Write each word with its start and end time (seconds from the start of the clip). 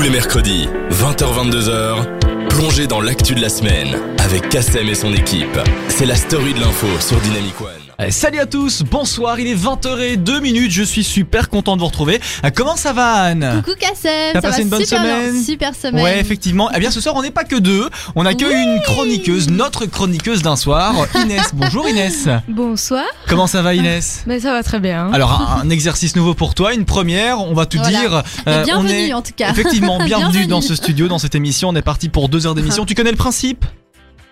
Tous 0.00 0.04
les 0.04 0.10
mercredis, 0.12 0.66
20h-22h, 0.92 2.48
plongez 2.48 2.86
dans 2.86 3.02
l'actu 3.02 3.34
de 3.34 3.42
la 3.42 3.50
semaine 3.50 3.98
avec 4.24 4.48
Kassem 4.48 4.88
et 4.88 4.94
son 4.94 5.12
équipe. 5.12 5.60
C'est 5.88 6.06
la 6.06 6.14
story 6.14 6.54
de 6.54 6.60
l'info 6.60 6.86
sur 7.00 7.20
Dynamic 7.20 7.60
One. 7.60 7.89
Allez, 8.00 8.12
salut 8.12 8.38
à 8.38 8.46
tous, 8.46 8.82
bonsoir, 8.82 9.38
il 9.40 9.46
est 9.46 9.54
20h02 9.54 10.40
minutes, 10.40 10.70
je 10.70 10.82
suis 10.82 11.04
super 11.04 11.50
content 11.50 11.76
de 11.76 11.80
vous 11.82 11.86
retrouver. 11.88 12.18
Euh, 12.46 12.48
Comment 12.54 12.74
ça 12.76 12.94
va 12.94 13.12
Anne? 13.24 13.60
Coucou 13.62 13.76
Kassem, 13.78 14.32
T'as 14.32 14.40
ça 14.40 14.40
passé 14.40 14.56
va 14.56 14.62
une 14.62 14.68
bonne 14.70 14.80
super 14.86 14.98
semaine? 15.02 15.32
bien, 15.34 15.42
super 15.42 15.74
semaine. 15.74 16.02
Ouais, 16.04 16.18
effectivement. 16.18 16.70
Eh 16.74 16.78
bien, 16.80 16.90
ce 16.90 16.98
soir, 16.98 17.14
on 17.14 17.20
n'est 17.20 17.30
pas 17.30 17.44
que 17.44 17.56
deux. 17.56 17.90
On 18.14 18.24
accueille 18.24 18.54
Oui. 18.54 18.74
une 18.76 18.80
chroniqueuse, 18.80 19.50
notre 19.50 19.84
chroniqueuse 19.84 20.40
d'un 20.40 20.56
soir, 20.56 20.94
Inès. 21.14 21.50
Bonjour 21.52 21.86
Inès. 21.86 22.26
Bonsoir, 22.48 23.04
Comment 23.28 23.46
ça 23.46 23.60
va 23.60 23.74
Inès? 23.74 24.22
Mais 24.26 24.40
ça 24.40 24.52
va 24.52 24.62
très 24.62 24.80
bien. 24.80 25.12
Alors, 25.12 25.32
un, 25.32 25.66
un 25.66 25.68
exercice 25.68 26.16
nouveau 26.16 26.32
pour 26.32 26.54
toi, 26.54 26.72
une 26.72 26.86
première, 26.86 27.38
on 27.42 27.52
va 27.52 27.66
te 27.66 27.76
Voilà. 27.76 27.90
dire. 28.00 28.22
Et 28.46 28.48
euh, 28.48 28.60
on 28.62 28.64
bienvenue 28.64 28.92
est... 29.08 29.12
en 29.12 29.20
tout 29.20 29.32
cas. 29.36 29.50
Effectivement, 29.50 29.98
bienvenue 29.98 30.06
Bienvenue. 30.30 30.46
dans 30.46 30.62
ce 30.62 30.74
studio, 30.74 31.06
dans 31.06 31.18
cette 31.18 31.34
émission. 31.34 31.68
On 31.68 31.76
est 31.76 31.82
parti 31.82 32.08
pour 32.08 32.30
deux 32.30 32.46
heures 32.46 32.54
d'émission. 32.54 32.84
Tu 32.90 32.94
connais 32.94 33.10
le 33.10 33.18
principe? 33.18 33.66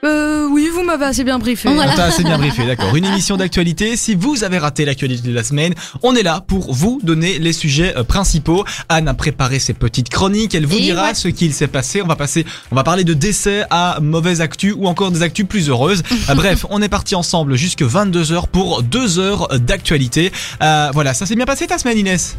Euh, 0.04 0.46
oui, 0.48 0.68
vous 0.72 0.84
m'avez 0.84 1.06
assez 1.06 1.24
bien 1.24 1.38
briefé. 1.38 1.68
Voilà. 1.72 1.92
On 1.92 1.96
t'a 1.96 2.04
assez 2.04 2.22
bien 2.22 2.38
briefé, 2.38 2.64
d'accord. 2.66 2.94
Une 2.94 3.04
émission 3.04 3.36
d'actualité. 3.36 3.96
Si 3.96 4.14
vous 4.14 4.44
avez 4.44 4.58
raté 4.58 4.84
l'actualité 4.84 5.26
de 5.28 5.34
la 5.34 5.42
semaine, 5.42 5.74
on 6.02 6.14
est 6.14 6.22
là 6.22 6.42
pour 6.46 6.72
vous 6.72 7.00
donner 7.02 7.38
les 7.38 7.52
sujets 7.52 7.96
euh, 7.96 8.04
principaux. 8.04 8.64
Anne 8.88 9.08
a 9.08 9.14
préparé 9.14 9.58
ses 9.58 9.74
petites 9.74 10.08
chroniques. 10.08 10.54
Elle 10.54 10.66
vous 10.66 10.76
Et 10.76 10.82
dira 10.82 11.08
ouais. 11.08 11.14
ce 11.14 11.28
qu'il 11.28 11.52
s'est 11.52 11.66
passé. 11.66 12.00
On 12.00 12.06
va 12.06 12.16
passer, 12.16 12.46
on 12.70 12.76
va 12.76 12.84
parler 12.84 13.02
de 13.04 13.14
décès 13.14 13.64
à 13.70 13.98
mauvaise 14.00 14.40
actu 14.40 14.72
ou 14.72 14.86
encore 14.86 15.10
des 15.10 15.22
actus 15.22 15.46
plus 15.46 15.68
heureuses. 15.68 16.02
Euh, 16.28 16.34
bref, 16.34 16.66
on 16.68 16.82
est 16.82 16.88
parti 16.90 17.14
ensemble 17.14 17.56
jusque 17.56 17.82
22 17.82 18.32
heures 18.32 18.48
pour 18.48 18.82
deux 18.82 19.18
heures 19.18 19.48
d'actualité. 19.60 20.30
Euh, 20.62 20.90
voilà, 20.92 21.14
ça 21.14 21.24
s'est 21.26 21.36
bien 21.36 21.46
passé 21.46 21.66
ta 21.66 21.78
semaine, 21.78 21.96
Inès? 21.96 22.36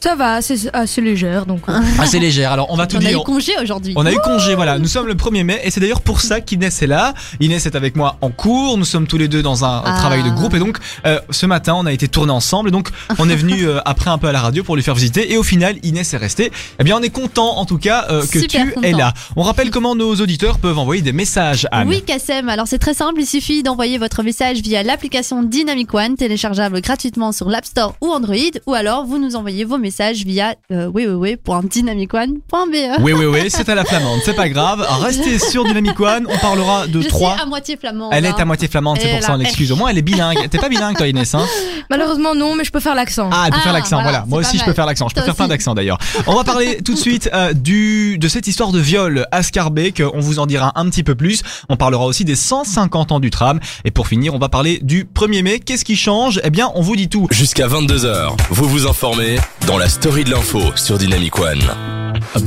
Ça 0.00 0.14
va, 0.14 0.34
assez, 0.34 0.68
assez 0.72 1.00
légère, 1.00 1.46
donc. 1.46 1.62
euh, 1.68 1.80
Assez 2.00 2.20
légère. 2.20 2.52
Alors, 2.52 2.70
on 2.70 2.76
va 2.76 2.86
tout 2.86 2.96
On 2.96 3.00
a 3.00 3.08
dire. 3.08 3.20
eu 3.20 3.24
congé 3.24 3.52
aujourd'hui. 3.60 3.92
On 3.96 4.06
a 4.06 4.12
eu 4.12 4.18
congé, 4.18 4.54
voilà. 4.54 4.78
Nous 4.78 4.86
sommes 4.86 5.06
le 5.08 5.14
1er 5.14 5.42
mai 5.42 5.60
et 5.64 5.70
c'est 5.72 5.80
d'ailleurs 5.80 6.02
pour 6.02 6.20
ça 6.20 6.40
qu'Inès 6.40 6.80
est 6.82 6.86
là. 6.86 7.12
Inès 7.40 7.66
est 7.66 7.74
avec 7.74 7.96
moi 7.96 8.16
en 8.20 8.30
cours. 8.30 8.78
Nous 8.78 8.84
sommes 8.84 9.06
tous 9.08 9.18
les 9.18 9.26
deux 9.26 9.42
dans 9.42 9.64
un 9.64 9.82
Ah. 9.84 9.96
travail 9.98 10.22
de 10.22 10.28
groupe 10.30 10.54
et 10.54 10.58
donc 10.60 10.78
euh, 11.06 11.18
ce 11.30 11.46
matin 11.46 11.74
on 11.76 11.86
a 11.86 11.92
été 11.92 12.06
tourné 12.08 12.30
ensemble 12.30 12.68
et 12.68 12.72
donc 12.72 12.90
on 13.18 13.28
est 13.28 13.34
venu 13.36 13.64
euh, 13.66 13.80
après 13.84 14.10
un 14.10 14.18
peu 14.18 14.28
à 14.28 14.32
la 14.32 14.40
radio 14.40 14.62
pour 14.62 14.76
lui 14.76 14.82
faire 14.82 14.94
visiter 14.94 15.32
et 15.32 15.38
au 15.38 15.42
final 15.42 15.74
Inès 15.82 16.12
est 16.14 16.16
restée. 16.18 16.52
Eh 16.78 16.84
bien 16.84 16.96
on 16.96 17.02
est 17.02 17.10
content 17.10 17.56
en 17.56 17.64
tout 17.64 17.78
cas 17.78 18.06
euh, 18.10 18.20
que 18.26 18.38
Super 18.40 18.62
tu 18.66 18.72
content. 18.72 18.86
es 18.86 18.92
là. 18.92 19.12
On 19.34 19.42
rappelle 19.42 19.70
comment 19.70 19.96
nos 19.96 20.14
auditeurs 20.16 20.58
peuvent 20.58 20.78
envoyer 20.78 21.02
des 21.02 21.12
messages 21.12 21.66
Anne. 21.72 21.88
Oui 21.88 22.02
Kassem, 22.02 22.48
alors 22.48 22.68
c'est 22.68 22.78
très 22.78 22.94
simple, 22.94 23.20
il 23.20 23.26
suffit 23.26 23.62
d'envoyer 23.64 23.98
votre 23.98 24.22
message 24.22 24.58
via 24.60 24.82
l'application 24.84 25.42
Dynamic 25.42 25.92
One, 25.94 26.16
téléchargeable 26.16 26.80
gratuitement 26.80 27.32
sur 27.32 27.48
l'App 27.48 27.64
Store 27.64 27.94
ou 28.02 28.08
Android, 28.12 28.36
ou 28.66 28.74
alors 28.74 29.04
vous 29.04 29.18
nous 29.18 29.34
envoyez 29.34 29.64
vos 29.64 29.78
messages 29.78 29.85
via 29.90 30.54
euh, 30.72 30.88
www.dynamicone.be. 30.88 33.00
Oui 33.00 33.12
oui 33.12 33.24
oui, 33.26 33.40
c'est 33.48 33.68
à 33.68 33.74
la 33.74 33.84
flamande, 33.84 34.20
c'est 34.24 34.34
pas 34.34 34.48
grave. 34.48 34.86
Restez 35.00 35.38
sur 35.38 35.64
Dynamic 35.64 35.98
One, 36.00 36.26
on 36.28 36.38
parlera 36.38 36.86
de 36.86 37.00
Je 37.00 37.08
trois. 37.08 37.34
suis 37.34 37.42
à 37.42 37.46
moitié 37.46 37.76
flamand. 37.76 38.10
Elle 38.12 38.26
est 38.26 38.38
à 38.40 38.44
moitié 38.44 38.68
flamande, 38.68 38.98
c'est 39.00 39.08
pour 39.10 39.22
ça 39.22 39.34
on 39.34 39.36
l'excuse. 39.36 39.72
Au 39.72 39.76
moins 39.76 39.88
elle 39.90 39.98
est 39.98 40.02
bilingue. 40.02 40.48
T'es 40.50 40.58
pas 40.58 40.68
bilingue 40.68 40.96
toi 40.96 41.06
Inès 41.08 41.34
hein 41.34 41.44
Malheureusement, 41.90 42.34
non, 42.34 42.56
mais 42.56 42.64
je 42.64 42.72
peux 42.72 42.80
faire 42.80 42.94
l'accent. 42.96 43.30
Ah, 43.32 43.44
elle 43.46 43.52
peut 43.52 43.58
Ah, 43.60 43.64
faire 43.64 43.72
l'accent, 43.72 43.96
voilà. 43.96 44.10
voilà, 44.10 44.24
Moi 44.26 44.40
aussi, 44.40 44.58
je 44.58 44.64
peux 44.64 44.72
faire 44.72 44.86
l'accent. 44.86 45.08
Je 45.08 45.14
peux 45.14 45.20
Toi 45.20 45.26
faire 45.26 45.34
plein 45.36 45.48
d'accents 45.48 45.74
d'ailleurs. 45.74 45.98
On 46.26 46.34
va 46.34 46.42
parler 46.42 46.78
tout 46.84 46.94
de 46.94 46.98
suite 46.98 47.30
euh, 47.32 47.52
du 47.52 48.18
de 48.18 48.28
cette 48.28 48.46
histoire 48.48 48.72
de 48.72 48.80
viol 48.80 49.26
à 49.30 49.42
Scarbeck. 49.42 50.02
On 50.14 50.20
vous 50.20 50.38
en 50.40 50.46
dira 50.46 50.72
un 50.74 50.88
petit 50.90 51.04
peu 51.04 51.14
plus. 51.14 51.42
On 51.68 51.76
parlera 51.76 52.04
aussi 52.06 52.24
des 52.24 52.34
150 52.34 53.12
ans 53.12 53.20
du 53.20 53.30
tram. 53.30 53.60
Et 53.84 53.90
pour 53.92 54.08
finir, 54.08 54.34
on 54.34 54.38
va 54.38 54.48
parler 54.48 54.80
du 54.82 55.04
1er 55.04 55.42
mai. 55.42 55.60
Qu'est-ce 55.60 55.84
qui 55.84 55.96
change? 55.96 56.40
Eh 56.44 56.50
bien, 56.50 56.70
on 56.74 56.82
vous 56.82 56.96
dit 56.96 57.08
tout. 57.08 57.28
Jusqu'à 57.30 57.68
22h, 57.68 58.32
vous 58.50 58.68
vous 58.68 58.86
informez 58.88 59.36
dans 59.66 59.75
la 59.78 59.88
story 59.88 60.24
de 60.24 60.30
l'info 60.30 60.60
sur 60.74 60.98
Dynamic 60.98 61.38
One. 61.38 61.60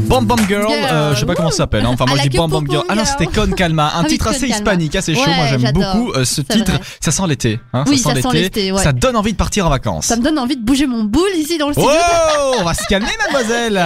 Bam 0.07 0.25
Bam 0.25 0.39
Girl, 0.47 0.67
Girl. 0.67 0.71
euh, 0.91 1.13
je 1.15 1.19
sais 1.19 1.25
pas 1.25 1.35
comment 1.35 1.51
ça 1.51 1.57
s'appelle. 1.57 1.85
hein. 1.85 1.89
Enfin, 1.93 2.05
moi 2.07 2.17
I 2.17 2.23
je 2.23 2.27
dis 2.29 2.37
Bam 2.37 2.49
Bam 2.49 2.65
Girl. 2.69 2.83
Ah 2.89 2.95
non, 2.95 3.03
c'était 3.05 3.27
Con 3.27 3.51
Calma. 3.55 3.91
Un 3.95 4.01
Ah 4.03 4.07
titre 4.07 4.27
assez 4.27 4.41
Calma. 4.41 4.55
hispanique, 4.55 4.95
assez 4.95 5.13
chaud. 5.15 5.21
Ouais, 5.21 5.35
moi 5.35 5.45
j'aime 5.47 5.71
beaucoup 5.71 6.11
euh, 6.13 6.25
ce 6.25 6.41
titre. 6.41 6.71
vrai. 6.71 6.81
Ça 6.99 7.11
sent 7.11 7.23
l'été. 7.27 7.59
Hein, 7.73 7.83
Oui, 7.87 7.97
ça 7.97 8.13
ça 8.15 8.21
sent 8.21 8.27
l'été, 8.33 8.71
ouais. 8.71 8.81
Ça 8.83 8.91
donne 8.93 9.15
envie 9.15 9.31
de 9.31 9.37
partir 9.37 9.65
en 9.67 9.69
vacances. 9.69 10.05
Ça 10.07 10.15
me 10.15 10.23
donne 10.23 10.37
envie 10.39 10.57
de 10.57 10.63
bouger 10.65 10.85
mon 10.87 11.03
boule 11.03 11.29
ici 11.37 11.57
dans 11.57 11.67
le 11.67 11.73
studio. 11.73 11.89
Oh, 11.91 12.55
on 12.59 12.63
va 12.63 12.73
se 12.73 12.83
calmer, 12.87 13.07
mademoiselle. 13.25 13.81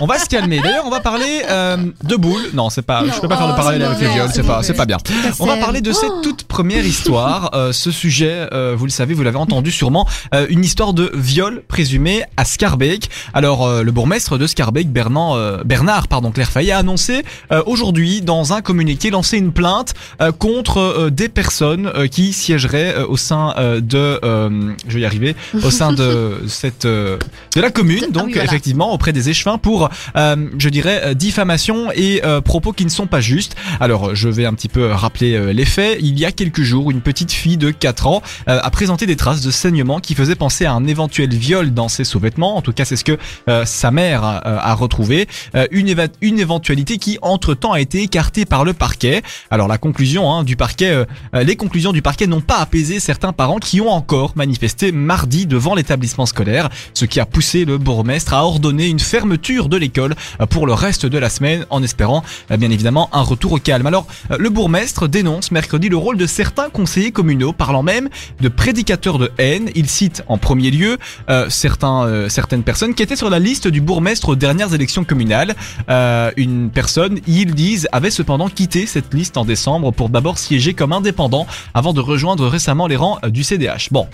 On 0.00 0.06
va 0.06 0.18
se 0.18 0.26
calmer. 0.26 0.60
D'ailleurs, 0.60 0.84
on 0.86 0.90
va 0.90 1.00
parler 1.00 1.42
euh, 1.50 1.76
de 2.04 2.16
boules. 2.16 2.50
Non, 2.54 2.70
c'est 2.70 2.82
pas. 2.82 3.02
Non. 3.02 3.12
Je 3.14 3.20
peux 3.20 3.28
pas 3.28 3.36
faire 3.38 3.48
de 3.48 3.52
Oh, 3.52 3.56
parallèle 3.56 3.80
c'est 3.82 3.86
avec 3.86 4.00
les 4.00 4.08
viols. 4.14 4.30
c'est 4.32 4.42
pas, 4.46 4.62
c'est 4.62 4.74
pas 4.74 4.86
bien. 4.86 4.98
On 5.40 5.46
va 5.46 5.56
parler 5.56 5.80
de 5.80 5.92
cette 5.92 6.10
Oh. 6.10 6.20
toute 6.22 6.44
première 6.44 6.84
histoire. 6.86 7.50
Euh, 7.54 7.72
ce 7.72 7.90
sujet, 7.90 8.46
vous 8.76 8.84
le 8.84 8.90
savez, 8.90 9.14
vous 9.14 9.22
l'avez 9.22 9.38
entendu 9.38 9.72
sûrement, 9.72 10.06
une 10.48 10.64
histoire 10.64 10.92
de 10.92 11.10
viol 11.14 11.62
présumé 11.66 12.24
à 12.36 12.44
Scarbeck. 12.58 13.08
Alors, 13.34 13.64
euh, 13.64 13.84
le 13.84 13.92
bourgmestre 13.92 14.36
de 14.36 14.48
Scarbeck, 14.48 14.90
Bernard, 14.90 15.34
euh, 15.34 15.62
Bernard, 15.64 16.08
pardon, 16.08 16.32
a 16.36 16.76
annoncé 16.76 17.24
euh, 17.52 17.62
aujourd'hui 17.66 18.20
dans 18.20 18.52
un 18.52 18.62
communiqué 18.62 19.10
lancer 19.10 19.38
une 19.38 19.52
plainte 19.52 19.94
euh, 20.20 20.32
contre 20.32 20.78
euh, 20.78 21.10
des 21.10 21.28
personnes 21.28 21.86
euh, 21.94 22.08
qui 22.08 22.32
siégeraient 22.32 22.96
euh, 22.96 23.06
au 23.06 23.16
sein 23.16 23.54
euh, 23.58 23.80
de, 23.80 24.18
euh, 24.24 24.72
je 24.88 24.94
vais 24.94 25.02
y 25.02 25.04
arriver, 25.04 25.36
au 25.62 25.70
sein 25.70 25.92
de 25.92 26.42
cette, 26.48 26.84
euh, 26.84 27.16
de 27.54 27.60
la 27.60 27.70
commune, 27.70 28.06
Ah 28.08 28.10
donc 28.10 28.26
oui, 28.26 28.32
voilà. 28.32 28.46
effectivement 28.46 28.92
auprès 28.92 29.12
des 29.12 29.28
échevins 29.28 29.58
pour, 29.58 29.88
euh, 30.16 30.36
je 30.58 30.68
dirais, 30.68 31.14
diffamation 31.14 31.92
et 31.94 32.22
euh, 32.24 32.40
propos 32.40 32.72
qui 32.72 32.84
ne 32.84 32.90
sont 32.90 33.06
pas 33.06 33.20
justes. 33.20 33.54
Alors, 33.78 34.16
je 34.16 34.28
vais 34.28 34.46
un 34.46 34.54
petit 34.54 34.68
peu 34.68 34.90
rappeler 34.90 35.52
les 35.54 35.64
faits. 35.64 35.98
Il 36.00 36.18
y 36.18 36.24
a 36.24 36.32
quelques 36.32 36.62
jours, 36.62 36.90
une 36.90 37.02
petite 37.02 37.30
fille 37.30 37.56
de 37.56 37.70
4 37.70 38.08
ans 38.08 38.22
euh, 38.48 38.58
a 38.60 38.70
présenté 38.70 39.06
des 39.06 39.16
traces 39.16 39.42
de 39.42 39.52
saignement 39.52 40.00
qui 40.00 40.16
faisaient 40.16 40.34
penser 40.34 40.64
à 40.64 40.72
un 40.72 40.86
éventuel 40.88 41.30
viol 41.32 41.72
dans 41.72 41.88
ses 41.88 42.02
sous-vêtements. 42.02 42.47
En 42.56 42.62
tout 42.62 42.72
cas, 42.72 42.84
c'est 42.84 42.96
ce 42.96 43.04
que 43.04 43.18
euh, 43.48 43.64
sa 43.64 43.90
mère 43.90 44.24
a, 44.24 44.38
a 44.38 44.74
retrouvé. 44.74 45.28
Euh, 45.54 45.66
une, 45.70 46.38
éventualité 46.38 46.98
qui, 46.98 47.18
entre-temps, 47.22 47.72
a 47.72 47.80
été 47.80 48.02
écartée 48.02 48.44
par 48.44 48.64
le 48.64 48.72
parquet. 48.72 49.22
Alors, 49.50 49.68
la 49.68 49.78
conclusion 49.78 50.30
hein, 50.32 50.44
du 50.44 50.56
parquet, 50.56 50.90
euh, 50.90 51.04
euh, 51.34 51.42
les 51.42 51.56
conclusions 51.56 51.92
du 51.92 52.02
parquet 52.02 52.26
n'ont 52.26 52.40
pas 52.40 52.58
apaisé 52.58 53.00
certains 53.00 53.32
parents 53.32 53.58
qui 53.58 53.80
ont 53.80 53.90
encore 53.90 54.32
manifesté 54.36 54.92
mardi 54.92 55.46
devant 55.46 55.74
l'établissement 55.74 56.26
scolaire, 56.26 56.68
ce 56.94 57.04
qui 57.04 57.20
a 57.20 57.26
poussé 57.26 57.64
le 57.64 57.78
bourgmestre 57.78 58.34
à 58.34 58.44
ordonner 58.44 58.88
une 58.88 59.00
fermeture 59.00 59.68
de 59.68 59.76
l'école 59.76 60.14
euh, 60.40 60.46
pour 60.46 60.66
le 60.66 60.72
reste 60.72 61.06
de 61.06 61.18
la 61.18 61.30
semaine, 61.30 61.66
en 61.70 61.82
espérant 61.82 62.22
euh, 62.50 62.56
bien 62.56 62.70
évidemment 62.70 63.08
un 63.12 63.22
retour 63.22 63.52
au 63.52 63.58
calme. 63.58 63.86
Alors, 63.86 64.06
euh, 64.30 64.36
le 64.38 64.50
bourgmestre 64.50 65.08
dénonce 65.08 65.50
mercredi 65.50 65.88
le 65.88 65.96
rôle 65.96 66.16
de 66.16 66.26
certains 66.26 66.68
conseillers 66.70 67.12
communaux, 67.12 67.52
parlant 67.52 67.82
même 67.82 68.08
de 68.40 68.48
prédicateurs 68.48 69.18
de 69.18 69.30
haine. 69.38 69.70
Il 69.74 69.88
cite 69.88 70.22
en 70.28 70.38
premier 70.38 70.70
lieu 70.70 70.98
euh, 71.30 71.46
certains, 71.48 72.04
euh, 72.06 72.28
certaines 72.38 72.62
personnes 72.62 72.94
qui 72.94 73.02
étaient 73.02 73.16
sur 73.16 73.30
la 73.30 73.40
liste 73.40 73.66
du 73.66 73.80
bourgmestre 73.80 74.28
aux 74.28 74.36
dernières 74.36 74.72
élections 74.72 75.02
communales. 75.02 75.56
Euh, 75.90 76.30
une 76.36 76.70
personne, 76.70 77.18
ils 77.26 77.52
disent, 77.52 77.88
avait 77.90 78.12
cependant 78.12 78.48
quitté 78.48 78.86
cette 78.86 79.12
liste 79.12 79.36
en 79.36 79.44
décembre 79.44 79.90
pour 79.90 80.08
d'abord 80.08 80.38
siéger 80.38 80.72
comme 80.72 80.92
indépendant 80.92 81.48
avant 81.74 81.92
de 81.92 82.00
rejoindre 82.00 82.46
récemment 82.46 82.86
les 82.86 82.94
rangs 82.94 83.18
du 83.26 83.42
CDH. 83.42 83.88
Bon. 83.90 84.06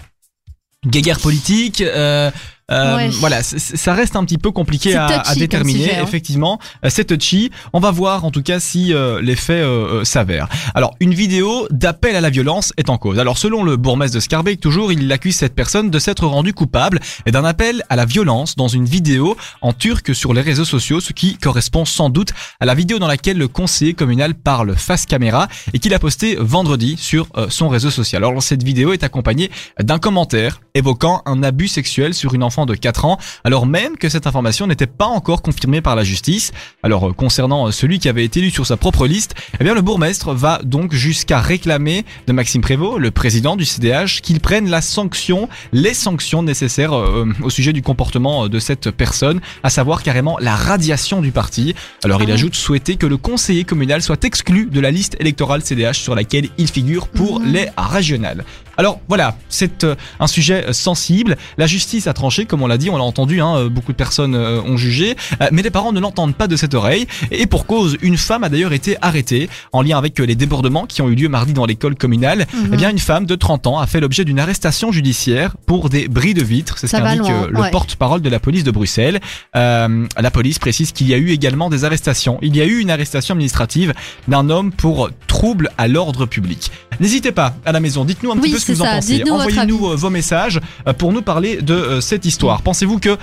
Guéguerre 0.87 1.21
politique, 1.21 1.83
euh, 1.83 2.31
euh, 2.71 2.97
Ouais. 2.97 3.09
voilà, 3.21 3.43
ça 3.43 3.95
reste 3.95 4.17
un 4.17 4.25
petit 4.25 4.39
peu 4.39 4.51
compliqué 4.51 4.95
à, 4.95 5.23
déterminer. 5.37 5.79
sujet, 5.79 5.97
hein. 5.97 6.05
Effectivement, 6.05 6.59
euh, 6.85 6.89
c'est 6.91 7.05
touchy. 7.05 7.51
On 7.73 7.81
va 7.81 7.91
voir 7.91 8.25
en 8.25 8.31
tout 8.31 8.43
cas 8.43 8.61
si 8.61 8.95
euh, 8.95 9.21
les 9.21 9.37
faits 9.37 9.63
euh, 9.63 10.01
euh, 10.01 10.05
s'avèrent. 10.05 10.49
Alors, 10.75 10.95
une 11.01 11.13
vidéo 11.13 11.67
d'appel 11.71 12.17
à 12.17 12.21
la 12.21 12.31
violence 12.31 12.73
est 12.77 12.89
en 12.89 12.97
cause. 12.99 13.19
Alors, 13.19 13.37
selon 13.39 13.65
le 13.65 13.77
bourgmestre 13.77 14.15
de 14.15 14.21
Scarbeck, 14.21 14.61
toujours, 14.61 14.93
il 14.93 15.11
accuse 15.13 15.37
cette 15.37 15.55
personne 15.55 15.91
de 15.91 15.99
s'être 15.99 16.27
rendue 16.27 16.55
coupable 16.55 17.01
et 17.27 17.33
d'un 17.33 17.45
appel 17.45 17.83
à 17.89 17.97
la 17.97 18.05
violence 18.05 18.57
dans 18.57 18.69
une 18.69 18.87
vidéo 18.87 19.37
en 19.61 19.73
turc 19.73 20.15
sur 20.15 20.33
les 20.33 20.41
réseaux 20.41 20.65
sociaux, 20.65 21.01
ce 21.01 21.13
qui 21.13 21.37
correspond 21.37 21.85
sans 21.85 22.09
doute 22.11 22.31
à 22.61 22.67
la 22.67 22.75
vidéo 22.75 22.99
dans 22.99 23.09
laquelle 23.09 23.37
le 23.37 23.49
conseiller 23.49 23.95
communal 23.95 24.35
parle 24.35 24.77
face 24.77 25.07
caméra 25.07 25.49
et 25.73 25.79
qu'il 25.79 25.93
a 25.95 25.99
posté 25.99 26.37
vendredi 26.39 26.97
sur 26.99 27.29
son 27.49 27.69
réseau 27.69 27.91
social. 27.91 28.25
Alors, 28.25 28.43
cette 28.43 28.63
vidéo 28.63 28.93
est 28.93 29.05
accompagnée 29.05 29.51
d'un 29.81 29.99
commentaire 29.99 30.61
évoquant 30.75 31.23
un 31.27 31.43
abus 31.43 31.69
sexuel 31.69 32.15
sur 32.15 32.35
une 32.35 32.43
enfant 32.43 32.54
de 32.65 32.75
4 32.75 33.05
ans, 33.05 33.19
alors 33.43 33.67
même 33.67 33.97
que 33.97 34.09
cette 34.09 34.27
information 34.27 34.67
n'était 34.69 34.87
pas 34.87 35.07
encore 35.07 35.43
confirmée 35.43 35.81
par 35.81 35.97
la 35.97 36.05
justice. 36.05 36.53
Alors, 36.85 37.09
euh, 37.09 37.13
concernant 37.13 37.67
euh, 37.67 37.71
celui 37.73 37.99
qui 37.99 38.09
avait 38.09 38.25
été 38.25 38.39
élu 38.41 38.51
sur 38.51 38.65
sa 38.67 38.77
propre 38.77 39.07
liste, 39.07 39.35
eh 39.61 39.65
bien, 39.65 39.75
le 39.75 39.83
bourgmestre 39.83 40.33
va 40.33 40.61
donc 40.65 40.93
jusqu'à 40.95 41.41
réclamer 41.41 42.05
de 42.27 42.33
Maxime 42.33 42.63
Prévost, 42.63 42.99
le 43.01 43.11
président 43.11 43.57
du 43.57 43.65
CDH, 43.65 44.21
qu'il 44.23 44.39
prenne 44.41 44.71
la 44.71 44.81
sanction, 44.81 45.49
les 45.73 45.95
sanctions 45.95 46.43
nécessaires 46.45 46.95
euh, 46.97 47.27
au 47.43 47.51
sujet 47.51 47.73
du 47.73 47.83
comportement 47.83 48.49
de 48.49 48.59
cette 48.61 48.91
personne, 48.93 49.41
à 49.65 49.71
savoir 49.71 50.03
carrément 50.05 50.39
la 50.39 50.55
radiation 50.55 51.21
du 51.21 51.33
parti. 51.33 51.75
Alors, 52.05 52.23
il 52.23 52.31
Ah. 52.31 52.35
ajoute 52.35 52.55
souhaiter 52.55 52.97
que 52.97 53.07
le 53.07 53.17
conseiller 53.17 53.65
communal 53.65 54.03
soit 54.03 54.23
exclu 54.25 54.67
de 54.67 54.81
la 54.81 54.91
liste 54.91 55.17
électorale 55.21 55.63
CDH 55.65 55.95
sur 55.95 56.15
laquelle 56.15 56.49
il 56.59 56.69
figure 56.69 57.09
pour 57.09 57.41
Mhm. 57.41 57.53
les 57.53 57.69
régionales. 57.77 58.45
Alors 58.77 59.01
voilà, 59.09 59.37
c'est 59.49 59.87
un 60.19 60.27
sujet 60.27 60.73
sensible. 60.73 61.37
La 61.59 61.67
justice 61.69 62.09
a 62.09 62.13
tranché 62.13 62.44
comme 62.47 62.63
on 62.63 62.67
l'a 62.67 62.79
dit, 62.79 62.91
on 62.91 62.97
l'a 62.97 63.05
entendu, 63.05 63.41
hein, 63.41 63.57
euh, 63.57 63.69
beaucoup 63.69 63.93
de 63.93 63.97
personnes 63.97 64.35
euh, 64.35 64.61
ont 64.63 64.77
jugé, 64.77 65.17
euh, 65.41 65.49
mais 65.53 65.63
les 65.63 65.71
parents 65.71 65.93
ne 65.93 66.01
l'entendent 66.01 66.35
pas 66.35 66.47
de 66.47 66.57
cette 66.57 66.75
oreille. 66.75 67.07
Et 67.31 67.47
pour 67.47 67.67
cause, 67.67 67.97
une 68.03 68.17
femme 68.17 68.45
a 68.45 68.49
d'ailleurs 68.49 68.73
été 68.73 68.97
arrêtée 69.03 69.49
en 69.73 69.83
lien 69.83 69.99
avec 69.99 70.19
les 70.19 70.35
débordements 70.35 70.87
qui 70.87 71.03
ont 71.03 71.09
eu 71.09 71.15
lieu 71.15 71.29
mardi 71.29 71.53
dans 71.53 71.67
l'école 71.67 71.95
communale. 71.95 72.47
Mhm. 72.53 72.71
Eh 72.73 72.77
bien, 72.77 72.91
une 72.91 72.99
femme 72.99 73.27
de 73.27 73.35
30 73.35 73.67
ans 73.67 73.79
a 73.79 73.87
fait 73.87 74.01
l'objet 74.01 74.25
d'une 74.25 74.39
arrestation 74.39 74.93
judiciaire 74.93 75.57
pour 75.67 75.89
des 75.89 76.09
bris 76.09 76.35
de 76.35 76.43
vitres. 76.43 76.79
C'est 76.79 76.87
ce 76.87 76.97
qu'indique 76.97 77.31
le 77.51 77.61
ouais. 77.61 77.71
porte-parole 77.71 78.21
de 78.21 78.29
la 78.29 78.41
police 78.41 78.65
de 78.65 78.71
Bruxelles. 78.71 79.21
Euh, 79.57 80.07
la 80.19 80.31
police 80.31 80.59
précise 80.59 80.93
qu'il 80.93 81.09
y 81.09 81.15
a 81.15 81.17
eu 81.17 81.31
également 81.31 81.71
des 81.71 81.85
arrestations. 81.85 82.39
Il 82.43 82.57
y 82.57 82.61
a 82.61 82.65
eu 82.65 82.79
une 82.79 82.91
arrestation 82.91 83.35
administrative 83.35 83.95
d'un 84.29 84.51
homme 84.51 84.73
pour 84.73 85.11
trouble 85.27 85.71
à 85.79 85.89
l'ordre 85.89 86.27
public. 86.27 86.71
N'hésitez 87.01 87.33
pas 87.33 87.55
à 87.65 87.73
la 87.73 87.81
maison, 87.81 88.05
dites-nous 88.05 88.33
un 88.33 88.37
petit 88.37 88.43
Oui, 88.43 88.53
peu 88.53 88.59
ce 88.59 88.67
que 88.67 88.73
vous 88.73 88.83
en 88.83 88.87
pensez. 88.87 89.23
Envoyez-nous 89.29 89.89
euh, 89.89 89.97
vos 89.97 90.11
messages 90.11 90.61
euh, 90.87 90.93
pour 90.93 91.13
nous 91.13 91.23
parler 91.23 91.63
de 91.63 91.75
euh, 91.75 92.01
cette 92.01 92.25
histoire. 92.25 92.63
Pensez-vous 92.63 92.99
que 92.99 93.17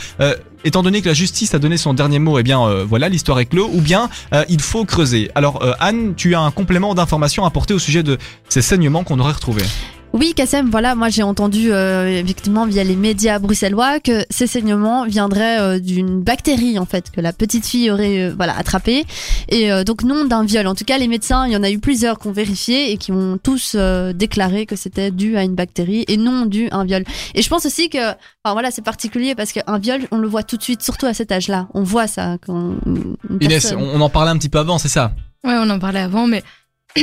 Étant 0.64 0.84
donné 0.84 1.02
que 1.02 1.08
la 1.08 1.14
justice 1.14 1.56
a 1.56 1.60
donné 1.60 1.78
son 1.78 1.94
dernier 1.94 2.20
mot, 2.20 2.38
eh 2.38 2.44
bien 2.44 2.62
euh, 2.62 2.86
voilà, 2.88 3.10
l'histoire 3.10 3.40
est 3.40 3.48
clos, 3.48 3.70
ou 3.74 3.82
bien 3.82 4.10
euh, 4.34 4.46
il 4.48 4.62
faut 4.62 4.86
creuser? 4.86 5.32
Alors 5.34 5.64
euh, 5.64 5.74
Anne, 5.80 6.14
tu 6.16 6.36
as 6.36 6.42
un 6.42 6.52
complément 6.52 6.94
d'information 6.94 7.46
à 7.46 7.48
apporter 7.48 7.74
au 7.74 7.80
sujet 7.80 8.04
de 8.04 8.18
ces 8.48 8.62
saignements 8.62 9.04
qu'on 9.04 9.20
aurait 9.20 9.34
retrouvés. 9.34 9.66
Oui, 10.14 10.34
Kassem, 10.36 10.70
voilà, 10.70 10.94
moi 10.94 11.08
j'ai 11.08 11.24
entendu 11.24 11.72
euh, 11.72 12.20
effectivement 12.20 12.66
via 12.66 12.84
les 12.84 12.98
médias 12.98 13.40
bruxellois 13.40 14.02
que 14.02 14.26
ces 14.30 14.46
saignements 14.46 15.06
viendraient 15.06 15.60
euh, 15.62 15.80
d'une 15.80 16.22
bactérie 16.22 16.78
en 16.78 16.86
fait 16.86 17.12
que 17.12 17.22
la 17.22 17.32
petite 17.32 17.66
fille 17.66 17.90
aurait 17.90 18.20
euh, 18.30 18.34
voilà 18.36 18.58
attrapé 18.58 19.06
et 19.48 19.72
euh, 19.72 19.86
donc 19.86 20.04
non 20.04 20.26
d'un 20.26 20.44
viol. 20.44 20.68
En 20.68 20.76
tout 20.76 20.84
cas, 20.84 20.98
les 20.98 21.08
médecins, 21.08 21.48
il 21.48 21.54
y 21.54 21.56
en 21.56 21.64
a 21.64 21.72
eu 21.72 21.80
plusieurs 21.80 22.20
qui 22.20 22.28
ont 22.28 22.34
vérifié 22.34 22.92
et 22.92 22.98
qui 22.98 23.14
ont 23.14 23.40
tous 23.42 23.72
euh, 23.76 24.12
déclaré 24.12 24.66
que 24.66 24.76
c'était 24.76 25.12
dû 25.12 25.38
à 25.38 25.44
une 25.44 25.56
bactérie 25.56 26.04
et 26.10 26.18
non 26.18 26.46
dû 26.46 26.68
à 26.72 26.78
un 26.80 26.84
viol. 26.84 27.06
Et 27.34 27.42
je 27.42 27.48
pense 27.48 27.66
aussi 27.66 27.90
que, 27.90 28.10
enfin 28.44 28.52
voilà, 28.52 28.70
c'est 28.70 28.84
particulier 28.84 29.34
parce 29.34 29.54
qu'un 29.54 29.80
viol, 29.80 30.02
on 30.12 30.18
le 30.18 30.28
voit 30.28 30.44
tout 30.44 30.58
de 30.58 30.64
suite, 30.64 30.82
surtout 30.82 31.06
à 31.06 31.14
cet 31.14 31.32
âge-là. 31.32 31.70
On 31.74 31.84
voit 31.84 32.08
ça 32.08 32.36
quand 32.46 32.74
Inès, 33.40 33.48
personne- 33.64 33.80
on 33.82 34.02
en 34.02 34.10
parlait 34.10 34.32
un 34.32 34.38
petit 34.38 34.50
peu 34.50 34.60
avant, 34.60 34.78
c'est 34.78 34.90
ça? 34.90 35.14
Ouais, 35.46 35.56
on 35.58 35.70
en 35.70 35.80
parlait 35.80 36.02
avant, 36.02 36.28
mais 36.28 36.44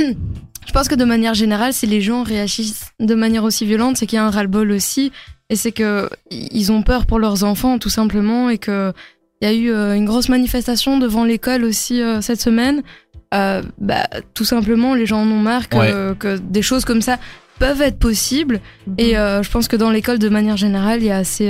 je 0.68 0.72
pense 0.74 0.86
que 0.86 0.94
de 0.94 1.04
manière 1.06 1.32
générale, 1.32 1.72
si 1.72 1.86
les 1.86 2.02
gens 2.02 2.22
réagissent 2.22 2.92
de 3.00 3.14
manière 3.14 3.42
aussi 3.42 3.64
violente, 3.64 3.96
c'est 3.96 4.06
qu'il 4.06 4.16
y 4.16 4.20
a 4.20 4.24
un 4.24 4.30
ras-le-bol 4.30 4.70
aussi, 4.70 5.12
et 5.48 5.56
c'est 5.56 5.72
que 5.72 6.10
ils 6.30 6.70
ont 6.70 6.82
peur 6.82 7.06
pour 7.06 7.18
leurs 7.18 7.42
enfants, 7.42 7.78
tout 7.78 7.88
simplement, 7.88 8.50
et 8.50 8.58
que 8.58 8.92
il 9.40 9.48
y 9.48 9.50
a 9.50 9.54
eu 9.54 9.70
euh, 9.70 9.94
une 9.94 10.04
grosse 10.04 10.28
manifestation 10.28 10.98
devant 10.98 11.24
l'école 11.24 11.64
aussi 11.64 12.02
euh, 12.02 12.20
cette 12.20 12.40
semaine. 12.40 12.82
Euh, 13.32 13.62
bah, 13.78 14.08
tout 14.34 14.44
simplement, 14.44 14.94
les 14.94 15.06
gens 15.06 15.22
en 15.22 15.30
ont 15.30 15.40
marre 15.40 15.70
que, 15.70 16.12
que 16.14 16.36
des 16.36 16.62
choses 16.62 16.84
comme 16.84 17.00
ça 17.00 17.18
peuvent 17.58 17.80
être 17.80 17.98
possibles. 17.98 18.60
Et 18.98 19.16
euh, 19.16 19.42
je 19.42 19.50
pense 19.50 19.68
que 19.68 19.76
dans 19.76 19.90
l'école, 19.90 20.18
de 20.18 20.28
manière 20.28 20.58
générale, 20.58 21.00
il 21.00 21.06
y 21.06 21.10
a 21.10 21.16
assez 21.16 21.48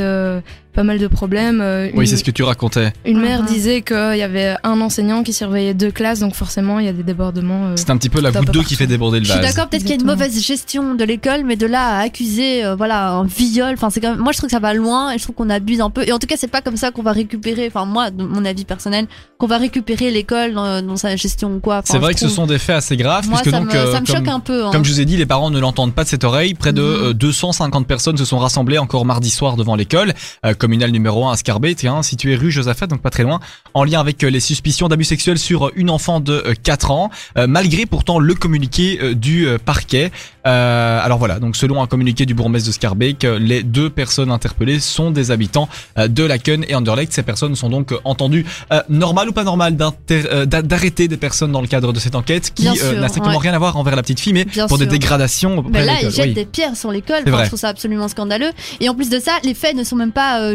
pas 0.78 0.84
mal 0.84 1.00
de 1.00 1.08
problèmes. 1.08 1.60
Euh, 1.60 1.90
Oui, 1.94 2.06
c'est 2.06 2.16
ce 2.16 2.22
que 2.22 2.30
tu 2.30 2.44
racontais. 2.44 2.92
une 3.04 3.20
mère 3.20 3.40
Mhm. 3.42 3.48
disait 3.48 3.82
qu'il 3.82 4.14
y 4.16 4.22
avait 4.22 4.54
un 4.62 4.80
enseignant 4.80 5.24
qui 5.24 5.32
surveillait 5.32 5.74
deux 5.74 5.90
classes, 5.90 6.20
donc 6.20 6.36
forcément 6.36 6.78
il 6.78 6.86
y 6.86 6.88
a 6.88 6.92
des 6.92 7.02
débordements. 7.02 7.66
euh. 7.66 7.72
C'est 7.74 7.90
un 7.90 7.96
petit 7.96 8.08
peu 8.10 8.20
la 8.20 8.30
goutte 8.30 8.52
d'eau 8.52 8.62
qui 8.62 8.76
fait 8.76 8.86
déborder 8.86 9.18
le 9.18 9.24
Je 9.24 9.32
suis 9.32 9.40
vase. 9.40 9.54
d'accord, 9.56 9.68
peut-être 9.68 9.82
qu'il 9.82 9.90
y 9.90 9.98
a 9.98 10.00
une 10.00 10.06
mauvaise 10.06 10.40
gestion 10.40 10.94
de 10.94 11.02
l'école, 11.02 11.42
mais 11.44 11.56
de 11.56 11.66
là 11.66 11.96
à 11.96 12.02
accuser, 12.02 12.64
euh, 12.64 12.76
voilà, 12.76 13.10
un 13.10 13.24
viol, 13.24 13.72
enfin 13.74 13.90
c'est 13.90 14.00
quand 14.00 14.10
même, 14.12 14.20
moi 14.20 14.30
je 14.30 14.38
trouve 14.38 14.46
que 14.48 14.52
ça 14.54 14.60
va 14.60 14.72
loin 14.72 15.10
et 15.10 15.18
je 15.18 15.24
trouve 15.24 15.34
qu'on 15.34 15.50
abuse 15.50 15.80
un 15.80 15.90
peu. 15.90 16.06
Et 16.06 16.12
en 16.12 16.20
tout 16.20 16.28
cas, 16.28 16.36
c'est 16.38 16.46
pas 16.46 16.60
comme 16.60 16.76
ça 16.76 16.92
qu'on 16.92 17.02
va 17.02 17.10
récupérer, 17.10 17.66
enfin 17.66 17.84
moi, 17.84 18.12
de 18.12 18.22
mon 18.22 18.44
avis 18.44 18.64
personnel, 18.64 19.06
qu'on 19.38 19.48
va 19.48 19.58
récupérer 19.58 20.12
l'école 20.12 20.54
dans, 20.54 20.80
dans 20.80 20.96
sa 20.96 21.16
gestion 21.16 21.56
ou 21.56 21.58
quoi. 21.58 21.78
Enfin, 21.78 21.92
C'est 21.94 21.98
vrai 21.98 22.14
que 22.14 22.20
ce 22.20 22.28
sont 22.28 22.46
des 22.46 22.58
faits 22.60 22.76
assez 22.76 22.96
graves, 22.96 23.28
moi 23.28 23.40
puisque 23.40 23.50
ça 23.52 23.60
donc, 23.60 23.72
me, 23.72 23.76
euh, 23.78 23.92
ça 23.92 24.00
me 24.00 24.06
comme, 24.06 24.14
choque 24.16 24.28
un 24.28 24.38
peu. 24.40 24.64
hein. 24.66 24.70
comme 24.70 24.84
je 24.84 24.92
vous 24.92 25.00
ai 25.00 25.04
dit, 25.06 25.16
les 25.16 25.26
parents 25.26 25.50
ne 25.50 25.58
l'entendent 25.58 25.92
pas 25.94 26.04
de 26.04 26.08
cette 26.08 26.22
oreille. 26.22 26.54
Près 26.54 26.72
de 26.72 26.82
Mhm. 26.82 27.04
euh, 27.06 27.12
250 27.14 27.88
personnes 27.88 28.16
se 28.16 28.24
sont 28.24 28.38
rassemblées 28.38 28.78
encore 28.78 29.04
mardi 29.04 29.30
soir 29.30 29.56
devant 29.56 29.74
l'école 29.74 30.12
euh, 30.46 30.54
communale 30.68 30.90
numéro 30.90 31.26
1 31.26 31.32
à 31.32 31.36
Scarbet, 31.36 31.74
tiens, 31.74 32.02
située 32.02 32.36
rue 32.36 32.50
Josaphat, 32.50 32.88
donc 32.88 33.00
pas 33.00 33.08
très 33.08 33.22
loin, 33.22 33.40
en 33.72 33.84
lien 33.84 34.00
avec 34.00 34.22
euh, 34.22 34.28
les 34.28 34.38
suspicions 34.38 34.86
d'abus 34.88 35.04
sexuels 35.04 35.38
sur 35.38 35.68
euh, 35.68 35.72
une 35.76 35.88
enfant 35.88 36.20
de 36.20 36.34
euh, 36.44 36.52
4 36.62 36.90
ans, 36.90 37.10
euh, 37.38 37.46
malgré 37.46 37.86
pourtant 37.86 38.18
le 38.18 38.34
communiqué 38.34 39.14
du 39.14 39.46
parquet. 39.64 40.12
Euh, 40.46 41.00
alors 41.02 41.18
voilà, 41.18 41.40
donc 41.40 41.56
selon 41.56 41.82
un 41.82 41.86
communiqué 41.86 42.26
du 42.26 42.34
bourgmestre 42.34 42.68
de 42.68 42.72
Scarbeck, 42.72 43.26
les 43.38 43.62
deux 43.62 43.90
personnes 43.90 44.30
interpellées 44.30 44.80
sont 44.80 45.10
des 45.10 45.30
habitants 45.30 45.68
de 45.96 46.24
Laken 46.24 46.64
et 46.68 46.74
Anderlecht. 46.74 47.12
Ces 47.12 47.22
personnes 47.22 47.54
sont 47.54 47.68
donc 47.68 47.94
entendues. 48.04 48.46
Euh, 48.72 48.80
normal 48.88 49.28
ou 49.28 49.32
pas 49.32 49.44
normal 49.44 49.76
d'arrêter 49.76 51.08
des 51.08 51.16
personnes 51.16 51.52
dans 51.52 51.60
le 51.60 51.66
cadre 51.66 51.92
de 51.92 51.98
cette 51.98 52.14
enquête 52.14 52.52
qui 52.54 52.68
euh, 52.68 53.00
n'a 53.00 53.08
strictement 53.08 53.34
ouais. 53.34 53.38
rien 53.38 53.54
à 53.54 53.58
voir 53.58 53.76
envers 53.76 53.96
la 53.96 54.02
petite 54.02 54.20
fille, 54.20 54.32
mais 54.32 54.44
Bien 54.44 54.66
pour 54.66 54.78
des 54.78 54.86
dégradations 54.86 55.64
là, 55.72 56.00
ils 56.02 56.10
jettent 56.10 56.26
Oui. 56.26 56.34
des 56.34 56.44
pierres 56.44 56.76
sur 56.76 56.90
l'école. 56.92 57.22
Enfin, 57.26 57.42
je 57.42 57.48
trouve 57.48 57.58
ça 57.58 57.68
absolument 57.68 58.08
scandaleux. 58.08 58.50
Et 58.80 58.88
en 58.88 58.94
plus 58.94 59.10
de 59.10 59.18
ça, 59.18 59.32
les 59.44 59.54
faits 59.54 59.76
ne 59.76 59.84
sont 59.84 59.96
même 59.96 60.12
pas 60.12 60.54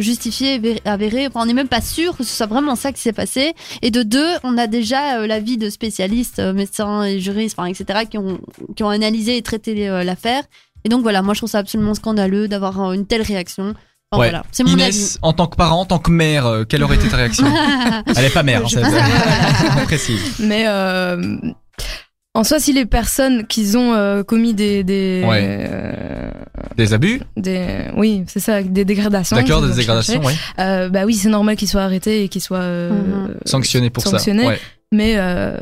avérés. 0.85 1.27
Enfin, 1.27 1.41
on 1.41 1.45
n'est 1.45 1.53
même 1.53 1.67
pas 1.67 1.81
sûr 1.81 2.15
que 2.17 2.23
ce 2.23 2.35
soit 2.35 2.45
vraiment 2.47 2.75
ça 2.75 2.91
qui 2.91 3.01
s'est 3.01 3.13
passé. 3.13 3.53
Et 3.81 3.91
de 3.91 4.03
deux, 4.03 4.27
on 4.43 4.57
a 4.57 4.67
déjà 4.67 5.19
euh, 5.19 5.27
l'avis 5.27 5.57
de 5.57 5.69
spécialistes, 5.69 6.39
euh, 6.39 6.53
médecins 6.53 7.03
et 7.03 7.19
juristes, 7.19 7.57
enfin, 7.57 7.69
etc., 7.69 8.01
qui 8.09 8.17
ont, 8.17 8.39
qui 8.75 8.83
ont 8.83 8.89
analysé 8.89 9.37
et 9.37 9.41
traité 9.41 9.89
euh, 9.89 10.03
l'affaire. 10.03 10.43
Et 10.85 10.89
donc 10.89 11.01
voilà, 11.01 11.21
moi 11.21 11.33
je 11.33 11.39
trouve 11.39 11.49
ça 11.49 11.59
absolument 11.59 11.93
scandaleux 11.93 12.47
d'avoir 12.47 12.81
euh, 12.81 12.93
une 12.93 13.05
telle 13.05 13.21
réaction. 13.21 13.73
Enfin, 14.11 14.21
Ouais. 14.21 14.29
voilà, 14.29 14.43
c'est 14.51 14.63
mon 14.63 14.73
Inès, 14.73 15.17
en 15.23 15.33
tant 15.33 15.47
que 15.47 15.55
parent, 15.55 15.79
en 15.81 15.85
tant 15.85 15.97
que 15.97 16.11
mère, 16.11 16.45
euh, 16.45 16.63
quelle 16.65 16.83
aurait 16.83 16.97
été 16.97 17.07
ta 17.09 17.17
réaction? 17.17 17.47
Avis. 17.47 18.03
Elle 18.15 18.25
est 18.25 18.29
pas 18.33 18.43
mère, 18.43 18.61
hein, 18.61 18.67
Je 18.67 18.77
c'est 18.77 18.83
sais. 18.85 19.01
c'est 19.77 19.83
précis. 19.85 20.17
Mais 20.39 20.65
euh, 20.67 21.37
en 22.35 22.43
soi, 22.43 22.59
si 22.59 22.73
les 22.73 22.85
personnes 22.85 23.47
qui 23.47 23.75
ont 23.75 23.93
euh, 23.93 24.21
commis 24.23 24.53
des 24.53 24.83
des, 24.83 25.23
Ouais. 25.27 25.41
euh, 25.67 26.22
Des 26.77 26.93
abus? 26.93 27.21
Des 27.37 27.85
oui, 27.95 28.23
c'est 28.27 28.39
ça, 28.39 28.61
des 28.63 28.85
dégradations. 28.85 29.35
D'accord, 29.35 29.61
des 29.61 29.73
dégradations, 29.73 30.21
oui. 30.23 30.33
Euh, 30.59 30.89
bah 30.89 31.03
oui, 31.05 31.13
c'est 31.15 31.29
normal 31.29 31.55
qu'ils 31.55 31.67
soient 31.67 31.83
arrêtés 31.83 32.23
et 32.23 32.29
qu'ils 32.29 32.41
soient 32.41 32.57
euh, 32.59 32.89
Mhm. 32.91 33.35
Sanctionnés 33.45 33.89
pour 33.89 34.03
sanctionnés. 34.03 34.43
ça. 34.43 34.47
Ouais. 34.49 34.59
Mais 34.91 35.13
euh, 35.17 35.57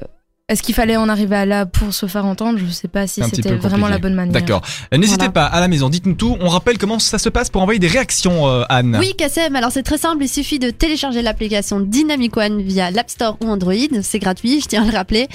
est-ce 0.52 0.62
qu'il 0.64 0.76
fallait 0.76 0.98
en 0.98 1.10
arriver 1.10 1.36
à 1.36 1.46
là 1.46 1.66
pour 1.66 1.94
se 1.94 2.06
faire 2.06 2.26
entendre? 2.26 2.60
Je 2.60 2.70
sais 2.72 2.88
pas 2.88 3.08
si 3.08 3.22
c'était 3.34 3.56
vraiment 3.56 3.88
la 3.88 3.98
bonne 3.98 4.14
manière. 4.14 4.34
D'accord. 4.34 4.62
Euh, 4.94 4.98
N'hésitez 4.98 5.18
Voilà. 5.26 5.32
pas 5.32 5.46
à 5.46 5.60
la 5.60 5.68
maison, 5.68 5.90
dites-nous 5.90 6.16
tout. 6.16 6.38
On 6.42 6.50
rappelle 6.50 6.78
comment 6.78 7.00
ça 7.00 7.18
se 7.18 7.30
passe 7.30 7.50
pour 7.50 7.62
envoyer 7.62 7.80
des 7.80 7.88
réactions, 7.88 8.48
euh, 8.48 8.64
Anne. 8.70 8.98
Oui, 9.00 9.14
Kassem, 9.18 9.56
alors 9.56 9.72
c'est 9.72 9.84
très 9.84 9.98
simple, 9.98 10.24
il 10.24 10.28
suffit 10.30 10.60
de 10.60 10.70
télécharger 10.70 11.22
l'application 11.22 11.80
Dynamic 11.80 12.36
One 12.38 12.62
via 12.62 12.92
l'App 12.92 13.10
Store 13.10 13.38
ou 13.44 13.48
Android, 13.50 13.74
c'est 14.04 14.20
gratuit, 14.20 14.62
je 14.62 14.68
tiens 14.68 14.84
à 14.84 14.86
le 14.86 14.96
rappeler. 14.96 15.28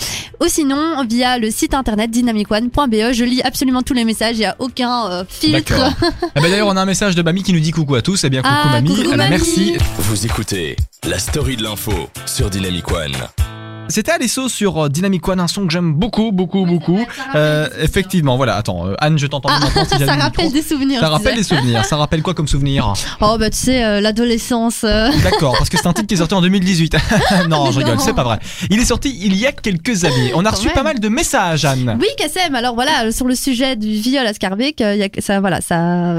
Ou 0.43 0.47
sinon, 0.49 1.05
via 1.09 1.39
le 1.39 1.51
site 1.51 1.75
internet 1.75 2.11
dynamicone.be, 2.11 3.13
je 3.13 3.25
lis 3.25 3.43
absolument 3.43 3.83
tous 3.83 3.95
les 3.95 4.05
messages, 4.05 4.37
il 4.37 4.41
n'y 4.41 4.45
a 4.47 4.57
aucun 4.59 5.11
euh, 5.11 5.25
filtre. 5.29 5.75
Eh 6.37 6.41
ben, 6.41 6.51
D'ailleurs, 6.51 6.69
on 6.69 6.77
a 6.77 6.83
un 6.83 6.87
message 6.87 7.15
de 7.15 7.23
Mamie 7.23 7.43
qui 7.43 7.53
nous 7.55 7.61
dit 7.61 7.71
coucou 7.71 7.95
à 7.95 8.03
tous. 8.03 8.23
Eh 8.25 8.31
bien, 8.31 8.43
coucou 8.43 8.55
Ah, 8.63 8.69
Mamie. 8.73 8.91
coucou, 8.91 9.03
Eh 9.05 9.11
ben, 9.11 9.17
Mamie. 9.17 9.31
Merci. 9.31 9.77
Vous 9.99 10.27
écoutez 10.27 10.77
la 11.09 11.19
story 11.19 11.57
de 11.57 11.63
l'info 11.63 11.93
sur 12.27 12.51
Dynamic 12.51 12.91
One. 12.93 13.56
C'était 13.89 14.11
Alesso 14.13 14.49
sur 14.49 14.85
euh, 14.85 14.89
Dynamic 14.89 15.27
One, 15.29 15.39
un 15.41 15.47
son 15.47 15.67
que 15.67 15.73
j'aime 15.73 15.95
beaucoup, 15.95 16.33
beaucoup, 16.33 16.67
beaucoup. 16.67 16.99
Euh, 17.35 17.69
effectivement, 17.81 18.37
voilà. 18.37 18.57
Attends, 18.57 18.87
euh, 18.89 18.95
Anne, 18.99 19.19
je 19.19 19.27
t'entends 19.27 19.49
Ah, 19.53 19.61
maintenant. 19.61 19.85
Si 19.87 19.91
j'allume 19.91 20.07
ça 20.09 20.17
le 20.17 20.23
rappelle 20.23 20.53
des 20.53 20.63
souvenirs. 20.63 21.01
Ça 21.01 21.09
rappelle 21.09 21.37
des 21.37 21.43
souvenirs. 21.45 21.85
Ça 21.85 21.97
rappelle 21.97 22.23
quoi 22.23 22.35
comme 22.35 22.49
souvenir? 22.49 22.93
Oh 23.21 23.37
bah 23.39 23.49
tu 23.51 23.59
sais, 23.59 23.85
euh, 23.85 24.01
l'adolescence. 24.01 24.83
D'accord, 25.23 25.55
parce 25.57 25.71
que 25.71 25.77
c'est 25.79 25.87
un 25.87 25.93
titre 25.93 26.09
qui 26.09 26.15
est 26.15 26.19
sorti 26.19 26.35
en 26.35 26.41
2018. 26.43 26.97
non, 27.49 27.71
je 27.71 27.79
rigole, 27.79 28.01
c'est 28.01 28.13
pas 28.15 28.25
vrai. 28.25 28.39
Il 28.71 28.81
est 28.81 28.85
sorti 28.85 29.17
il 29.23 29.37
y 29.37 29.47
a 29.47 29.53
quelques 29.53 30.05
années. 30.05 30.33
On 30.35 30.41
a 30.41 30.51
Quand 30.51 30.57
reçu 30.57 30.67
même. 30.67 30.75
pas 30.75 30.83
mal 30.83 30.99
de 30.99 31.09
messages, 31.09 31.65
Anne. 31.65 31.97
Oui, 32.01 32.09
Kassem, 32.19 32.55
alors 32.55 32.75
voilà, 32.75 33.13
sur 33.13 33.27
le 33.27 33.35
sujet 33.37 33.77
du 33.77 33.89
viol 33.93 34.27
à 34.27 34.35
Scarbeck, 34.35 34.83
ça, 35.21 35.41
voilà, 35.41 35.61
ça, 35.61 36.15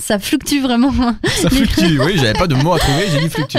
ça 0.00 0.18
fluctue 0.18 0.60
vraiment. 0.62 0.92
Ça 1.42 1.50
fluctue. 1.50 1.98
Oui, 2.00 2.12
j'avais 2.16 2.32
pas 2.32 2.46
de 2.46 2.54
mots 2.54 2.72
à 2.72 2.78
trouver, 2.78 3.04
j'ai 3.12 3.20
dit 3.20 3.28
fluctue. 3.28 3.58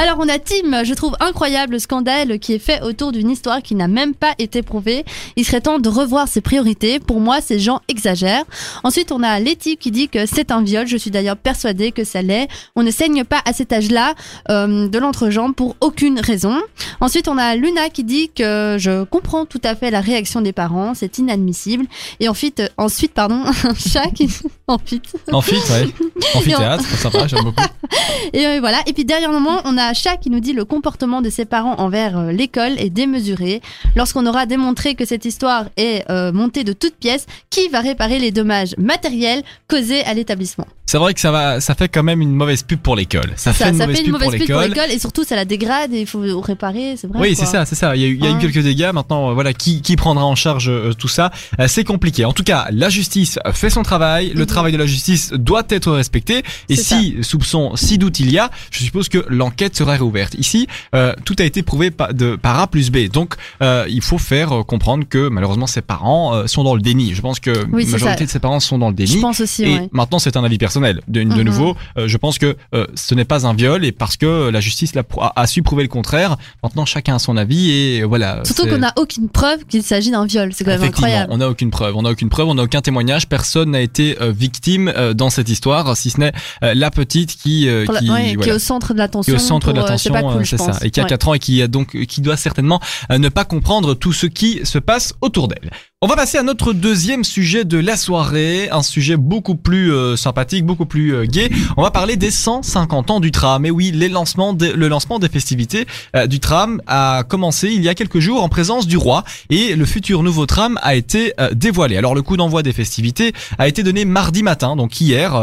Alors 0.00 0.18
on 0.20 0.28
a 0.28 0.38
Tim, 0.38 0.84
je 0.84 0.94
trouve 0.94 1.16
incroyable 1.18 1.72
le 1.72 1.80
scandale 1.80 2.38
qui 2.38 2.52
est 2.52 2.60
fait 2.60 2.80
autour 2.84 3.10
d'une 3.10 3.28
histoire 3.28 3.60
qui 3.62 3.74
n'a 3.74 3.88
même 3.88 4.14
pas 4.14 4.32
été 4.38 4.62
prouvée. 4.62 5.04
Il 5.34 5.44
serait 5.44 5.60
temps 5.60 5.80
de 5.80 5.88
revoir 5.88 6.28
ses 6.28 6.40
priorités. 6.40 7.00
Pour 7.00 7.18
moi, 7.18 7.40
ces 7.40 7.58
gens 7.58 7.80
exagèrent. 7.88 8.44
Ensuite, 8.84 9.10
on 9.10 9.24
a 9.24 9.40
Letty 9.40 9.76
qui 9.76 9.90
dit 9.90 10.08
que 10.08 10.24
c'est 10.24 10.52
un 10.52 10.62
viol. 10.62 10.86
Je 10.86 10.96
suis 10.96 11.10
d'ailleurs 11.10 11.36
persuadée 11.36 11.90
que 11.90 12.04
ça 12.04 12.22
l'est. 12.22 12.46
On 12.76 12.84
ne 12.84 12.92
saigne 12.92 13.24
pas 13.24 13.40
à 13.44 13.52
cet 13.52 13.72
âge-là 13.72 14.14
euh, 14.50 14.86
de 14.86 14.98
l'entrejambe 15.00 15.56
pour 15.56 15.74
aucune 15.80 16.20
raison. 16.20 16.56
Ensuite, 17.00 17.26
on 17.26 17.36
a 17.36 17.56
Luna 17.56 17.90
qui 17.90 18.04
dit 18.04 18.30
que 18.32 18.76
je 18.78 19.02
comprends 19.02 19.46
tout 19.46 19.60
à 19.64 19.74
fait 19.74 19.90
la 19.90 20.00
réaction 20.00 20.42
des 20.42 20.52
parents. 20.52 20.94
C'est 20.94 21.18
inadmissible. 21.18 21.86
Et 22.20 22.28
ensuite, 22.28 22.60
euh, 22.60 22.68
ensuite 22.76 23.14
pardon, 23.14 23.42
un 23.64 23.74
chat 23.74 24.06
qui... 24.14 24.30
ensuite. 24.68 25.16
Amphit, 25.32 25.56
ouais. 25.56 25.88
Amphithéâtre, 26.36 26.84
c'est 26.88 26.98
sympa, 26.98 27.26
j'aime 27.26 27.42
beaucoup. 27.42 27.64
Et 28.32 28.46
euh, 28.46 28.60
voilà. 28.60 28.78
Et 28.86 28.92
puis 28.92 29.04
dernièrement, 29.04 29.60
on 29.64 29.76
a 29.76 29.87
Chat 29.94 30.16
qui 30.16 30.30
nous 30.30 30.40
dit 30.40 30.52
le 30.52 30.64
comportement 30.64 31.22
de 31.22 31.30
ses 31.30 31.44
parents 31.44 31.76
envers 31.78 32.18
euh, 32.18 32.32
l'école 32.32 32.78
est 32.78 32.90
démesuré. 32.90 33.60
Lorsqu'on 33.96 34.26
aura 34.26 34.46
démontré 34.46 34.94
que 34.94 35.04
cette 35.04 35.24
histoire 35.24 35.66
est 35.76 36.08
euh, 36.10 36.32
montée 36.32 36.64
de 36.64 36.72
toutes 36.72 36.96
pièces, 36.96 37.26
qui 37.50 37.68
va 37.68 37.80
réparer 37.80 38.18
les 38.18 38.30
dommages 38.30 38.74
matériels 38.78 39.42
causés 39.68 40.04
à 40.04 40.14
l'établissement? 40.14 40.66
C'est 40.90 40.96
vrai 40.96 41.12
que 41.12 41.20
ça 41.20 41.30
va, 41.30 41.60
ça 41.60 41.74
fait 41.74 41.88
quand 41.88 42.02
même 42.02 42.22
une 42.22 42.32
mauvaise 42.34 42.62
pub 42.62 42.78
pour 42.80 42.96
l'école. 42.96 43.30
Ça, 43.36 43.52
fait 43.52 43.68
une 43.68 43.76
ça 43.76 43.84
mauvaise 43.86 43.96
fait 43.98 44.02
pub 44.04 44.06
une 44.06 44.12
mauvaise 44.12 44.28
pour 44.30 44.38
pub 44.38 44.50
pour 44.54 44.60
l'école. 44.62 44.90
et 44.90 44.98
surtout 44.98 45.22
ça 45.22 45.36
la 45.36 45.44
dégrade 45.44 45.92
et 45.92 46.00
il 46.00 46.06
faut 46.06 46.22
réparer, 46.40 46.94
c'est 46.96 47.06
vrai. 47.08 47.18
Oui, 47.20 47.36
c'est 47.36 47.44
ça, 47.44 47.66
c'est 47.66 47.74
ça. 47.74 47.94
Il 47.94 48.00
y 48.00 48.04
a 48.06 48.08
eu, 48.08 48.14
il 48.18 48.24
y 48.24 48.26
a 48.26 48.30
eu 48.30 48.38
quelques 48.38 48.62
dégâts. 48.62 48.90
Maintenant, 48.94 49.28
euh, 49.28 49.34
voilà, 49.34 49.52
qui, 49.52 49.82
qui 49.82 49.96
prendra 49.96 50.24
en 50.24 50.34
charge 50.34 50.70
euh, 50.70 50.94
tout 50.94 51.08
ça? 51.08 51.30
Euh, 51.60 51.66
C'est 51.68 51.84
compliqué. 51.84 52.24
En 52.24 52.32
tout 52.32 52.42
cas, 52.42 52.68
la 52.70 52.88
justice 52.88 53.38
fait 53.52 53.68
son 53.68 53.82
travail. 53.82 54.30
Le 54.34 54.40
Mhm. 54.40 54.46
travail 54.46 54.72
de 54.72 54.78
la 54.78 54.86
justice 54.86 55.30
doit 55.34 55.64
être 55.68 55.92
respecté. 55.92 56.42
Et 56.70 56.76
si 56.76 57.16
soupçon, 57.20 57.76
si 57.76 57.98
doute 57.98 58.18
il 58.20 58.30
y 58.30 58.38
a, 58.38 58.50
je 58.70 58.78
suppose 58.82 59.10
que 59.10 59.26
l'enquête 59.28 59.76
sera 59.76 59.92
réouverte. 59.92 60.36
Ici, 60.38 60.68
euh, 60.94 61.12
tout 61.26 61.36
a 61.38 61.44
été 61.44 61.62
prouvé 61.62 61.90
par, 61.90 62.14
de, 62.14 62.34
par 62.36 62.58
A 62.60 62.66
plus 62.66 62.90
B. 62.90 63.08
Donc, 63.12 63.34
euh, 63.62 63.84
il 63.90 64.00
faut 64.00 64.16
faire 64.16 64.64
comprendre 64.66 65.04
que 65.06 65.28
malheureusement, 65.28 65.66
ses 65.66 65.82
parents 65.82 66.46
sont 66.46 66.64
dans 66.64 66.74
le 66.74 66.80
déni. 66.80 67.12
Je 67.14 67.20
pense 67.20 67.40
que 67.40 67.50
Oui, 67.72 67.84
la 67.84 67.90
majorité 67.90 68.20
ça. 68.20 68.24
de 68.24 68.30
ses 68.30 68.38
parents 68.38 68.60
sont 68.60 68.78
dans 68.78 68.88
le 68.88 68.94
déni. 68.94 69.12
Je 69.12 69.18
pense 69.18 69.40
aussi, 69.40 69.64
Et 69.64 69.74
ouais. 69.80 69.88
maintenant, 69.92 70.18
c'est 70.18 70.34
un 70.38 70.44
avis 70.44 70.56
personnel. 70.56 70.77
De, 70.78 71.22
de 71.22 71.24
Mhm. 71.24 71.42
nouveau, 71.42 71.76
euh, 71.96 72.08
je 72.08 72.16
pense 72.16 72.38
que 72.38 72.56
euh, 72.74 72.86
ce 72.94 73.14
n'est 73.14 73.24
pas 73.24 73.46
un 73.46 73.54
viol 73.54 73.84
et 73.84 73.92
parce 73.92 74.16
que 74.16 74.48
la 74.50 74.60
justice 74.60 74.92
a, 74.96 75.32
a 75.40 75.46
su 75.46 75.62
prouver 75.62 75.82
le 75.82 75.88
contraire. 75.88 76.36
Maintenant, 76.62 76.84
chacun 76.84 77.16
a 77.16 77.18
son 77.18 77.36
avis 77.36 77.70
et 77.70 78.00
euh, 78.02 78.04
voilà. 78.06 78.42
Surtout 78.44 78.66
qu'on 78.66 78.78
n'a 78.78 78.92
aucune 78.96 79.28
preuve 79.28 79.64
qu'il 79.66 79.82
s'agit 79.82 80.10
d'un 80.10 80.26
viol, 80.26 80.52
c'est 80.52 80.64
quand 80.64 80.70
même 80.72 80.82
incroyable. 80.82 81.32
on 81.32 81.38
n'a 81.38 81.48
aucune 81.48 81.70
preuve. 81.70 81.96
On 81.96 82.02
n'a 82.02 82.10
aucune 82.10 82.28
preuve. 82.28 82.48
On 82.48 82.54
n'a 82.54 82.62
aucun 82.62 82.80
témoignage. 82.80 83.28
Personne 83.28 83.70
n'a 83.72 83.80
été 83.80 84.16
victime 84.20 84.92
dans 85.14 85.30
cette 85.30 85.48
histoire, 85.48 85.96
si 85.96 86.10
ce 86.10 86.20
n'est 86.20 86.32
la 86.62 86.90
petite 86.90 87.36
qui, 87.36 87.66
la- 87.66 87.98
qui, 88.00 88.36
qui 88.36 88.48
est 88.48 88.52
au 88.52 88.58
centre 88.58 88.92
de 88.94 88.98
l'attention. 88.98 89.32
qui 89.32 89.38
est 89.38 89.42
au 89.42 89.46
centre 89.46 89.68
de 89.68 89.78
pour, 89.78 89.82
l'attention, 89.84 90.14
C'est 90.44 90.56
cool, 90.56 90.72
ça, 90.74 90.78
et 90.84 90.90
qui 90.90 91.00
a 91.00 91.02
Ouais. 91.04 91.08
4 91.08 91.28
ans 91.28 91.34
et 91.34 91.38
qui 91.38 91.62
a 91.62 91.68
donc 91.68 91.96
qui 92.06 92.20
doit 92.20 92.36
certainement 92.36 92.80
ne 93.10 93.28
pas 93.28 93.44
comprendre 93.44 93.94
tout 93.94 94.12
ce 94.12 94.26
qui 94.26 94.60
se 94.64 94.78
passe 94.78 95.14
autour 95.20 95.48
d'elle. 95.48 95.70
On 96.00 96.06
va 96.06 96.14
passer 96.14 96.38
à 96.38 96.44
notre 96.44 96.74
deuxième 96.74 97.24
sujet 97.24 97.64
de 97.64 97.76
la 97.76 97.96
soirée, 97.96 98.68
un 98.70 98.84
sujet 98.84 99.16
beaucoup 99.16 99.56
plus 99.56 99.92
euh, 99.92 100.14
sympathique, 100.14 100.64
beaucoup 100.64 100.86
plus 100.86 101.12
euh, 101.12 101.24
gai. 101.24 101.50
On 101.76 101.82
va 101.82 101.90
parler 101.90 102.14
des 102.14 102.30
150 102.30 103.10
ans 103.10 103.18
du 103.18 103.32
tram. 103.32 103.66
Et 103.66 103.72
oui, 103.72 103.90
les 103.92 104.08
lancements 104.08 104.56
le 104.60 104.86
lancement 104.86 105.18
des 105.18 105.28
festivités 105.28 105.88
euh, 106.14 106.28
du 106.28 106.38
tram 106.38 106.80
a 106.86 107.24
commencé 107.24 107.70
il 107.72 107.82
y 107.82 107.88
a 107.88 107.96
quelques 107.96 108.20
jours 108.20 108.44
en 108.44 108.48
présence 108.48 108.86
du 108.86 108.96
roi 108.96 109.24
et 109.50 109.74
le 109.74 109.84
futur 109.86 110.22
nouveau 110.22 110.46
tram 110.46 110.78
a 110.82 110.94
été 110.94 111.32
euh, 111.40 111.50
dévoilé. 111.52 111.96
Alors 111.96 112.14
le 112.14 112.22
coup 112.22 112.36
d'envoi 112.36 112.62
des 112.62 112.72
festivités 112.72 113.32
a 113.58 113.66
été 113.66 113.82
donné 113.82 114.04
mardi 114.04 114.44
matin, 114.44 114.76
donc 114.76 115.00
hier, 115.00 115.34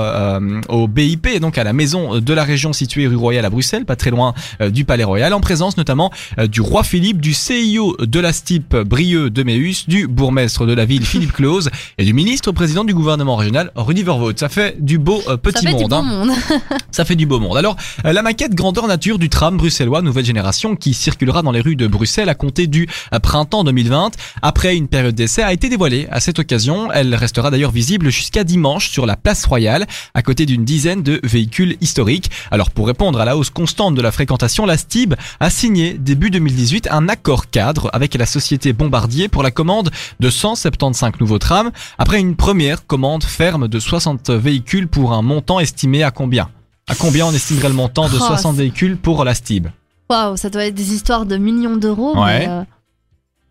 au 0.70 0.88
BIP, 0.88 1.42
donc 1.42 1.58
à 1.58 1.66
la 1.66 1.74
maison 1.74 2.22
de 2.22 2.34
la 2.34 2.46
région 2.46 2.72
située 2.72 3.08
rue 3.08 3.18
Royale 3.18 3.44
à 3.44 3.50
Bruxelles, 3.50 3.84
pas 3.84 3.98
très 3.98 4.10
loin 4.10 4.34
du 4.70 4.86
Palais 4.86 5.04
Royal, 5.04 5.34
en 5.34 5.42
présence 5.42 5.76
notamment 5.76 6.12
du 6.48 6.62
roi 6.62 6.84
Philippe, 6.84 7.20
du 7.20 7.34
CIO 7.34 7.98
de 8.00 8.20
la 8.22 8.32
STIP 8.32 8.74
Brieux 8.78 9.30
de 9.30 9.44
Méus, 9.44 9.90
du 9.90 10.08
bourgmestre 10.08 10.45
de 10.46 10.74
la 10.74 10.86
ville 10.86 11.06
Philippe 11.06 11.34
Claus 11.34 11.70
et 11.98 12.06
du 12.06 12.14
ministre 12.14 12.52
président 12.52 12.84
du 12.84 12.94
gouvernement 12.94 13.36
régional 13.36 13.72
Rudy 13.76 14.04
Vervoort. 14.04 14.34
Ça 14.36 14.48
fait 14.48 14.76
du 14.80 14.98
beau 14.98 15.22
euh, 15.28 15.32
Ça 15.32 15.38
petit 15.38 15.66
fait 15.66 15.72
monde. 15.72 15.84
du 15.84 15.90
bon 15.90 15.96
hein. 15.96 16.02
monde. 16.04 16.32
Ça 16.92 17.04
fait 17.04 17.16
du 17.16 17.26
beau 17.26 17.40
monde. 17.40 17.58
Alors, 17.58 17.76
euh, 18.06 18.14
la 18.14 18.22
maquette 18.22 18.54
grandeur 18.54 18.88
nature 18.88 19.18
du 19.18 19.30
tram 19.30 19.58
bruxellois 19.58 20.02
nouvelle 20.02 20.26
génération 20.26 20.76
qui 20.76 20.94
circulera 20.94 21.42
dans 21.42 21.52
les 21.52 21.62
rues 21.62 21.76
de 21.76 21.88
Bruxelles 21.88 22.30
à 22.30 22.36
compter 22.36 22.68
du 22.68 22.88
euh, 23.14 23.20
printemps 23.20 23.64
2020 23.64 24.12
après 24.42 24.76
une 24.76 24.88
période 24.88 25.16
d'essai 25.16 25.42
a 25.42 25.52
été 25.52 25.68
dévoilée 25.68 26.08
à 26.12 26.20
cette 26.20 26.40
occasion. 26.40 26.92
Elle 26.92 27.16
restera 27.16 27.50
d'ailleurs 27.50 27.72
visible 27.72 28.10
jusqu'à 28.10 28.44
dimanche 28.44 28.90
sur 28.90 29.06
la 29.06 29.16
place 29.16 29.46
royale 29.46 29.88
à 30.14 30.22
côté 30.22 30.46
d'une 30.46 30.64
dizaine 30.64 31.02
de 31.02 31.20
véhicules 31.24 31.76
historiques. 31.82 32.30
Alors, 32.52 32.70
pour 32.70 32.88
répondre 32.88 33.20
à 33.20 33.26
la 33.26 33.36
hausse 33.36 33.50
constante 33.50 33.96
de 33.96 34.02
la 34.02 34.12
fréquentation, 34.12 34.66
la 34.66 34.78
STIB 34.78 35.16
a 35.40 35.50
signé 35.50 35.96
début 35.96 36.30
2018 36.30 36.90
un 36.92 37.10
accord 37.10 37.50
cadre 37.50 37.90
avec 37.94 38.14
la 38.14 38.26
société 38.26 38.74
Bombardier 38.74 39.28
pour 39.28 39.44
la 39.44 39.52
commande 39.52 39.92
de 40.20 40.30
175 40.36 41.14
nouveaux 41.20 41.40
trams 41.40 41.72
après 41.98 42.20
une 42.20 42.36
première 42.36 42.86
commande 42.86 43.24
ferme 43.24 43.68
de 43.68 43.80
60 43.80 44.30
véhicules 44.30 44.88
pour 44.88 45.14
un 45.14 45.22
montant 45.22 45.60
estimé 45.60 46.04
à 46.04 46.12
combien? 46.12 46.50
À 46.88 46.96
combien 46.96 47.26
on 47.26 47.32
estimerait 47.32 47.70
le 47.70 47.74
montant 47.74 48.08
de 48.10 48.16
Oh, 48.16 48.20
60 48.20 48.54
c'est- 48.56 48.62
véhicules 48.62 48.98
pour 48.98 49.24
la 49.24 49.34
STIB 49.34 49.68
Waouh, 50.10 50.38
ça 50.38 50.50
doit 50.52 50.66
être 50.66 50.76
des 50.76 50.94
histoires 50.94 51.26
de 51.26 51.36
millions 51.38 51.78
d'euros. 51.78 52.16
Ouais. 52.16 52.40
mais, 52.42 52.48
euh, 52.48 52.64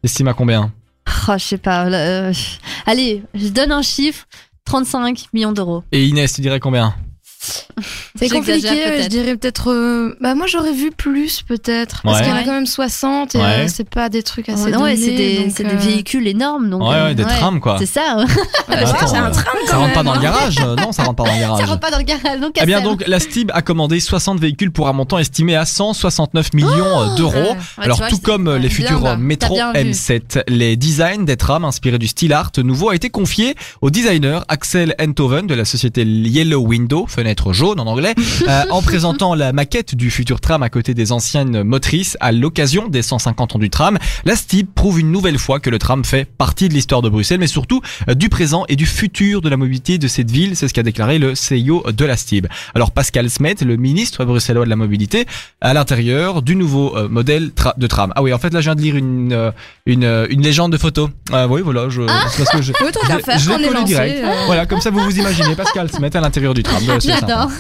Estime 0.05 0.29
à 0.29 0.35
combien? 0.35 0.73
Oh, 1.29 1.33
je 1.37 1.39
sais 1.43 1.59
pas. 1.59 1.87
euh, 1.87 2.33
Allez, 2.87 3.23
je 3.35 3.49
donne 3.49 3.73
un 3.73 3.83
chiffre 3.83 4.27
35 4.65 5.27
millions 5.33 5.53
d'euros. 5.53 5.83
Et 5.93 6.07
Inès, 6.07 6.33
tu 6.33 6.41
dirais 6.43 6.61
combien? 6.61 6.95
C'est 8.19 8.29
compliqué, 8.29 8.69
ouais, 8.69 9.03
je 9.03 9.09
dirais 9.09 9.37
peut-être. 9.37 9.71
euh, 9.71 10.17
Bah, 10.21 10.35
moi, 10.35 10.47
j'aurais 10.47 10.73
vu 10.73 10.91
plus, 10.91 11.43
peut-être. 11.43 12.03
Parce 12.03 12.19
Ouais. 12.19 12.25
qu'il 12.25 12.33
y 12.33 12.37
en 12.37 12.41
a 12.41 12.45
quand 12.45 12.53
même 12.53 12.67
60 12.67 13.35
et 13.35 13.39
Ouais. 13.39 13.45
euh, 13.45 13.69
c'est 13.69 13.89
pas 13.89 14.09
des 14.09 14.23
trucs 14.23 14.49
assez 14.49 14.65
Ouais, 14.71 14.77
ouais, 14.77 14.97
c'est 14.97 15.15
des, 15.15 15.49
euh, 15.61 15.69
des 15.69 15.77
véhicules 15.77 16.27
énormes. 16.29 16.71
Donc, 16.71 16.83
Ouais, 16.83 16.95
euh, 16.95 17.05
ouais, 17.09 17.15
des 17.15 17.25
trams 17.25 17.61
quoi. 17.61 17.77
C'est 17.79 17.87
ça. 17.87 18.17
ouais, 18.19 18.25
Attends, 18.77 19.07
c'est 19.07 19.17
un 19.17 19.31
tram 19.31 19.45
Ça 19.67 19.77
rentre 19.77 19.93
pas 19.95 20.03
dans 20.03 20.13
le 20.15 20.19
hein. 20.19 20.23
garage 20.23 20.57
euh, 20.61 20.77
Non, 20.77 20.93
ça 20.93 21.03
rentre 21.05 21.17
pas 21.17 21.25
dans 21.29 21.35
le 21.35 21.41
garage. 21.41 21.61
Ça 21.61 21.67
rentre 21.67 21.81
pas 21.81 21.91
dans 21.91 21.99
le 21.99 22.05
garage. 22.05 22.41
Donc, 22.41 22.53
Eh 22.61 22.67
bien 22.67 22.81
donc 22.81 23.05
la 23.07 23.19
STIB 23.21 23.51
a 23.53 23.63
commandé 23.63 24.01
60 24.01 24.39
véhicules 24.41 24.71
pour 24.71 24.89
un 24.89 24.93
montant 24.93 25.19
estimé 25.19 25.57
à 25.57 25.65
169 25.65 26.53
millions 26.55 26.69
euh, 27.03 27.15
d'euros. 27.17 27.57
Alors 27.79 27.99
vois, 27.99 28.09
tout 28.09 28.19
comme 28.19 28.55
les 28.57 28.69
futurs 28.69 29.05
euh, 29.07 29.17
métro 29.17 29.57
t'as 29.57 29.73
bien 29.73 29.83
vu. 29.85 29.91
M7, 29.91 30.43
les 30.49 30.77
designs 30.77 31.25
des 31.25 31.37
trams 31.37 31.65
inspirés 31.65 31.99
du 31.99 32.07
style 32.07 32.33
art 32.33 32.51
nouveau 32.59 32.91
a 32.91 32.95
été 32.95 33.11
confié 33.11 33.55
au 33.81 33.91
designer 33.91 34.45
Axel 34.49 34.95
Enthoven 35.01 35.47
de 35.47 35.55
la 35.55 35.65
société 35.65 36.05
Yellow 36.05 36.61
Window, 36.61 37.07
fenêtre 37.09 37.34
jaune 37.53 37.81
en 37.81 37.87
anglais, 37.87 38.15
euh, 38.49 38.63
en 38.71 38.83
présentant 38.83 39.35
la 39.35 39.53
maquette 39.53 39.95
du 39.95 40.11
futur 40.11 40.41
tram 40.41 40.63
à 40.63 40.69
côté 40.69 40.95
des 40.95 41.13
anciennes 41.13 41.63
motrices 41.63 42.17
à 42.21 42.33
l'occasion 42.33 42.89
des 42.89 43.03
150 43.03 43.57
ans 43.57 43.59
du 43.59 43.71
tram. 43.71 43.99
La 44.25 44.37
STIB 44.37 44.69
prouve 44.75 45.01
une 45.01 45.11
nouvelle 45.13 45.39
fois 45.39 45.61
que 45.61 45.71
le 45.71 45.79
tram 45.79 46.05
fait 46.05 46.25
partie 46.25 46.69
de 46.69 46.75
l'histoire 46.75 47.03
de 47.03 47.09
Bruxelles, 47.09 47.41
mais 47.41 47.47
surtout 47.47 47.81
euh, 48.09 48.15
du 48.15 48.29
présent 48.29 48.65
et 48.69 48.77
du 48.77 48.87
futur 48.87 49.41
de 49.43 49.49
la 49.49 49.57
mobilité 49.57 49.99
de 49.99 50.09
cette 50.09 50.31
ville. 50.31 50.57
C'est 50.57 50.69
ce 50.69 50.75
qu'a 50.75 50.83
déclaré 50.83 51.19
le 51.19 51.35
CIO 51.35 51.85
de 51.91 52.05
la 52.05 52.17
STIB. 52.17 52.47
Alors 52.75 52.91
Pascal 52.91 53.29
Smet, 53.31 53.57
le 53.65 53.77
ministre 53.77 54.25
bruxellois 54.25 54.65
de 54.65 54.71
la 54.71 54.77
mobilité, 54.77 55.27
à 55.61 55.75
l'intérieur 55.75 56.43
du 56.43 56.57
nouveau 56.57 56.97
euh, 56.97 57.09
modèle 57.09 57.49
tra- 57.57 57.79
de 57.79 57.87
tram. 57.87 58.13
Ah 58.17 58.23
oui, 58.23 58.33
en 58.33 58.39
fait 58.39 58.53
là 58.53 58.61
je 58.61 58.67
viens 58.67 58.75
de 58.75 58.81
lire 58.81 58.97
une 58.97 59.33
euh, 59.33 59.51
une, 59.87 60.05
euh, 60.05 60.27
une 60.31 60.43
légende 60.43 60.73
de 60.73 60.79
photo. 60.79 61.11
Ah 61.33 61.47
oui, 61.49 61.61
voilà, 61.63 61.89
je 61.89 62.03
c'est 62.31 62.45
parce 62.45 62.51
que 62.51 62.63
je, 62.63 62.73
Oui, 62.81 62.89
je 62.93 63.19
faire, 63.25 63.39
je 63.39 63.51
l'ai 63.51 63.95
euh. 64.23 64.33
Voilà, 64.47 64.67
comme 64.67 64.81
ça 64.81 64.91
vous 64.91 65.01
vous 65.01 65.19
imaginez 65.19 65.55
Pascal 65.55 65.91
Smet 65.91 66.17
à 66.17 66.21
l'intérieur 66.21 66.55
du 66.55 66.63
tram. 66.63 66.83
Voilà. 66.85 66.99
J'adore. 67.29 67.51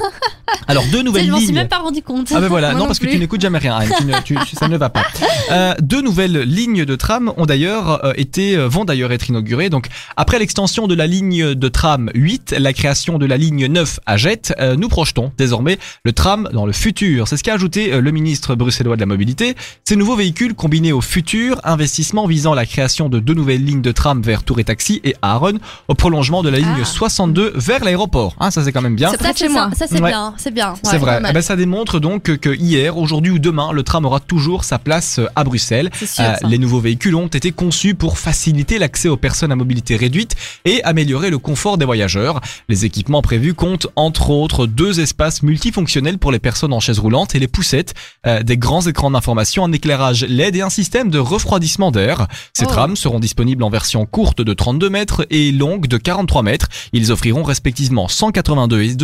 Alors 0.68 0.84
deux 0.92 0.98
Je 1.00 1.02
nouvelles 1.04 1.30
m'en 1.30 1.36
suis 1.38 1.46
lignes. 1.46 1.54
même 1.56 1.68
pas 1.68 1.78
rendu 1.78 2.02
compte. 2.02 2.28
Ah 2.34 2.40
ben 2.40 2.48
voilà, 2.48 2.68
Moi 2.70 2.74
non 2.74 2.80
non 2.80 2.86
parce 2.86 2.98
que 2.98 3.06
tu 3.06 3.18
n'écoutes 3.18 3.40
jamais 3.40 3.58
rien, 3.58 3.76
Anne, 3.76 3.90
tu 3.98 4.04
ne- 4.04 4.20
tu- 4.20 4.36
ça 4.58 4.68
ne 4.68 4.76
va 4.76 4.90
pas. 4.90 5.02
Euh, 5.52 5.74
deux 5.78 6.00
nouvelles 6.00 6.40
lignes 6.40 6.86
de 6.86 6.96
tram 6.96 7.30
ont 7.36 7.44
d'ailleurs 7.44 8.02
euh, 8.06 8.12
été 8.16 8.56
euh, 8.56 8.66
vont 8.66 8.86
d'ailleurs 8.86 9.12
être 9.12 9.28
inaugurées. 9.28 9.68
Donc 9.68 9.88
après 10.16 10.38
l'extension 10.38 10.86
de 10.86 10.94
la 10.94 11.06
ligne 11.06 11.54
de 11.54 11.68
tram 11.68 12.10
8, 12.14 12.54
la 12.58 12.72
création 12.72 13.18
de 13.18 13.26
la 13.26 13.36
ligne 13.36 13.66
9 13.66 14.00
à 14.06 14.16
Jette, 14.16 14.54
euh, 14.58 14.74
nous 14.74 14.88
projetons 14.88 15.32
désormais 15.36 15.78
le 16.02 16.12
tram 16.12 16.48
dans 16.54 16.64
le 16.64 16.72
futur. 16.72 17.28
C'est 17.28 17.36
ce 17.36 17.44
qu'a 17.44 17.52
ajouté 17.54 18.00
le 18.00 18.10
ministre 18.10 18.54
bruxellois 18.54 18.96
de 18.96 19.00
la 19.00 19.06
mobilité. 19.06 19.54
Ces 19.84 19.96
nouveaux 19.96 20.16
véhicules 20.16 20.54
combinés 20.54 20.92
au 20.92 21.02
futur, 21.02 21.60
investissement 21.62 22.26
visant 22.26 22.54
la 22.54 22.64
création 22.64 23.10
de 23.10 23.18
deux 23.20 23.34
nouvelles 23.34 23.62
lignes 23.64 23.82
de 23.82 23.92
tram 23.92 24.22
vers 24.22 24.44
Tour 24.44 24.60
et 24.60 24.64
Taxi 24.64 25.02
et 25.04 25.14
Aaron 25.20 25.58
au 25.88 25.94
prolongement 25.94 26.42
de 26.42 26.48
la 26.48 26.58
ligne 26.58 26.68
Ah. 26.80 26.84
62 26.86 27.52
vers 27.54 27.84
l'aéroport. 27.84 28.34
Hein, 28.40 28.50
ça 28.50 28.64
c'est 28.64 28.72
quand 28.72 28.82
même 28.82 28.96
bien. 28.96 29.10
C'est 29.10 29.18
Ça, 29.54 29.66
c'est 29.68 29.68
moi. 29.68 29.76
ça, 29.78 29.86
c'est 29.88 30.00
Ouais. 30.02 30.10
bien, 30.10 30.34
c'est 30.36 30.50
bien. 30.54 30.74
C'est 30.82 30.92
Ouais, 30.92 30.98
vrai. 30.98 31.14
pas 31.14 31.20
mal. 31.20 31.30
Eh 31.30 31.34
ben, 31.34 31.42
ça 31.42 31.56
démontre 31.56 32.00
donc 32.00 32.22
que, 32.24 32.32
que 32.32 32.50
hier, 32.54 32.96
aujourd'hui 32.98 33.30
ou 33.32 33.38
demain, 33.38 33.72
le 33.72 33.82
tram 33.82 34.04
aura 34.04 34.20
toujours 34.20 34.64
sa 34.64 34.78
place 34.78 35.18
euh, 35.18 35.26
à 35.36 35.44
Bruxelles. 35.44 35.90
C'est 35.94 36.06
sûr. 36.06 36.24
Euh, 36.24 36.34
les 36.48 36.58
nouveaux 36.58 36.80
véhicules 36.80 37.14
ont 37.14 37.26
été 37.28 37.52
conçus 37.52 37.94
pour 37.94 38.18
faciliter 38.18 38.78
l'accès 38.78 39.08
aux 39.08 39.16
personnes 39.16 39.52
à 39.52 39.56
mobilité 39.56 39.96
réduite 39.96 40.34
et 40.64 40.82
améliorer 40.84 41.30
le 41.30 41.38
confort 41.38 41.78
des 41.78 41.84
voyageurs. 41.84 42.40
Les 42.68 42.84
équipements 42.84 43.22
prévus 43.22 43.54
comptent 43.54 43.86
entre 43.96 44.30
autres 44.30 44.66
deux 44.66 45.00
espaces 45.00 45.42
multifonctionnels 45.42 46.18
pour 46.18 46.32
les 46.32 46.38
personnes 46.38 46.72
en 46.72 46.80
chaise 46.80 46.98
roulante 46.98 47.34
et 47.34 47.38
les 47.38 47.48
poussettes, 47.48 47.94
euh, 48.26 48.42
des 48.42 48.56
grands 48.58 48.82
écrans 48.86 49.10
d'information, 49.10 49.64
un 49.64 49.72
éclairage 49.72 50.24
LED 50.24 50.56
et 50.56 50.62
un 50.62 50.70
système 50.70 51.10
de 51.10 51.18
refroidissement 51.18 51.90
d'air. 51.90 52.26
Ces 52.52 52.64
Oh. 52.64 52.68
trams 52.68 52.96
seront 52.96 53.20
disponibles 53.20 53.62
en 53.62 53.70
version 53.70 54.04
courte 54.06 54.40
de 54.40 54.52
32 54.52 54.90
mètres 54.90 55.26
et 55.30 55.52
longue 55.52 55.86
de 55.86 55.96
43 55.96 56.42
mètres. 56.42 56.68
Ils 56.92 57.12
offriront 57.12 57.42
respectivement 57.42 58.08
182 58.08 58.82
et 58.82 58.94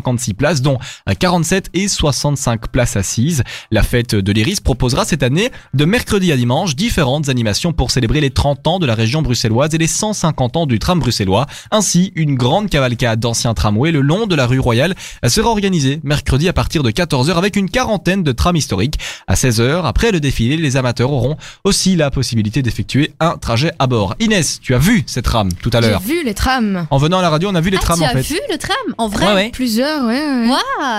256 0.00 0.34
places, 0.34 0.62
dont 0.62 0.78
un 1.06 1.14
47 1.14 1.70
et 1.74 1.88
65 1.88 2.68
places 2.68 2.96
assises. 2.96 3.42
La 3.70 3.82
fête 3.82 4.14
de 4.14 4.32
l'Iris 4.32 4.60
proposera 4.60 5.04
cette 5.04 5.22
année, 5.22 5.50
de 5.74 5.84
mercredi 5.84 6.32
à 6.32 6.36
dimanche, 6.36 6.74
différentes 6.76 7.28
animations 7.28 7.72
pour 7.72 7.90
célébrer 7.90 8.20
les 8.20 8.30
30 8.30 8.66
ans 8.66 8.78
de 8.78 8.86
la 8.86 8.94
région 8.94 9.22
bruxelloise 9.22 9.74
et 9.74 9.78
les 9.78 9.86
150 9.86 10.56
ans 10.56 10.66
du 10.66 10.78
tram 10.78 10.98
bruxellois. 10.98 11.46
Ainsi, 11.70 12.12
une 12.14 12.34
grande 12.36 12.70
cavalcade 12.70 13.20
d'anciens 13.20 13.54
tramways 13.54 13.92
le 13.92 14.00
long 14.00 14.26
de 14.26 14.34
la 14.34 14.46
rue 14.46 14.60
Royale 14.60 14.94
sera 15.26 15.50
organisée 15.50 16.00
mercredi 16.04 16.48
à 16.48 16.52
partir 16.52 16.82
de 16.82 16.90
14h 16.90 17.34
avec 17.34 17.56
une 17.56 17.68
quarantaine 17.68 18.22
de 18.22 18.32
trams 18.32 18.56
historiques. 18.56 18.98
À 19.26 19.34
16h, 19.34 19.82
après 19.84 20.12
le 20.12 20.20
défilé, 20.20 20.56
les 20.56 20.76
amateurs 20.76 21.12
auront 21.12 21.36
aussi 21.64 21.96
la 21.96 22.10
possibilité 22.10 22.62
d'effectuer 22.62 23.12
un 23.20 23.36
trajet 23.36 23.72
à 23.78 23.86
bord. 23.86 24.14
Inès, 24.20 24.60
tu 24.60 24.74
as 24.74 24.78
vu 24.78 25.04
cette 25.06 25.24
tram 25.24 25.52
tout 25.52 25.70
à 25.72 25.80
J'ai 25.80 25.88
l'heure 25.88 26.00
vu 26.00 26.24
les 26.24 26.34
trams. 26.34 26.86
En 26.90 26.98
venant 26.98 27.18
à 27.18 27.22
la 27.22 27.30
radio, 27.30 27.48
on 27.50 27.54
a 27.54 27.60
vu 27.60 27.70
les 27.70 27.76
Ah, 27.78 27.80
trams 27.84 27.98
tu 27.98 28.04
en 28.04 28.08
as 28.08 28.22
fait. 28.22 28.34
vu 28.34 28.40
le 28.50 28.58
tram? 28.58 28.76
En 28.98 29.08
vrai 29.08 29.26
Ouais, 29.26 29.34
ouais. 29.34 29.50
Plusieurs, 29.52 29.81
ouais. 30.06 30.46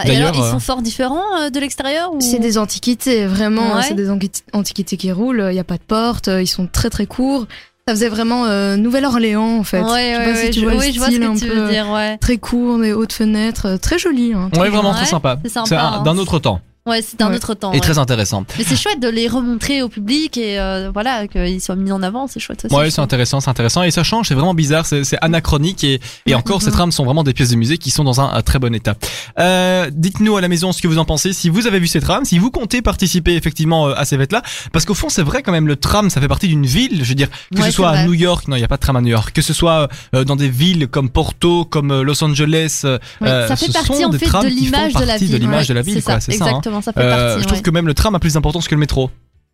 Et 0.05 0.07
D'ailleurs, 0.07 0.29
alors, 0.29 0.45
ils 0.45 0.47
euh, 0.47 0.51
sont 0.51 0.59
fort 0.59 0.81
différents 0.81 1.23
euh, 1.41 1.49
de 1.49 1.59
l'extérieur 1.59 2.13
ou... 2.13 2.21
C'est 2.21 2.39
des 2.39 2.57
antiquités, 2.57 3.25
vraiment. 3.25 3.75
Ouais. 3.75 3.83
C'est 3.83 3.93
des 3.93 4.09
antiquités 4.53 4.97
qui 4.97 5.11
roulent. 5.11 5.45
Il 5.49 5.53
n'y 5.53 5.59
a 5.59 5.63
pas 5.63 5.77
de 5.77 5.83
porte. 5.83 6.27
Ils 6.27 6.47
sont 6.47 6.67
très 6.67 6.89
très 6.89 7.05
courts. 7.05 7.45
Ça 7.87 7.93
faisait 7.95 8.07
vraiment 8.07 8.45
euh, 8.45 8.77
Nouvelle-Orléans 8.77 9.57
en 9.59 9.63
fait. 9.63 9.81
Ouais, 9.81 9.87
je 9.89 9.91
sais 9.91 10.17
ouais, 10.17 10.25
pas 10.25 10.35
si 10.35 10.43
ouais, 10.45 10.49
tu 10.51 10.59
je, 10.61 10.65
vois 10.65 10.73
le 10.73 10.79
oui, 10.79 10.91
je 10.93 10.97
vois 10.99 11.07
ce 11.07 11.11
style 11.13 11.23
un 11.25 11.33
peu, 11.33 11.69
dire, 11.69 11.89
ouais. 11.89 12.17
Très 12.17 12.37
court, 12.37 12.79
des 12.79 12.93
hautes 12.93 13.11
fenêtres, 13.11 13.65
euh, 13.67 13.77
très 13.77 13.99
joli. 13.99 14.33
Hein, 14.33 14.49
très 14.53 14.61
Ouais, 14.61 14.69
vraiment 14.69 14.91
Ouais, 14.91 14.95
très 14.95 15.05
sympa. 15.05 15.37
c'est 15.43 15.49
sympa, 15.51 15.67
C'est 15.67 15.75
un- 15.75 15.85
hein. 15.99 16.03
d'un 16.03 16.17
autre 16.17 16.39
temps 16.39 16.61
Ouais, 16.85 17.01
c'est 17.01 17.21
un 17.21 17.29
Ouais. 17.29 17.37
autre 17.37 17.53
temps. 17.53 17.71
et 17.71 17.75
ouais. 17.75 17.79
très 17.81 17.97
intéressant. 17.97 18.43
Mais 18.57 18.65
c'est 18.65 18.75
chouette 18.75 18.99
de 18.99 19.07
les 19.07 19.29
remontrer 19.29 19.81
au 19.81 19.87
public 19.87 20.35
et 20.37 20.59
euh, 20.59 20.91
voilà, 20.93 21.29
qu'ils 21.29 21.61
soient 21.61 21.77
mis 21.77 21.93
en 21.93 22.03
avant, 22.03 22.27
c'est 22.27 22.41
chouette 22.41 22.65
aussi. 22.65 22.75
Ouais, 22.75 22.91
c'est 22.91 22.99
intéressant, 22.99 23.39
c'est 23.39 23.49
intéressant 23.49 23.83
et 23.83 23.91
ça 23.91 24.03
change, 24.03 24.27
c'est 24.27 24.33
vraiment 24.33 24.53
bizarre, 24.53 24.85
c'est 24.85 25.03
anachronique 25.21 25.85
et, 25.85 26.01
et 26.25 26.35
encore 26.35 26.61
ces 26.61 26.71
trames 26.71 26.91
sont 26.91 27.05
vraiment 27.05 27.23
des 27.23 27.33
pièces 27.33 27.51
de 27.51 27.55
musée 27.55 27.77
qui 27.77 27.89
sont 27.89 28.03
dans 28.03 28.19
un, 28.19 28.33
un 28.33 28.41
très 28.41 28.59
bon 28.59 28.75
état. 28.75 28.95
Euh, 29.39 29.89
Dites-nous 29.93 30.35
à 30.35 30.41
la 30.41 30.49
maison 30.49 30.73
ce 30.73 30.81
que 30.81 30.89
vous 30.89 30.97
en 30.97 31.05
pensez, 31.05 31.31
si 31.31 31.47
vous 31.47 31.67
avez 31.67 31.79
vu 31.79 31.87
ces 31.87 32.01
trams, 32.01 32.25
si 32.25 32.37
vous 32.37 32.51
comptez 32.51 32.81
participer 32.81 33.35
effectivement 33.35 33.87
euh, 33.87 33.93
à 33.95 34.03
ces 34.03 34.17
fêtes-là, 34.17 34.41
parce 34.73 34.83
qu'au 34.83 34.93
fond 34.93 35.07
c'est 35.07 35.23
vrai 35.23 35.41
quand 35.41 35.53
même 35.53 35.67
le 35.67 35.77
tram 35.77 36.09
ça 36.09 36.19
fait 36.19 36.27
partie 36.27 36.49
d'une 36.49 36.65
ville, 36.65 36.99
je 37.03 37.09
veux 37.09 37.15
dire 37.15 37.29
que 37.55 37.61
Ouais, 37.61 37.67
ce 37.67 37.71
soit 37.71 37.91
à. 37.91 38.03
New 38.05 38.13
York, 38.13 38.49
non 38.49 38.57
il 38.57 38.61
y 38.61 38.65
a 38.65 38.67
pas 38.67 38.75
de 38.75 38.81
tram 38.81 38.97
à 38.97 39.01
New 39.01 39.07
York, 39.07 39.31
que 39.33 39.41
ce 39.41 39.53
soit 39.53 39.87
euh, 40.15 40.25
dans 40.25 40.35
des 40.35 40.49
villes 40.49 40.89
comme 40.89 41.09
Porto, 41.09 41.63
comme 41.63 41.91
euh, 41.91 42.03
Los 42.03 42.21
Angeles, 42.25 42.81
euh, 42.83 42.99
ça 43.21 43.55
fait 43.55 43.67
ce 43.67 43.71
partie 43.71 43.87
sont 44.01 44.03
en 44.03 44.09
des 44.09 44.19
fait 44.19 44.25
trams 44.25 44.43
de 44.43 44.49
l'image 44.49 44.93
de 44.95 45.05
la 45.05 45.17
ville. 45.17 45.31
de 45.31 45.37
l'image 45.37 45.67
de 45.69 45.73
la 45.73 45.81
ville, 45.81 46.03
quoi, 46.03 46.19
c'est 46.19 46.33
ça. 46.33 46.45
hein. 46.49 46.61
Exactement, 46.77 46.81
ça 46.81 46.93
fait 46.93 47.01
Euh, 47.01 47.09
partie. 47.27 47.41
je 47.41 47.47
trouve 47.47 47.57
ouais. 47.59 47.63
que 47.63 47.71
même 47.71 47.87
le 47.87 47.93
tram 47.93 48.15
a 48.15 48.19
plus 48.19 48.33
d'importance 48.33 48.67
que 48.67 48.75
le 48.75 48.79
métro. 48.79 49.09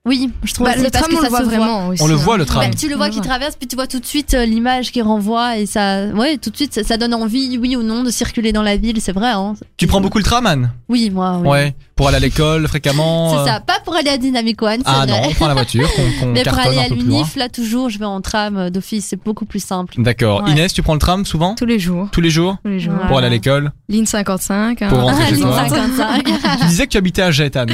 Oui, 0.06 0.32
je 0.44 0.54
trouve 0.54 0.66
Bah, 0.66 0.76
le 0.78 0.84
parce 0.90 1.04
tram, 1.04 1.12
que 1.12 1.18
on 1.18 1.22
ça 1.22 1.24
le 1.26 1.30
voit 1.30 1.40
se 1.40 1.44
voit. 1.44 1.54
vraiment 1.58 1.88
aussi. 1.90 2.02
On 2.02 2.08
le 2.08 2.14
hein. 2.14 2.18
voit, 2.18 2.38
le 2.38 2.46
tram. 2.46 2.64
Bah, 2.64 2.76
tu 2.76 2.88
le 2.90 2.96
vois 2.96 3.10
qui 3.10 3.20
traverse, 3.20 3.56
puis 3.58 3.68
tu 3.68 3.76
vois 3.76 3.86
tout 3.86 4.00
de 4.00 4.06
suite 4.06 4.34
euh, 4.34 4.46
l'image 4.46 4.92
qui 4.94 5.02
renvoie 5.02 5.58
et 5.58 5.66
ça, 5.66 6.06
ouais, 6.16 6.38
tout 6.38 6.50
de 6.50 6.56
suite 6.56 6.74
ça, 6.74 6.84
ça 6.84 6.98
donne 6.98 7.14
envie, 7.14 7.58
oui 7.58 7.76
ou 7.76 7.84
non, 7.84 8.04
de 8.04 8.10
circuler 8.10 8.54
dans 8.54 8.64
la 8.64 8.78
ville, 8.78 9.02
c'est 9.02 9.12
vrai. 9.12 9.32
Hein. 9.32 9.56
Tu 9.76 9.88
prends 9.88 10.00
beaucoup 10.00 10.18
le 10.18 10.24
tram, 10.24 10.46
Anne? 10.46 10.72
Oui, 10.88 11.10
moi. 11.10 11.40
Oui. 11.44 11.48
Ouais, 11.50 11.76
pour 11.98 12.08
aller 12.08 12.16
à 12.18 12.22
l'école 12.22 12.66
fréquemment. 12.70 13.32
C'est 13.32 13.50
euh, 13.52 13.54
ça, 13.54 13.60
pas 13.60 13.80
pour 13.84 13.94
aller 13.94 14.10
à 14.10 14.18
Dynamic 14.18 14.62
One, 14.62 14.78
c'est 14.80 14.84
Ah 14.86 15.06
vrai. 15.06 15.22
non, 15.22 15.28
on 15.28 15.34
prend 15.34 15.48
la 15.48 15.54
voiture, 15.54 15.88
qu'on 15.94 16.28
Mais 16.34 16.44
pour 16.44 16.58
aller 16.58 16.78
à 16.80 16.88
l'UNIF, 16.88 17.36
là 17.36 17.50
toujours, 17.50 17.90
je 17.90 18.00
vais 18.00 18.06
en 18.06 18.22
tram 18.22 18.56
euh, 18.58 18.70
d'office, 18.70 19.06
c'est 19.10 19.22
beaucoup 19.22 19.46
plus 19.46 19.64
simple. 19.64 19.96
D'accord. 19.98 20.44
Ouais. 20.44 20.52
Inès, 20.52 20.72
tu 20.74 20.82
prends 20.82 20.94
le 20.94 21.00
tram 21.00 21.26
souvent? 21.26 21.56
Tous 21.56 21.66
les 21.66 21.78
jours. 21.78 22.08
Tous 22.14 22.22
les 22.22 22.30
jours? 22.30 22.56
Tous 22.64 22.72
les 22.72 22.80
jours. 22.80 22.94
Pour 23.10 23.18
aller 23.18 23.28
à 23.28 23.32
l'école? 23.32 23.74
Ligne 23.90 24.06
55. 24.06 24.82
hein. 24.82 24.88
Pour 24.88 25.02
rentrer 25.02 25.24
Ah, 25.26 25.30
chez 25.30 25.36
ligne 25.36 25.44
toi. 25.44 25.68
55. 25.68 26.24
Tu 26.62 26.66
disais 26.68 26.86
que 26.86 26.92
tu 26.92 26.98
habitais 26.98 27.22
à 27.22 27.32
Jette, 27.32 27.58
Anne. 27.58 27.70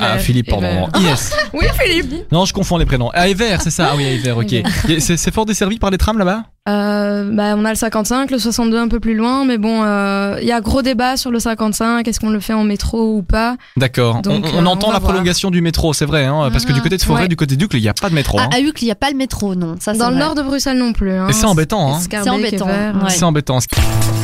À 0.00 0.18
Philippe, 0.18 0.48
pardon. 0.48 0.88
Inès. 0.98 1.32
Oui, 1.52 1.64
Philippe. 1.80 2.30
Non, 2.32 2.44
je 2.44 2.52
confonds 2.52 2.76
les 2.78 2.86
prénoms. 2.86 3.10
À 3.10 3.28
Ever, 3.28 3.56
c'est 3.60 3.70
ça 3.70 3.88
Ah 3.92 3.96
oui, 3.96 4.04
Ever, 4.04 4.32
ok. 4.32 4.54
C'est 5.00 5.16
c'est 5.16 5.34
fort 5.34 5.46
desservi 5.46 5.78
par 5.78 5.90
les 5.90 5.98
trams 5.98 6.18
là-bas? 6.18 6.42
Euh, 6.68 7.28
bah, 7.32 7.54
on 7.56 7.64
a 7.64 7.70
le 7.70 7.74
55, 7.74 8.30
le 8.30 8.38
62 8.38 8.78
un 8.78 8.86
peu 8.88 9.00
plus 9.00 9.14
loin, 9.14 9.44
mais 9.44 9.58
bon, 9.58 9.82
euh, 9.82 10.36
il 10.40 10.46
y 10.46 10.52
a 10.52 10.60
gros 10.60 10.82
débat 10.82 11.16
sur 11.16 11.30
le 11.30 11.40
55. 11.40 12.06
Est-ce 12.06 12.20
qu'on 12.20 12.30
le 12.30 12.38
fait 12.38 12.52
en 12.52 12.62
métro 12.64 13.16
ou 13.16 13.22
pas? 13.22 13.56
D'accord. 13.76 14.16
On, 14.18 14.20
Donc, 14.20 14.46
on 14.54 14.64
euh, 14.64 14.66
entend 14.66 14.88
on 14.88 14.92
la 14.92 14.98
voir. 14.98 15.10
prolongation 15.12 15.50
du 15.50 15.62
métro, 15.62 15.92
c'est 15.94 16.04
vrai, 16.04 16.26
hein, 16.26 16.48
parce 16.52 16.64
que 16.64 16.72
du 16.72 16.80
côté 16.82 16.96
de 16.96 17.02
Forêt, 17.02 17.22
Ouais. 17.22 17.28
du 17.28 17.36
côté 17.36 17.56
d'Ucle, 17.56 17.76
il 17.76 17.82
n'y 17.82 17.88
a 17.88 17.94
pas 17.94 18.10
de 18.10 18.14
métro. 18.14 18.38
Ah, 18.40 18.44
hein. 18.44 18.48
à 18.56 18.60
Uccle, 18.60 18.82
il 18.82 18.86
n'y 18.86 18.92
a 18.92 18.96
pas 18.96 19.10
le 19.10 19.16
métro, 19.16 19.54
non. 19.54 19.76
Ça, 19.80 19.94
c'est 19.94 19.98
Dans 20.00 20.10
le 20.10 20.16
nord 20.16 20.34
de 20.34 20.42
Bruxelles 20.42 20.78
non 20.78 20.92
plus. 20.92 21.12
Hein. 21.12 21.26
Et 21.28 21.32
c'est 21.32 21.46
embêtant, 21.46 21.94
hein. 21.94 22.00
Scarbeck, 22.00 22.24
C'est 22.24 22.30
embêtant, 22.30 22.68
Evere. 22.68 23.02
ouais. 23.04 23.10
C'est 23.10 23.24
embêtant. 23.24 23.58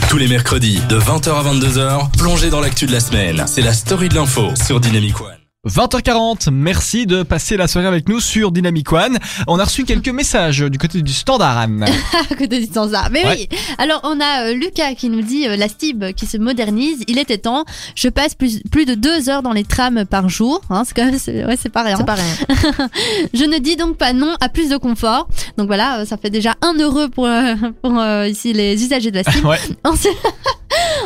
Tous 0.09 0.19
les 0.19 0.29
mercredis 0.29 0.81
de 0.89 0.99
20h 0.99 1.31
à 1.31 1.43
22h, 1.53 2.11
plongez 2.19 2.51
dans 2.51 2.61
l'actu 2.61 2.87
de 2.87 2.93
la 2.93 3.01
semaine. 3.01 3.43
C'est 3.47 3.63
la 3.63 3.73
story 3.73 4.09
de 4.09 4.15
l'info 4.15 4.51
sur 4.55 4.79
Dynamic 4.79 5.21
One. 5.21 5.36
20h40, 5.67 6.51
merci 6.53 7.07
de 7.07 7.25
passer 7.25 7.57
la 7.57 7.67
soirée 7.67 7.89
avec 7.89 8.09
nous 8.09 8.21
sur 8.21 8.53
Dynamic 8.53 8.93
One. 8.93 9.19
On 9.49 9.59
a 9.59 9.65
reçu 9.65 9.85
quelques 9.85 10.09
messages 10.11 10.61
du 10.61 10.79
côté 10.79 11.03
du 11.03 11.13
standard, 11.13 11.59
Anne. 11.59 11.85
à 12.31 12.35
côté 12.37 12.61
du 12.61 12.67
standard. 12.67 13.09
Mais 13.11 13.25
Ouais. 13.27 13.49
oui. 13.51 13.59
Alors 13.79 14.01
on 14.05 14.21
a 14.21 14.45
euh, 14.47 14.55
Lucas 14.55 14.95
qui 14.95 15.09
nous 15.09 15.23
dit 15.23 15.49
euh, 15.49 15.57
la 15.57 15.69
Stib 15.69 16.05
qui 16.15 16.27
se 16.27 16.37
modernise. 16.37 17.03
Il 17.09 17.19
était 17.19 17.39
temps. 17.39 17.65
Je 17.97 18.09
passe 18.09 18.35
plus, 18.37 18.61
plus 18.71 18.85
de 18.87 18.95
deux 18.95 19.29
heures 19.29 19.43
dans 19.43 19.53
les 19.53 19.65
trams 19.65 20.05
par 20.07 20.29
jour. 20.29 20.61
Hein, 20.71 20.85
c'est 20.87 20.95
quand 20.95 21.05
même 21.07 21.19
c'est- 21.19 21.45
ouais 21.45 21.57
c'est 21.61 21.69
pas 21.73 21.83
rien. 21.83 21.97
C'est 21.97 22.07
pas 22.07 22.15
rien. 22.15 22.89
Je 23.35 23.45
ne 23.45 23.59
dis 23.59 23.75
donc 23.75 23.97
pas 23.97 24.13
non 24.13 24.35
à 24.41 24.49
plus 24.49 24.69
de 24.69 24.77
confort. 24.77 25.27
Donc 25.59 25.67
voilà, 25.67 25.99
euh, 26.01 26.05
ça 26.05 26.17
fait 26.17 26.31
déjà 26.31 26.55
un 26.63 26.75
heureux 26.79 27.09
pour 27.09 27.27
euh, 27.27 27.55
pour 27.83 27.99
euh, 27.99 28.29
ici 28.29 28.53
les 28.53 28.81
usagers 28.85 29.11
de 29.11 29.17
la 29.17 29.25
Stib. 29.25 29.45
Ouais. 29.45 29.59
Ensuite, 29.85 30.17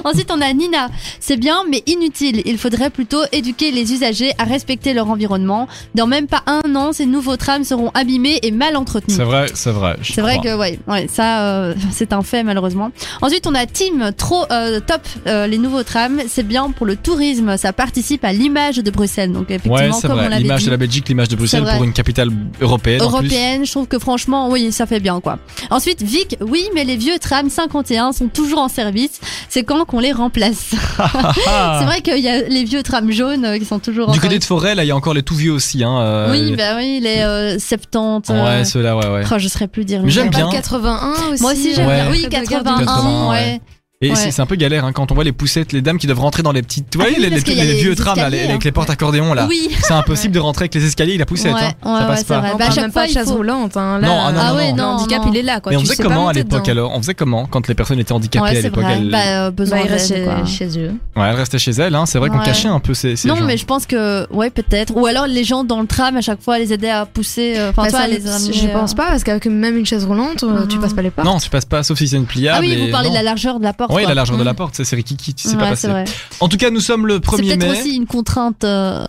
Ensuite, 0.05 0.31
on 0.31 0.41
a 0.41 0.53
Nina. 0.53 0.89
C'est 1.21 1.37
bien, 1.37 1.65
mais 1.69 1.83
inutile. 1.87 2.43
Il 2.45 2.59
faudrait 2.59 2.91
plutôt 2.91 3.23
éduquer 3.33 3.71
les 3.71 3.93
usagers 3.93 4.33
à 4.39 4.45
respecter 4.45 4.95
leur 4.95 5.09
environnement. 5.09 5.69
Dans 5.95 6.07
même 6.07 6.27
pas 6.27 6.43
un 6.47 6.75
an, 6.75 6.93
ces 6.93 7.07
nouveaux 7.07 7.37
trams 7.37 7.65
seront 7.65 7.91
abîmés 7.95 8.39
et 8.43 8.51
mal 8.51 8.77
entretenus. 8.77 9.17
C'est 9.17 9.25
vrai, 9.25 9.47
c'est 9.55 9.71
vrai. 9.71 9.97
C'est 10.03 10.21
vrai 10.21 10.39
que 10.43 10.57
ouais, 10.57 10.79
ouais 10.87 11.07
ça 11.09 11.43
euh, 11.43 11.75
c'est 11.93 12.13
un 12.13 12.23
fait 12.23 12.43
malheureusement. 12.43 12.91
Ensuite 13.23 13.47
on 13.47 13.55
a 13.55 13.67
Tim, 13.67 14.13
trop 14.13 14.45
euh, 14.51 14.81
top 14.81 15.03
euh, 15.27 15.47
les 15.47 15.59
nouveaux 15.59 15.83
trams, 15.83 16.21
c'est 16.29 16.47
bien 16.47 16.71
pour 16.71 16.87
le 16.87 16.97
tourisme, 16.97 17.57
ça 17.57 17.73
participe 17.73 18.25
à 18.25 18.33
l'image 18.33 18.77
de 18.77 18.91
Bruxelles. 18.91 19.33
Donc 19.33 19.51
effectivement 19.51 19.77
Ouais, 19.77 19.91
comme 20.03 20.13
on 20.13 20.15
vrai. 20.15 20.29
l'avait 20.29 20.43
L'image 20.43 20.65
de 20.65 20.71
la 20.71 20.77
Belgique, 20.77 21.09
l'image 21.09 21.29
de 21.29 21.37
Bruxelles 21.37 21.65
pour 21.65 21.85
une 21.85 21.93
capitale 21.93 22.31
européenne. 22.61 23.03
en 23.03 23.09
plus. 23.09 23.15
européenne, 23.19 23.67
je 23.67 23.71
trouve 23.71 23.87
que 23.87 23.99
franchement 23.99 24.49
oui 24.51 24.73
ça 24.73 24.87
fait 24.87 25.01
bien 25.01 25.21
quoi. 25.21 25.39
Ensuite 25.71 26.03
Vic, 26.03 26.37
oui 26.41 26.65
mais 26.75 26.85
les 26.85 26.97
vieux 26.97 27.19
trams 27.19 27.51
51 27.51 28.13
sont 28.13 28.29
toujours 28.29 28.61
en 28.61 28.69
service, 28.69 29.21
c'est 29.49 29.65
quand 29.65 29.85
qu'on 29.91 29.99
les 30.01 30.13
remplace. 30.13 30.71
c'est 30.99 31.85
vrai 31.85 32.01
qu'il 32.03 32.19
y 32.19 32.29
a 32.29 32.43
les 32.43 32.63
vieux 32.65 32.83
trams 32.83 33.11
jaunes 33.11 33.45
euh, 33.45 33.59
qui 33.59 33.65
sont 33.65 33.81
toujours 33.81 34.13
Du 34.13 34.21
côté 34.21 34.39
de 34.39 34.45
Forêt, 34.45 34.75
là, 34.77 34.85
il 34.85 34.87
y 34.87 34.91
a 34.93 34.97
encore 34.97 35.15
les 35.15 35.23
tout 35.25 35.35
vieux 35.35 35.53
aussi. 35.53 35.83
Hein, 35.83 35.99
euh, 36.01 36.31
Oui 36.31 36.55
bah 36.57 36.77
oui 36.77 37.01
les 37.03 37.19
euh, 37.21 37.59
70. 37.59 38.31
euh, 38.31 38.45
Ouais, 38.59 38.65
ceux-là, 38.65 38.97
ouais, 38.97 39.09
ouais. 39.09 39.23
oh, 39.31 39.35
je 39.39 39.49
saurais 39.49 39.67
plus 39.69 39.85
dire. 39.85 40.03
J'aime 40.07 40.31
bien. 40.31 40.47
le 40.47 40.53
81 40.53 41.13
aussi. 41.33 41.43
Moi 41.43 41.53
aussi 41.53 41.75
j'aime 41.75 41.89
Ouais. 41.89 42.03
bien. 42.03 42.11
Oui 42.11 42.27
Près 42.31 42.41
de 42.43 42.47
Gare 42.47 42.63
de 42.63 42.69
81, 42.69 42.79
81, 42.87 43.31
ouais. 43.31 43.61
Et 44.03 44.09
Ouais. 44.09 44.17
c'est 44.17 44.31
c'est 44.31 44.41
un 44.41 44.47
peu 44.47 44.57
galère 44.57 44.87
hein, 44.87 44.93
quand 44.93 45.13
on 45.13 45.15
voit 45.15 45.25
les 45.25 45.33
poussettes, 45.33 45.73
les 45.75 45.83
dames 45.83 45.99
qui 45.99 46.07
doivent 46.07 46.21
rentrer 46.21 46.43
dans 46.43 46.53
les 46.53 46.63
petites. 46.63 46.89
Tu 46.89 46.97
Ah 46.99 47.05
oui, 47.07 47.17
les, 47.19 47.29
les- 47.29 47.75
vieux 47.75 47.95
trams 47.95 48.17
escaliers, 48.17 48.39
les- 48.39 48.45
avec 48.45 48.55
hein. 48.57 48.59
les 48.65 48.73
portes 48.73 48.89
accordéons 48.89 49.35
là. 49.35 49.45
Oui. 49.47 49.69
C'est 49.83 49.93
impossible 49.93 50.33
de 50.37 50.39
rentrer 50.39 50.63
avec 50.63 50.75
les 50.75 50.87
escaliers 50.87 51.13
et 51.13 51.19
la 51.19 51.27
poussette. 51.27 51.53
Ouais, 51.53 51.61
hein. 51.83 51.93
ouais, 51.95 52.01
ça 52.01 52.07
passe 52.07 52.25
pas. 52.25 52.41
Bah, 52.41 52.49
à 52.61 52.71
chaque 52.71 52.77
même 52.85 52.93
fois, 52.93 53.03
pas 53.03 53.09
de 53.09 53.13
chaise 53.13 53.29
faut- 53.29 53.35
roulante. 53.35 53.77
Hein. 53.77 53.99
Non, 54.01 54.09
ah 54.19 54.33
Là, 54.33 54.33
non, 54.33 54.41
Ah 54.43 54.51
non, 54.53 54.57
ouais, 54.57 54.69
non. 54.73 54.77
le 54.77 54.81
non, 54.81 54.89
handicap, 55.03 55.23
non. 55.27 55.31
il 55.33 55.37
est 55.37 55.43
là. 55.43 55.61
Quoi. 55.61 55.73
Mais 55.73 55.77
on 55.77 55.81
Tu 55.83 55.87
faisait 55.89 56.03
comment 56.03 56.29
à 56.29 56.33
l'époque 56.33 56.67
alors 56.71 56.93
On 56.95 57.03
faisait 57.03 57.13
comment 57.15 57.45
quand 57.45 57.69
les 57.69 57.75
personnes 57.75 57.99
étaient 57.99 58.13
handicapées 58.13 58.43
Ouais, 58.53 58.57
à 58.57 58.63
l'époque 58.63 58.85
Bah, 59.13 59.19
euh, 59.27 59.51
besoin 59.51 59.81
Bah, 59.83 59.87
quoi. 59.89 59.99
chez, 60.47 60.79
eux. 60.79 60.93
Ouais, 61.15 61.29
elles 61.29 61.35
restaient 61.37 61.59
chez 61.59 61.73
elles. 61.73 61.95
Hein. 61.95 62.07
C'est 62.07 62.19
vrai 62.19 62.31
qu'on 62.31 62.39
cachait 62.39 62.69
un 62.69 62.81
peu 62.81 62.95
ces, 62.95 63.17
Non, 63.27 63.37
mais 63.43 63.59
je 63.59 63.67
pense 63.67 63.85
que, 63.85 64.27
ouais, 64.33 64.49
peut-être. 64.49 64.97
Ou 64.97 65.05
alors 65.05 65.27
les 65.27 65.45
gens 65.45 65.63
dans 65.63 65.79
le 65.83 65.87
tram, 65.87 66.17
à 66.17 66.23
chaque 66.23 66.41
fois, 66.41 66.59
les 66.59 66.73
aider 66.73 66.89
à 66.89 67.05
pousser. 67.05 67.53
euh, 67.59 67.69
Enfin, 67.69 67.83
Bah, 67.83 67.91
toi, 67.91 67.99
ça, 67.99 68.05
à 68.07 68.09
les 68.09 68.27
amener, 68.27 68.53
je 68.55 68.67
euh. 68.67 68.73
pense 68.73 68.95
pas, 68.95 69.09
parce 69.09 69.25
qu'avec 69.25 69.45
même 69.45 69.77
une 69.77 69.85
chaise 69.85 70.07
roulante, 70.07 70.39
tu 70.39 70.77
Mhm. 70.77 70.81
passes 70.81 70.95
pas 70.95 71.03
les 71.03 71.11
portes. 71.11 71.29
Non, 71.29 71.37
tu 71.39 71.51
passes 71.51 71.67
pas, 71.67 71.83
sauf 71.83 71.99
si 71.99 72.09
c'est 72.09 72.17
une 72.17 72.25
pliable. 72.25 72.65
Ah 72.65 72.67
oui, 72.67 72.87
vous 72.87 72.91
parlez 72.91 73.11
de 73.11 73.15
la 73.15 73.23
largeur 73.23 73.59
de 73.59 73.65
la 73.65 73.75
porte. 73.75 73.90
Oui, 73.95 74.03
quoi. 74.03 74.09
la 74.11 74.15
largeur 74.15 74.37
de 74.39 74.43
la 74.45 74.51
Mhm. 74.53 74.57
porte, 74.57 74.75
ça, 74.77 74.85
c'est 74.85 74.97
Rikiki, 74.97 75.35
tu 75.35 75.49
sais 75.49 75.55
Ouais, 75.55 75.61
pas 75.61 75.77
c'est 75.77 75.89
passer. 75.89 75.89
vrai. 75.89 76.05
En 76.41 76.49
tout 76.49 76.57
cas, 76.57 76.71
nous 76.71 76.81
sommes 76.81 77.07
le 77.07 77.15
C'est 77.15 77.21
1er 77.21 77.57
peut-être 77.57 77.71
mai. 77.73 77.81
aussi 77.81 77.97
une 77.97 78.07
contrainte. 78.07 78.65
euh, 78.65 79.05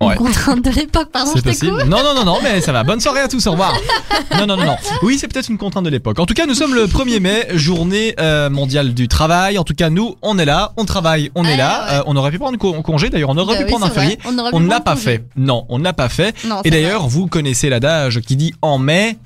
Ouais. 0.00 0.16
Contrainte 0.16 0.64
de 0.64 0.70
l'époque, 0.70 1.10
pardon, 1.12 1.30
je 1.32 1.38
C'est 1.38 1.44
possible. 1.44 1.84
Non, 1.84 2.02
non, 2.02 2.12
non, 2.12 2.24
non, 2.24 2.38
mais 2.42 2.60
ça 2.60 2.72
va. 2.72 2.82
Bonne 2.82 2.98
soirée 2.98 3.20
à 3.20 3.28
tous. 3.28 3.46
Au 3.46 3.52
revoir. 3.52 3.72
Non, 4.36 4.46
non, 4.46 4.56
non, 4.56 4.64
non. 4.64 4.76
Oui, 5.02 5.16
c'est 5.16 5.28
peut-être 5.28 5.48
une 5.48 5.58
contrainte 5.58 5.84
de 5.84 5.90
l'époque. 5.90 6.18
En 6.18 6.26
tout 6.26 6.34
cas, 6.34 6.44
nous 6.46 6.54
sommes 6.54 6.74
le 6.74 6.86
1er 6.88 7.20
mai, 7.20 7.46
journée 7.54 8.14
euh, 8.18 8.50
mondiale 8.50 8.94
du 8.94 9.06
travail. 9.06 9.58
En 9.58 9.62
tout 9.64 9.74
cas, 9.74 9.90
nous, 9.90 10.16
on 10.22 10.38
est 10.40 10.44
là, 10.44 10.72
on 10.76 10.84
travaille, 10.86 11.30
on 11.36 11.44
est 11.44 11.48
Ouais, 11.52 11.56
là. 11.56 11.84
ouais. 11.86 11.98
Euh, 11.98 12.02
on 12.06 12.16
aurait 12.16 12.32
pu 12.32 12.38
prendre 12.40 12.58
co- 12.58 12.82
congé. 12.82 13.10
D'ailleurs, 13.10 13.30
on 13.30 13.36
aurait 13.36 13.54
Bah 13.54 13.58
pu 13.58 13.64
oui, 13.66 13.70
prendre 13.70 13.84
un 13.86 13.88
c'est 13.90 13.94
férié. 13.94 14.18
On 14.24 14.32
ne 14.58 14.68
l'a 14.68 14.80
pas 14.80 14.94
congé. 14.94 15.02
fait. 15.04 15.24
Non, 15.36 15.66
on 15.68 15.78
ne 15.78 15.84
l'a 15.84 15.92
pas 15.92 16.08
fait. 16.08 16.34
Non, 16.46 16.56
Et 16.56 16.60
c'est 16.64 16.70
d'ailleurs, 16.70 17.06
vous 17.06 17.28
connaissez 17.28 17.68
l'adage 17.68 18.20
qui 18.22 18.34
dit 18.34 18.54
en 18.60 18.78
mai. 18.78 19.18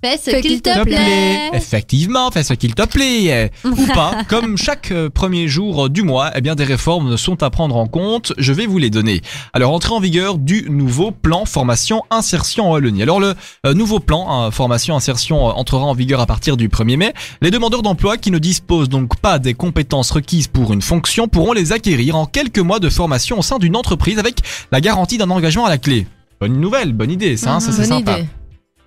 Fais 0.00 0.16
ce 0.16 0.30
qu'il 0.40 0.62
te 0.62 0.70
te 0.70 0.84
plaît. 0.84 0.94
plaît. 0.94 1.50
Effectivement, 1.54 2.30
fais 2.30 2.44
ce 2.44 2.54
qu'il 2.54 2.72
te 2.72 2.86
plaît. 2.86 3.50
Ou 3.64 3.74
pas. 3.94 4.22
Comme 4.28 4.56
chaque 4.56 4.92
euh, 4.92 5.10
premier 5.10 5.48
jour 5.48 5.90
du 5.90 6.04
mois, 6.04 6.30
eh 6.36 6.40
bien, 6.40 6.54
des 6.54 6.62
réformes 6.62 7.16
sont 7.16 7.42
à 7.42 7.50
prendre 7.50 7.74
en 7.74 7.88
compte. 7.88 8.32
Je 8.38 8.52
vais 8.52 8.66
vous 8.66 8.78
les 8.78 8.90
donner. 8.90 9.22
Alors, 9.54 9.72
entrée 9.72 9.92
en 9.92 9.98
vigueur 9.98 10.38
du 10.38 10.70
nouveau 10.70 11.10
plan 11.10 11.46
formation 11.46 12.04
insertion 12.12 12.68
en 12.68 12.74
Wallonie. 12.74 13.02
Alors, 13.02 13.18
le 13.18 13.34
euh, 13.66 13.74
nouveau 13.74 13.98
plan 13.98 14.44
euh, 14.44 14.50
formation 14.52 14.94
insertion 14.94 15.48
euh, 15.48 15.52
entrera 15.54 15.86
en 15.86 15.94
vigueur 15.94 16.20
à 16.20 16.26
partir 16.26 16.56
du 16.56 16.68
1er 16.68 16.96
mai. 16.96 17.12
Les 17.42 17.50
demandeurs 17.50 17.82
d'emploi 17.82 18.18
qui 18.18 18.30
ne 18.30 18.38
disposent 18.38 18.88
donc 18.88 19.16
pas 19.16 19.40
des 19.40 19.54
compétences 19.54 20.12
requises 20.12 20.46
pour 20.46 20.72
une 20.72 20.82
fonction 20.82 21.26
pourront 21.26 21.54
les 21.54 21.72
acquérir 21.72 22.14
en 22.14 22.24
quelques 22.24 22.60
mois 22.60 22.78
de 22.78 22.88
formation 22.88 23.40
au 23.40 23.42
sein 23.42 23.58
d'une 23.58 23.74
entreprise 23.74 24.20
avec 24.20 24.42
la 24.70 24.80
garantie 24.80 25.18
d'un 25.18 25.30
engagement 25.30 25.64
à 25.64 25.70
la 25.70 25.78
clé. 25.78 26.06
Bonne 26.40 26.60
nouvelle, 26.60 26.92
bonne 26.92 27.10
idée, 27.10 27.36
ça, 27.36 27.54
hein, 27.54 27.58
ça 27.58 27.72
c'est 27.72 27.84
sympa. 27.84 28.20
idée. 28.20 28.28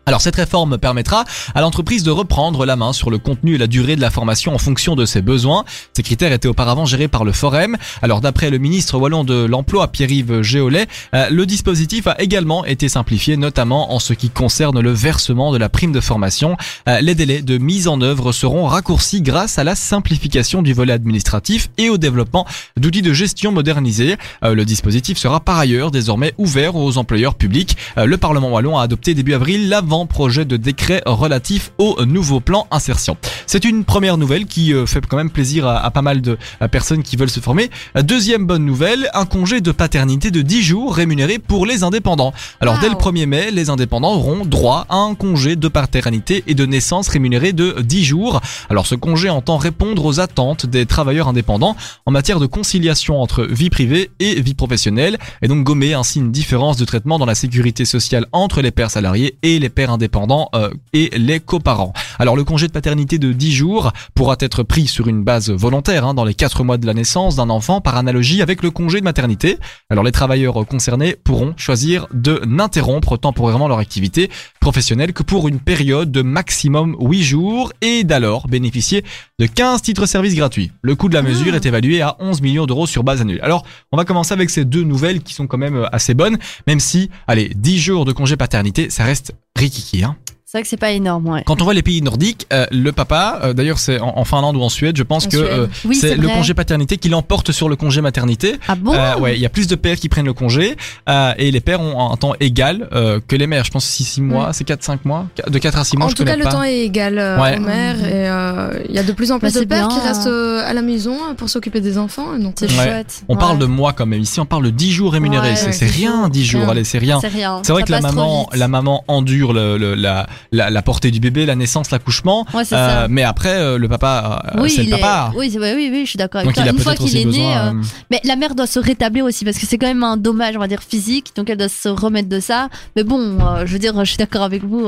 Alors 0.08 0.20
cette 0.20 0.36
réforme 0.36 0.80
permettra 0.80 1.26
à 1.54 1.62
l'entreprise 1.62 2.04
de 2.04 2.10
reprendre 2.10 2.66
la 2.66 2.76
main 2.76 2.92
sur 2.92 3.12
le 3.12 3.20
contenu 3.20 3.56
et 3.56 3.58
la 3.60 3.68
durée 3.68 3.96
de 3.96 4.02
la 4.02 4.10
formation 4.10 4.54
en 4.54 4.58
fonction 4.58 4.96
de 4.96 5.06
ses 5.06 5.22
besoins. 5.22 5.64
Ces 5.94 6.02
critères 6.02 6.32
étaient 6.32 6.48
auparavant 6.48 6.86
gérés 6.86 7.08
par 7.08 7.24
le 7.24 7.32
Forem. 7.32 7.78
Alors 8.02 8.20
d'après 8.20 8.50
le 8.50 8.58
ministre 8.58 8.98
wallon 8.98 9.24
de 9.24 9.46
l'Emploi 9.46 9.88
Pierre-Yves 9.90 10.42
Géolet, 10.42 10.88
euh, 11.14 11.30
le 11.30 11.46
dispositif 11.46 12.08
a 12.08 12.20
également 12.20 12.66
été 12.66 12.90
simplifié, 12.90 13.38
notamment 13.38 13.94
en 13.94 14.00
ce 14.00 14.14
qui 14.14 14.32
concerne 14.32 14.80
le 14.80 14.92
versement 14.92 15.52
de 15.52 15.60
la 15.60 15.70
prime 15.70 15.92
de 15.92 16.00
formation. 16.00 16.58
Euh, 16.90 17.00
les 17.02 17.14
délais 17.14 17.44
de 17.44 17.60
mise 17.60 17.88
en 17.88 18.02
œuvre 18.02 18.32
seront 18.32 18.66
raccourcis 18.66 19.22
grâce 19.22 19.60
à 19.60 19.64
la 19.64 19.76
simplification 19.76 20.64
du 20.64 20.74
volet 20.74 20.94
administratif 20.94 21.70
et 21.78 21.90
au 21.90 22.00
développement 22.00 22.48
d'outils 22.76 23.04
de 23.04 23.14
gestion 23.14 23.52
modernisés. 23.52 24.18
Euh, 24.44 24.56
le 24.56 24.66
dispositif 24.66 25.20
sera 25.20 25.42
par 25.42 25.60
ailleurs 25.60 25.92
désormais 25.92 26.34
ouvert 26.40 26.76
aux 26.76 26.98
employeurs 26.98 27.36
publics. 27.36 27.78
Le 27.98 28.18
Parlement 28.18 28.52
wallon 28.52 28.80
a 28.80 28.84
adopté 28.84 29.14
début 29.14 29.34
avril 29.34 29.70
la 29.70 29.82
l'avant-projet 29.92 30.46
de 30.46 30.56
décret 30.56 31.04
relatif 31.06 31.74
au 31.78 32.06
nouveau 32.06 32.40
plan 32.40 32.66
insertion. 32.72 33.18
C'est 33.46 33.66
une 33.66 33.84
première 33.84 34.16
nouvelle 34.16 34.46
qui 34.46 34.74
euh, 34.74 34.86
fait 34.86 35.06
quand 35.06 35.18
même 35.18 35.30
plaisir 35.30 35.68
à, 35.68 35.84
à 35.84 35.92
pas 35.92 36.02
mal 36.02 36.22
de 36.22 36.38
personnes 36.72 37.04
qui 37.04 37.18
veulent 37.18 37.30
se 37.30 37.42
former. 37.42 37.70
Deuxième 38.02 38.46
bonne 38.46 38.64
nouvelle, 38.64 39.10
un 39.14 39.26
congé 39.26 39.60
de 39.60 39.74
paternité 39.74 40.32
de 40.32 40.42
10 40.42 40.64
jours 40.64 40.96
rémunéré 40.96 41.40
pour 41.40 41.66
les 41.66 41.84
indépendants. 41.84 42.32
Alors 42.62 42.80
dès 42.80 42.88
le 42.88 42.96
Wow. 42.96 43.12
1er 43.12 43.26
mai, 43.26 43.52
les 43.52 43.70
indépendants 43.70 44.14
auront 44.14 44.46
droit 44.46 44.86
à 44.88 44.96
un 44.96 45.14
congé 45.14 45.58
de 45.58 45.68
paternité 45.68 46.46
et 46.48 46.54
de 46.54 46.66
naissance 46.66 47.10
rémunéré 47.10 47.52
de 47.52 47.82
10 47.82 48.06
jours. 48.06 48.40
Alors 48.70 48.88
ce 48.88 48.96
congé 48.96 49.30
entend 49.30 49.58
répondre 49.58 50.06
aux 50.06 50.22
attentes 50.22 50.66
des 50.66 50.86
travailleurs 50.86 51.28
indépendants 51.28 51.76
en 52.06 52.12
matière 52.12 52.40
de 52.40 52.46
conciliation 52.46 53.22
entre 53.22 53.44
vie 53.44 53.70
privée 53.70 54.12
et 54.22 54.40
vie 54.40 54.54
professionnelle 54.54 55.18
et 55.42 55.50
donc 55.50 55.66
gommer 55.66 55.96
ainsi 55.96 56.20
une 56.20 56.32
différence 56.32 56.78
de 56.78 56.86
traitement 56.86 57.20
dans 57.20 57.26
la 57.26 57.36
sécurité 57.36 57.84
sociale 57.84 58.28
entre 58.32 58.62
les 58.62 58.72
pères 58.72 58.92
salariés 58.92 59.36
et 59.44 59.60
les 59.60 59.70
pères 59.70 59.81
indépendants 59.90 60.50
euh, 60.56 60.70
et 60.94 61.10
les 61.18 61.40
coparents. 61.40 61.94
Alors 62.20 62.36
le 62.36 62.44
congé 62.44 62.68
de 62.68 62.72
paternité 62.72 63.18
de 63.20 63.34
10 63.34 63.52
jours 63.52 63.92
pourra 64.14 64.36
être 64.40 64.64
pris 64.64 64.88
sur 64.88 65.08
une 65.08 65.24
base 65.24 65.50
volontaire 65.50 66.06
hein, 66.06 66.14
dans 66.14 66.26
les 66.26 66.34
4 66.34 66.64
mois 66.64 66.78
de 66.78 66.86
la 66.86 66.94
naissance 66.94 67.36
d'un 67.36 67.50
enfant 67.50 67.82
par 67.82 67.98
analogie 67.98 68.42
avec 68.42 68.64
le 68.64 68.72
congé 68.72 69.00
de 69.00 69.06
maternité. 69.06 69.58
Alors 69.90 70.04
les 70.04 70.12
travailleurs 70.12 70.66
concernés 70.68 71.16
pourront 71.16 71.54
choisir 71.58 72.08
de 72.14 72.42
n'interrompre 72.46 73.18
temporairement 73.18 73.68
leur 73.68 73.80
activité 73.80 74.30
professionnelle 74.60 75.14
que 75.14 75.24
pour 75.24 75.48
une 75.48 75.60
période 75.60 76.12
de 76.12 76.22
maximum 76.22 76.96
8 77.00 77.24
jours 77.24 77.74
et 77.82 78.04
d'alors 78.04 78.48
bénéficier 78.48 79.04
de 79.40 79.46
15 79.46 79.82
titres 79.82 80.06
services 80.06 80.36
gratuits. 80.36 80.72
Le 80.82 80.96
coût 80.96 81.10
de 81.10 81.14
la 81.16 81.22
mesure 81.22 81.54
Ah. 81.54 81.56
est 81.56 81.66
évalué 81.66 82.02
à 82.02 82.16
11 82.20 82.42
millions 82.42 82.66
d'euros 82.66 82.88
sur 82.88 83.04
base 83.04 83.22
annuelle. 83.22 83.42
Alors 83.44 83.66
on 83.92 83.98
va 83.98 84.06
commencer 84.06 84.34
avec 84.34 84.50
ces 84.50 84.66
deux 84.66 84.84
nouvelles 84.84 85.22
qui 85.22 85.34
sont 85.34 85.48
quand 85.48 85.58
même 85.58 85.76
euh, 85.76 85.86
assez 85.92 86.14
bonnes, 86.14 86.38
même 86.68 86.80
si, 86.80 87.10
allez, 87.28 87.52
10 87.56 87.80
jours 87.80 88.06
de 88.06 88.12
congé 88.12 88.36
paternité, 88.38 88.90
ça 88.90 89.04
reste 89.04 89.34
rikiki. 89.58 90.06
Hein. 90.06 90.16
C'est 90.52 90.58
vrai 90.58 90.64
que 90.64 90.68
c'est 90.68 90.76
pas 90.76 90.92
énorme, 90.92 91.30
ouais. 91.30 91.44
Quand 91.46 91.62
on 91.62 91.64
voit 91.64 91.74
les 91.74 91.82
pays 91.82 92.02
nordiques, 92.02 92.46
euh, 92.52 92.66
le 92.72 92.92
papa, 92.92 93.40
euh, 93.42 93.54
d'ailleurs 93.54 93.80
c'est 93.80 94.02
en, 94.02 94.18
en 94.18 94.26
Finlande 94.26 94.58
ou 94.58 94.62
en 94.62 94.68
Suède, 94.68 94.98
je 94.98 95.04
pense 95.04 95.26
En 95.28 95.30
que 95.30 95.38
euh, 95.38 95.68
Oui, 95.86 95.96
c'est 95.96 96.16
le 96.18 96.28
congé 96.28 96.54
paternité 96.54 96.98
qui 96.98 97.08
l'emporte 97.08 97.54
sur 97.54 97.70
le 97.70 97.78
congé 97.78 98.02
maternité. 98.02 98.58
Ah 98.68 98.76
bon 98.76 98.94
Euh, 98.94 99.16
ouais, 99.20 99.38
il 99.38 99.42
y 99.42 99.46
a 99.46 99.50
plus 99.50 99.68
de 99.68 99.76
pères 99.76 99.96
qui 99.96 100.10
prennent 100.10 100.26
le 100.26 100.34
congé 100.34 100.76
euh, 101.08 101.32
et 101.38 101.52
les 101.52 101.62
pères 101.62 101.80
ont 101.80 102.12
un 102.12 102.18
temps 102.18 102.34
égal 102.42 102.90
euh, 102.92 103.22
que 103.26 103.38
les 103.38 103.48
mères. 103.48 103.64
Je 103.64 103.72
pense 103.72 103.86
6 103.86 104.04
6 104.04 104.22
mois, 104.24 104.52
c'est 104.52 104.66
4 104.66 104.84
5 104.84 105.06
mois, 105.06 105.26
de 105.48 105.58
4 105.58 105.78
à 105.80 105.84
6 105.86 105.96
mois, 105.96 106.08
en 106.08 106.10
je 106.10 106.16
tout 106.16 106.26
cas, 106.26 106.36
le 106.36 106.44
temps 106.44 106.64
est 106.64 106.80
égal 106.80 107.18
euh, 107.18 107.40
Ouais. 107.42 107.58
aux 107.58 107.62
mères 107.62 108.06
et 108.06 108.30
euh, 108.30 108.84
il 108.90 108.94
y 108.96 109.00
a 109.00 109.04
de 109.04 109.14
plus 109.14 109.32
en 109.32 109.40
plus 109.40 109.54
Bah, 109.54 109.60
de 109.62 109.66
pères 109.66 109.88
bien, 109.88 109.98
qui 110.02 110.06
restent 110.06 110.28
euh, 110.28 110.70
à 110.70 110.74
la 110.74 110.82
maison 110.82 111.16
pour 111.38 111.48
s'occuper 111.48 111.80
des 111.80 111.98
enfants. 111.98 112.38
Donc, 112.38 112.56
C'est 112.60 112.66
Ouais. 112.70 112.84
chouette. 112.84 113.24
On 113.30 113.36
Ouais. 113.36 113.40
parle 113.40 113.58
de 113.58 113.68
mois 113.68 113.94
quand 113.94 114.06
même. 114.06 114.20
Ici, 114.20 114.42
on 114.42 114.46
parle 114.46 114.66
de 114.66 114.70
10 114.72 114.92
jours 114.92 115.14
rémunérés. 115.14 115.52
Ouais, 115.52 115.56
c'est 115.56 115.68
ouais, 115.68 115.72
c'est 115.72 115.86
10 115.86 115.92
rien, 116.08 116.12
jours. 116.24 116.30
10 116.30 116.44
jours. 116.46 116.68
Allez, 116.70 116.84
c'est 116.84 116.98
rien. 116.98 117.22
C'est 117.22 117.72
vrai 117.72 117.84
que 117.84 117.92
la 117.94 118.02
maman, 118.02 118.50
la 118.54 118.68
maman 118.68 119.06
endure 119.08 119.54
la, 119.54 120.28
la, 120.52 120.70
la 120.70 120.82
portée 120.82 121.12
du 121.12 121.20
bébé, 121.20 121.46
la 121.46 121.56
naissance, 121.56 121.92
l'accouchement. 121.92 122.46
Ouais, 122.54 122.64
Euh, 122.72 123.08
mais 123.10 123.24
après, 123.24 123.56
euh, 123.60 123.78
le 123.78 123.88
papa, 123.88 124.44
euh, 124.56 124.68
c'est 124.68 124.84
il 124.84 124.90
le 124.90 124.98
est- 124.98 125.00
papa. 125.00 125.32
Oui, 125.36 125.52
oui, 125.60 125.90
oui, 125.92 126.02
je 126.06 126.10
suis 126.10 126.18
d'accord 126.18 126.42
avec 126.42 126.54
toi. 126.56 126.66
Une 126.66 126.80
fois 126.80 126.96
qu'il 126.96 127.16
est 127.16 127.20
né, 127.20 127.26
besoin. 127.26 127.68
euh, 127.68 127.82
mais 128.10 128.20
la 128.24 128.36
mère 128.36 128.56
doit 128.56 128.68
se 128.68 128.80
rétablir 128.80 129.26
aussi 129.26 129.46
parce 129.46 129.58
que 129.58 129.66
c'est 129.66 129.78
quand 129.78 129.88
même 129.88 130.04
un 130.04 130.18
dommage, 130.18 130.56
on 130.56 130.60
va 130.60 130.68
dire 130.68 130.82
physique. 130.84 131.32
Donc 131.36 131.50
elle 131.50 131.58
doit 131.58 131.70
se 131.70 131.90
remettre 131.90 132.30
de 132.30 132.40
ça. 132.40 132.70
Mais 132.96 133.04
bon, 133.04 133.38
je 133.66 133.72
veux 133.74 133.80
dire, 133.80 133.94
je 134.04 134.10
suis 134.10 134.18
d'accord 134.18 134.44
avec 134.44 134.64
vous. 134.64 134.88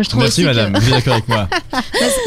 Moi, 0.00 0.04
je 0.04 0.08
trouve 0.08 0.22
Merci 0.22 0.46
aussi 0.46 0.56
madame, 0.56 0.72
que 0.72 0.80
vous 0.80 0.86
êtes 0.88 0.94
d'accord 0.94 1.12
avec 1.14 1.28
moi. 1.28 1.48
bah, 1.72 1.80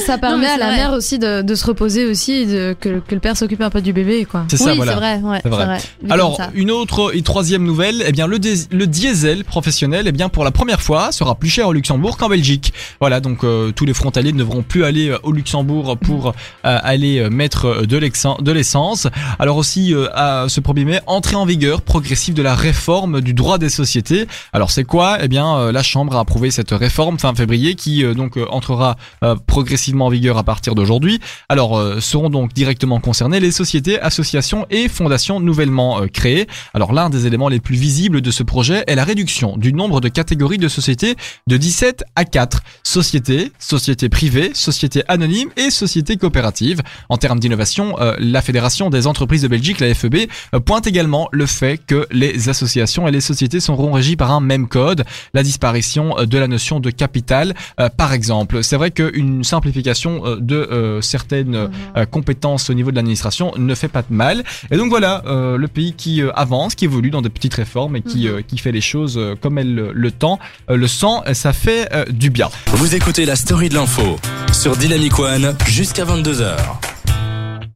ça 0.06 0.18
permet 0.20 0.46
à 0.48 0.58
la 0.58 0.68
vrai. 0.68 0.76
mère 0.78 0.94
aussi 0.94 1.18
de, 1.18 1.42
de 1.42 1.56
se 1.56 1.66
reposer 1.66 2.06
aussi, 2.06 2.32
et 2.34 2.46
de, 2.46 2.76
que, 2.80 3.00
que 3.00 3.16
le 3.16 3.20
père 3.20 3.36
s'occupe 3.36 3.62
un 3.62 3.70
peu 3.70 3.82
du 3.82 3.94
bébé. 3.94 4.26
quoi. 4.26 4.46
C'est 4.50 4.60
oui, 4.62 4.66
ça, 4.66 4.74
voilà. 4.76 4.92
c'est 4.94 4.98
vrai, 5.00 5.20
ouais, 5.24 5.38
C'est 5.38 5.44
c'est 5.44 5.50
vrai. 5.50 5.66
vrai. 5.66 5.78
Vu 6.04 6.12
Alors, 6.12 6.40
une 6.54 6.70
autre 6.72 7.16
et 7.16 7.22
troisième 7.24 7.64
nouvelle, 7.64 8.04
eh 8.06 8.12
bien, 8.12 8.28
le, 8.28 8.38
diesel 8.40 9.44
professionnel, 9.44 10.06
eh 10.08 10.12
bien, 10.12 10.30
pour 10.30 10.44
la 10.44 10.52
première 10.52 10.82
fois, 10.82 11.12
sera 11.12 11.36
plus 11.36 11.50
cher 11.50 11.68
au 11.68 11.74
Luxembourg 11.74 12.18
qu'en 12.18 12.30
Belgique. 12.30 12.74
Voilà, 13.00 13.20
donc 13.20 13.44
euh, 13.44 13.72
tous 13.72 13.86
les 13.86 13.94
frontaliers 13.94 14.34
ne 14.34 14.40
devront 14.40 14.62
plus 14.62 14.84
aller 14.86 15.10
euh, 15.10 15.18
au 15.24 15.32
Luxembourg 15.32 15.98
pour 15.98 16.28
euh, 16.30 16.32
aller 16.64 17.20
euh, 17.20 17.30
mettre 17.30 17.86
de 17.86 18.52
l'essence. 18.52 19.08
Alors 19.40 19.58
aussi, 19.58 19.94
euh, 19.94 20.08
à 20.14 20.46
ce 20.50 20.60
1er 20.62 20.86
mai, 20.86 21.00
entrée 21.08 21.36
en 21.36 21.46
vigueur 21.46 21.82
progressive 21.82 22.34
de 22.34 22.42
la 22.44 22.56
réforme 22.56 23.22
du 23.22 23.34
droit 23.34 23.58
des 23.58 23.70
sociétés. 23.70 24.28
Alors, 24.52 24.72
c'est 24.72 24.84
quoi? 24.84 25.18
Eh 25.22 25.28
bien, 25.28 25.56
euh, 25.58 25.72
la 25.72 25.84
Chambre 25.84 26.16
a 26.16 26.20
approuvé 26.20 26.52
cette 26.52 26.72
réforme 26.72 27.18
fin 27.20 27.34
février 27.34 27.63
qui 27.72 28.04
euh, 28.04 28.14
donc 28.14 28.38
euh, 28.38 28.46
entrera 28.50 28.96
euh, 29.24 29.36
progressivement 29.48 30.08
en 30.08 30.10
vigueur 30.10 30.38
à 30.38 30.44
partir 30.44 30.76
d'aujourd'hui. 30.76 31.20
Alors, 31.50 31.82
seront 32.02 32.30
donc 32.30 32.54
directement 32.54 33.00
concernées 33.00 33.40
les 33.40 33.52
sociétés, 33.52 34.00
associations 34.00 34.66
et 34.70 34.90
fondations 34.90 35.40
nouvellement 35.40 36.02
créées. 36.12 36.48
Alors, 36.74 36.94
l'un 36.94 37.10
des 37.10 37.28
éléments 37.28 37.50
les 37.50 37.60
plus 37.60 37.76
visibles 37.76 38.22
de 38.22 38.32
ce 38.32 38.44
projet 38.44 38.84
est 38.88 38.96
la 38.96 39.04
réduction 39.04 39.58
du 39.58 39.74
nombre 39.74 40.02
de 40.02 40.10
catégories 40.10 40.58
de 40.58 40.68
sociétés 40.68 41.16
de 41.48 41.58
17 41.58 42.04
à 42.16 42.26
4. 42.26 42.62
Sociétés, 42.84 43.52
sociétés 43.60 44.10
privées, 44.10 44.52
sociétés 44.54 45.04
anonymes 45.08 45.50
et 45.58 45.70
sociétés 45.70 46.18
coopératives. 46.18 46.82
En 47.10 47.18
termes 47.18 47.40
d'innovation, 47.40 47.96
la 48.20 48.42
Fédération 48.42 48.90
des 48.90 49.08
entreprises 49.08 49.44
de 49.44 49.48
Belgique, 49.48 49.80
la 49.80 49.94
FEB, 49.94 50.28
pointe 50.66 50.88
également 50.88 51.30
le 51.32 51.46
fait 51.46 51.78
que 51.78 52.08
les 52.12 52.50
associations 52.50 53.08
et 53.08 53.12
les 53.12 53.22
sociétés 53.22 53.60
seront 53.60 53.92
régies 53.92 54.16
par 54.16 54.32
un 54.32 54.40
même 54.40 54.68
code, 54.68 55.04
la 55.34 55.44
disparition 55.44 56.16
de 56.26 56.38
la 56.38 56.48
notion 56.48 56.80
de 56.80 56.90
capital, 56.90 57.43
euh, 57.80 57.90
par 57.90 58.14
exemple. 58.14 58.64
C'est 58.64 58.78
vrai 58.78 58.92
qu'une 58.92 59.44
simplification 59.44 60.22
euh, 60.26 60.38
de 60.40 60.56
euh, 60.56 61.02
certaines 61.02 61.56
euh, 61.56 62.06
compétences 62.06 62.70
au 62.70 62.74
niveau 62.74 62.92
de 62.92 62.96
l'administration 62.96 63.52
ne 63.58 63.76
fait 63.76 63.88
pas 63.88 64.02
de 64.02 64.14
mal. 64.14 64.44
Et 64.72 64.78
donc 64.78 64.90
voilà, 64.90 65.24
euh, 65.26 65.58
le 65.58 65.68
pays 65.68 65.94
qui 65.94 66.22
euh, 66.22 66.32
avance, 66.36 66.76
qui 66.76 66.86
évolue 66.86 67.10
dans 67.10 67.22
des 67.22 67.30
petites 67.30 67.54
réformes 67.56 67.96
et 67.98 68.02
qui, 68.02 68.28
Mhm. 68.28 68.34
euh, 68.34 68.42
qui 68.48 68.58
fait 68.58 68.72
les 68.72 68.82
choses 68.82 69.18
euh, 69.18 69.36
comme 69.40 69.58
elle 69.58 69.74
le- 69.76 70.12
temps, 70.12 70.38
euh, 70.70 70.78
le 70.78 70.88
sent, 70.88 71.18
et 71.26 71.34
ça 71.34 71.54
fait 71.54 71.90
euh, 71.94 72.06
du 72.06 72.30
bien. 72.30 72.50
Vous 72.68 72.94
écoutez 72.96 73.26
la 73.26 73.36
story 73.36 73.70
de 73.70 73.74
l'info 73.76 74.18
sur 74.52 74.76
Dynamic 74.78 75.18
One 75.20 75.56
jusqu'à 75.68 76.06
22h. 76.06 76.56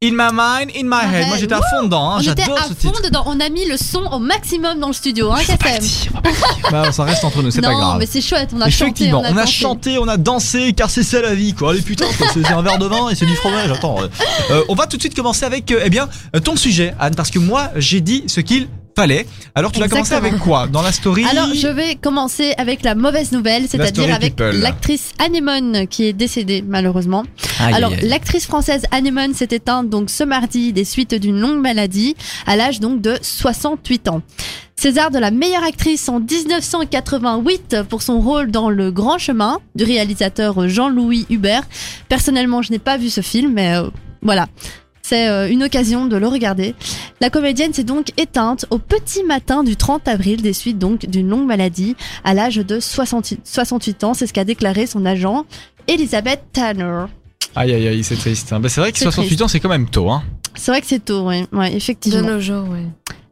In 0.04 0.12
my 0.12 0.30
mind, 0.32 0.70
in 0.76 0.84
my 0.84 1.12
head. 1.12 1.28
Moi 1.28 1.38
j'étais 1.38 1.56
à 1.56 1.62
fond 1.72 1.86
dedans, 1.86 2.12
hein, 2.12 2.20
j'adore 2.22 2.56
à 2.60 2.64
ce 2.68 2.76
fond 2.76 2.92
titre. 2.92 3.02
dedans. 3.02 3.24
On 3.26 3.40
a 3.40 3.50
mis 3.50 3.68
le 3.68 3.78
son 3.78 4.04
au 4.12 4.20
maximum 4.20 4.80
dans 4.80 4.88
le 4.90 4.94
studio, 4.94 5.32
hein, 5.32 5.40
dire, 5.42 5.58
on 6.14 6.20
va. 6.22 6.84
Bah, 6.84 6.92
ça 6.92 7.04
reste 7.04 7.24
entre 7.24 7.42
nous, 7.42 7.50
c'est 7.50 7.62
non, 7.62 7.70
pas 7.70 7.76
grave. 7.76 7.98
mais 7.98 8.06
c'est 8.06 8.22
chouette. 8.22 8.52
On 8.54 8.62
a 8.62 8.70
chanté, 8.70 8.84
Effectivement, 8.84 9.22
on 9.22 9.24
a, 9.24 9.32
on 9.32 9.38
a 9.38 9.42
dansé. 9.42 9.52
chanté, 9.52 9.98
on 9.98 10.08
a 10.08 10.18
dansé, 10.18 10.74
car 10.74 10.92
c'est 10.92 11.02
ça 11.02 11.20
la 11.22 11.34
vie, 11.34 11.54
quoi. 11.56 11.72
Allez 11.72 11.82
putain, 11.82 12.06
c'est 12.32 12.46
un 12.46 12.62
verre 12.62 12.78
de 12.78 12.86
vin 12.86 13.10
et 13.10 13.16
c'est 13.16 13.26
du 13.26 13.36
fromage. 13.38 13.72
Attends, 13.72 14.00
euh, 14.00 14.08
euh, 14.52 14.64
on 14.70 14.76
va 14.76 14.86
tout 14.86 14.98
de 14.98 15.02
suite 15.02 15.16
commencer 15.16 15.46
avec, 15.46 15.72
euh, 15.72 15.82
eh 15.84 15.90
bien, 15.90 16.08
euh, 16.36 16.40
ton 16.42 16.56
sujet, 16.56 16.94
Anne, 17.00 17.16
parce 17.16 17.32
que 17.32 17.40
moi, 17.40 17.70
j'ai 17.76 18.00
dit 18.02 18.24
ce 18.28 18.40
qu'il 18.40 18.68
Alors, 19.56 19.72
tu 19.72 19.80
vas 19.80 19.88
commencer 19.88 20.14
avec 20.14 20.38
quoi? 20.38 20.68
Dans 20.68 20.82
la 20.82 20.92
story? 20.92 21.26
Alors, 21.30 21.54
je 21.54 21.68
vais 21.68 21.96
commencer 21.96 22.54
avec 22.58 22.84
la 22.84 22.96
mauvaise 22.96 23.32
nouvelle, 23.32 23.68
c'est-à-dire 23.68 24.14
avec 24.14 24.40
l'actrice 24.40 25.14
Anemone 25.20 25.88
qui 25.88 26.06
est 26.06 26.14
décédée 26.14 26.64
malheureusement. 26.66 27.24
Aïe, 27.60 27.74
Alors, 27.74 27.92
l'actrice 28.02 28.46
française 28.46 28.84
Anemone 28.92 29.34
s'est 29.34 29.50
éteinte 29.52 29.90
donc 29.90 30.10
ce 30.10 30.24
mardi 30.24 30.74
des 30.74 30.86
suites 30.86 31.16
d'une 31.16 31.40
longue 31.40 31.62
maladie 31.62 32.16
à 32.46 32.56
l'âge 32.56 32.80
donc 32.80 33.02
de 33.02 33.18
68 33.22 34.08
ans. 34.10 34.22
César 34.76 35.10
de 35.10 35.18
la 35.18 35.32
meilleure 35.32 35.64
actrice 35.64 36.08
en 36.08 36.20
1988 36.20 37.78
pour 37.90 38.04
son 38.04 38.20
rôle 38.20 38.52
dans 38.52 38.70
Le 38.70 38.92
Grand 38.92 39.18
Chemin 39.18 39.60
du 39.74 39.84
réalisateur 39.84 40.70
Jean-Louis 40.70 41.26
Hubert. 41.32 41.64
Personnellement, 42.10 42.62
je 42.62 42.72
n'ai 42.72 42.80
pas 42.80 42.98
vu 42.98 43.10
ce 43.10 43.22
film, 43.22 43.54
mais 43.54 43.76
euh, 43.76 43.90
voilà. 44.22 44.48
C'est 45.10 45.30
euh, 45.30 45.50
une 45.50 45.64
occasion 45.64 46.06
de 46.06 46.18
le 46.18 46.28
regarder. 46.28 46.76
La 47.22 47.30
comédienne 47.30 47.72
s'est 47.74 47.86
donc 47.86 48.08
éteinte 48.18 48.66
au 48.72 48.78
petit 48.78 49.24
matin 49.24 49.64
du 49.64 49.78
30 49.78 50.06
avril 50.10 50.42
des 50.42 50.52
suites 50.52 50.78
donc 50.78 51.06
d'une 51.06 51.30
longue 51.30 51.46
maladie 51.46 51.96
à 52.26 52.34
l'âge 52.34 52.58
de 52.58 52.80
68 52.82 53.40
68 53.46 54.04
ans. 54.04 54.14
C'est 54.14 54.28
ce 54.28 54.34
qu'a 54.34 54.44
déclaré 54.44 54.86
son 54.86 55.06
agent 55.06 55.46
Elisabeth 55.88 56.42
Tanner. 56.52 57.06
Aïe, 57.56 57.74
aïe, 57.74 57.88
aïe, 57.88 58.04
c'est 58.04 58.18
triste. 58.18 58.52
hein. 58.52 58.60
Bah, 58.60 58.68
c'est 58.68 58.82
vrai 58.82 58.92
que 58.92 58.98
C'est 58.98 59.06
68 59.06 59.28
triste. 59.28 59.42
ans, 59.44 59.48
c'est 59.48 59.62
quand 59.62 59.70
même 59.70 59.90
tôt, 59.90 60.10
hein. 60.12 60.24
C'est 60.56 60.72
vrai 60.72 60.82
que 60.82 60.88
c'est 60.88 61.06
tôt, 61.06 61.28
oui, 61.30 61.46
ouais, 61.54 61.72
De 61.72 61.76
effectivement. 61.78 62.22
nos 62.28 62.40
jours, 62.42 62.68
ouais. 62.70 62.84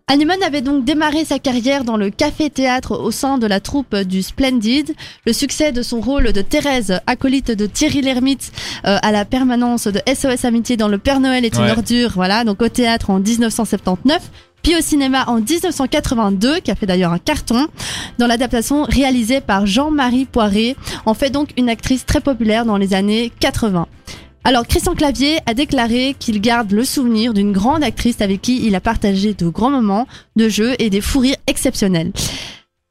Anemone 0.08 0.44
avait 0.44 0.62
donc 0.62 0.86
démarré 0.86 1.26
sa 1.26 1.40
carrière 1.40 1.84
dans 1.84 1.98
le 1.98 2.12
café-théâtre 2.12 2.92
au 3.02 3.10
sein 3.10 3.40
de 3.40 3.48
la 3.48 3.60
troupe 3.60 3.96
du 3.96 4.22
Splendid. 4.22 4.94
Le 5.26 5.34
succès 5.34 5.72
de 5.72 5.82
son 5.82 6.00
rôle 6.00 6.32
de 6.32 6.42
Thérèse, 6.42 7.00
acolyte 7.08 7.50
de 7.50 7.66
Thierry 7.66 8.02
Lhermitte 8.02 8.52
euh, 8.86 9.00
à 9.02 9.12
la 9.12 9.26
permanence 9.26 9.88
de 9.88 10.00
SOS 10.08 10.46
Amitié 10.46 10.78
dans 10.78 10.90
Le 10.90 11.00
Père 11.00 11.20
Noël 11.20 11.44
est 11.44 11.56
une 11.56 11.64
Ouais. 11.64 11.72
ordure, 11.72 12.12
voilà, 12.14 12.44
donc 12.44 12.62
au 12.62 12.70
théâtre 12.70 13.10
en 13.10 13.20
1979. 13.20 14.22
Puis 14.62 14.76
au 14.76 14.82
cinéma 14.82 15.24
en 15.28 15.40
1982, 15.42 16.60
qui 16.60 16.70
a 16.70 16.76
fait 16.76 16.86
d'ailleurs 16.86 17.12
un 17.12 17.18
carton, 17.18 17.66
dans 18.20 18.28
l'adaptation 18.28 18.84
réalisée 18.84 19.42
par 19.42 19.66
Jean-Marie 19.66 20.26
Poiré, 20.26 20.76
en 21.08 21.16
fait 21.16 21.32
donc 21.32 21.50
une 21.58 21.68
actrice 21.70 22.06
très 22.06 22.22
populaire 22.22 22.66
dans 22.66 22.78
les 22.78 22.94
années 22.94 23.32
80. 23.40 23.88
Alors, 24.48 24.68
Christian 24.68 24.94
Clavier 24.94 25.40
a 25.48 25.56
déclaré 25.56 26.16
qu'il 26.20 26.40
garde 26.40 26.72
le 26.72 26.86
souvenir 26.86 27.34
d'une 27.34 27.52
grande 27.52 27.84
actrice 27.84 28.22
avec 28.22 28.44
qui 28.44 28.64
il 28.68 28.76
a 28.76 28.80
partagé 28.80 29.34
de 29.34 29.48
grands 29.50 29.72
moments 29.72 30.06
de 30.36 30.50
jeu 30.50 30.76
et 30.78 30.92
des 30.92 31.02
fous 31.02 31.18
rires 31.18 31.38
exceptionnels. 31.48 32.12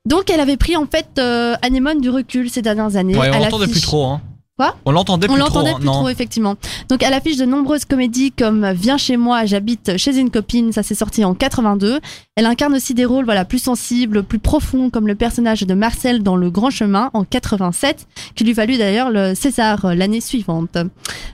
Donc, 0.05 0.31
elle 0.31 0.41
avait 0.41 0.57
pris 0.57 0.77
en 0.77 0.87
fait 0.87 1.07
euh, 1.19 1.55
Anémone 1.63 2.01
du 2.01 2.11
recul 2.11 2.51
ces 2.51 2.61
dernières 2.61 2.97
années. 2.97 3.17
Ouais, 3.17 3.31
on 3.33 3.39
l'entendait 3.39 3.69
plus 3.69 3.81
trop, 3.81 4.05
hein. 4.05 4.21
Quoi? 4.59 4.77
On 4.85 4.91
l'entendait 4.91 5.29
on 5.29 5.35
plus 5.35 5.43
trop, 5.43 5.49
l'entendait 5.49 5.71
hein, 5.71 5.77
plus 5.79 5.87
non. 5.87 5.93
trop, 5.93 6.09
effectivement. 6.09 6.57
Donc, 6.89 7.05
elle 7.05 7.15
affiche 7.15 7.37
de 7.37 7.45
nombreuses 7.45 7.85
comédies 7.85 8.33
comme 8.33 8.73
Viens 8.73 8.99
chez 8.99 9.17
moi, 9.17 9.45
j'habite 9.47 9.97
chez 9.97 10.19
une 10.19 10.31
copine, 10.31 10.73
ça 10.73 10.83
s'est 10.83 10.95
sorti 10.97 11.25
en 11.25 11.35
82. 11.35 12.01
Elle 12.37 12.47
incarne 12.47 12.75
aussi 12.75 12.95
des 12.95 13.05
rôles 13.05 13.25
voilà 13.25 13.45
plus 13.45 13.61
sensibles, 13.61 14.25
plus 14.25 14.41
profonds, 14.41 14.91
comme 14.91 15.07
le 15.07 15.15
personnage 15.15 15.61
de 15.63 15.73
Marcel 15.75 16.21
dans 16.25 16.35
Le 16.35 16.51
Grand 16.51 16.71
Chemin 16.71 17.09
en 17.15 17.23
87, 17.23 18.09
qui 18.35 18.43
lui 18.43 18.53
valut 18.53 18.77
d'ailleurs 18.77 19.09
le 19.13 19.35
César 19.37 19.85
euh, 19.85 19.95
l'année 19.95 20.21
suivante. 20.21 20.77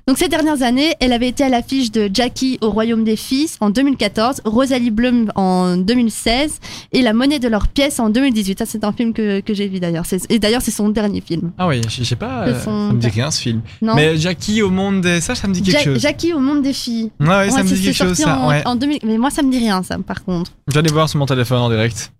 Donc 0.06 0.18
ces 0.18 0.28
dernières 0.28 0.62
années, 0.62 0.92
elle 1.00 1.14
avait 1.14 1.28
été 1.28 1.42
à 1.42 1.48
l'affiche 1.48 1.90
de 1.90 2.10
Jackie 2.12 2.58
au 2.60 2.68
Royaume 2.68 3.02
des 3.04 3.16
Fils 3.16 3.56
en 3.60 3.70
2014, 3.70 4.42
Rosalie 4.44 4.90
Blum 4.90 5.32
en 5.36 5.78
2016 5.78 6.58
et 6.92 7.00
La 7.00 7.14
Monnaie 7.14 7.38
de 7.38 7.48
leurs 7.48 7.68
pièces 7.68 7.98
en 7.98 8.10
2018. 8.10 8.58
Ça 8.58 8.66
c'est 8.66 8.84
un 8.84 8.92
film 8.92 9.14
que, 9.14 9.40
que 9.40 9.54
j'ai 9.54 9.68
vu 9.68 9.80
d'ailleurs. 9.80 10.04
Et 10.28 10.38
d'ailleurs 10.38 10.60
c'est 10.60 10.70
son 10.70 10.90
dernier 10.90 11.22
film. 11.22 11.52
Ah 11.56 11.66
oui, 11.66 11.80
je 11.88 12.04
sais 12.04 12.14
pas, 12.14 12.42
euh, 12.46 12.60
son- 12.62 12.88
ça 12.88 12.92
me 12.92 13.00
dit 13.00 13.08
rien 13.08 13.30
ce 13.30 13.40
film. 13.40 13.62
Non 13.80 13.94
Mais 13.94 14.18
Jackie 14.18 14.60
au 14.60 14.68
monde 14.68 15.00
des 15.00 15.22
ça, 15.22 15.34
ça 15.34 15.48
me 15.48 15.54
dit 15.54 15.62
quelque 15.62 15.78
Ja- 15.78 15.84
chose. 15.84 15.98
Jackie 15.98 16.34
au 16.34 16.40
monde 16.40 16.60
des 16.60 16.74
filles. 16.74 17.10
Ouais, 17.20 17.26
ouais, 17.26 17.50
ça 17.50 17.62
me 17.62 17.68
dit 17.70 17.80
quelque 17.84 17.94
chose 17.96 18.18
ça. 18.18 18.38
en, 18.38 18.48
Ouais. 18.50 18.62
en 18.66 18.74
2000. 18.74 18.98
Mais 19.04 19.16
moi 19.16 19.30
ça 19.30 19.40
me 19.40 19.50
dit 19.50 19.58
rien 19.60 19.82
ça 19.82 19.96
par 20.06 20.22
contre. 20.24 20.52
J'allais 20.90 20.98
voir 20.98 21.08
sur 21.08 21.20
mon 21.20 21.26
téléphone 21.26 21.58
en 21.60 21.68
direct. 21.68 22.10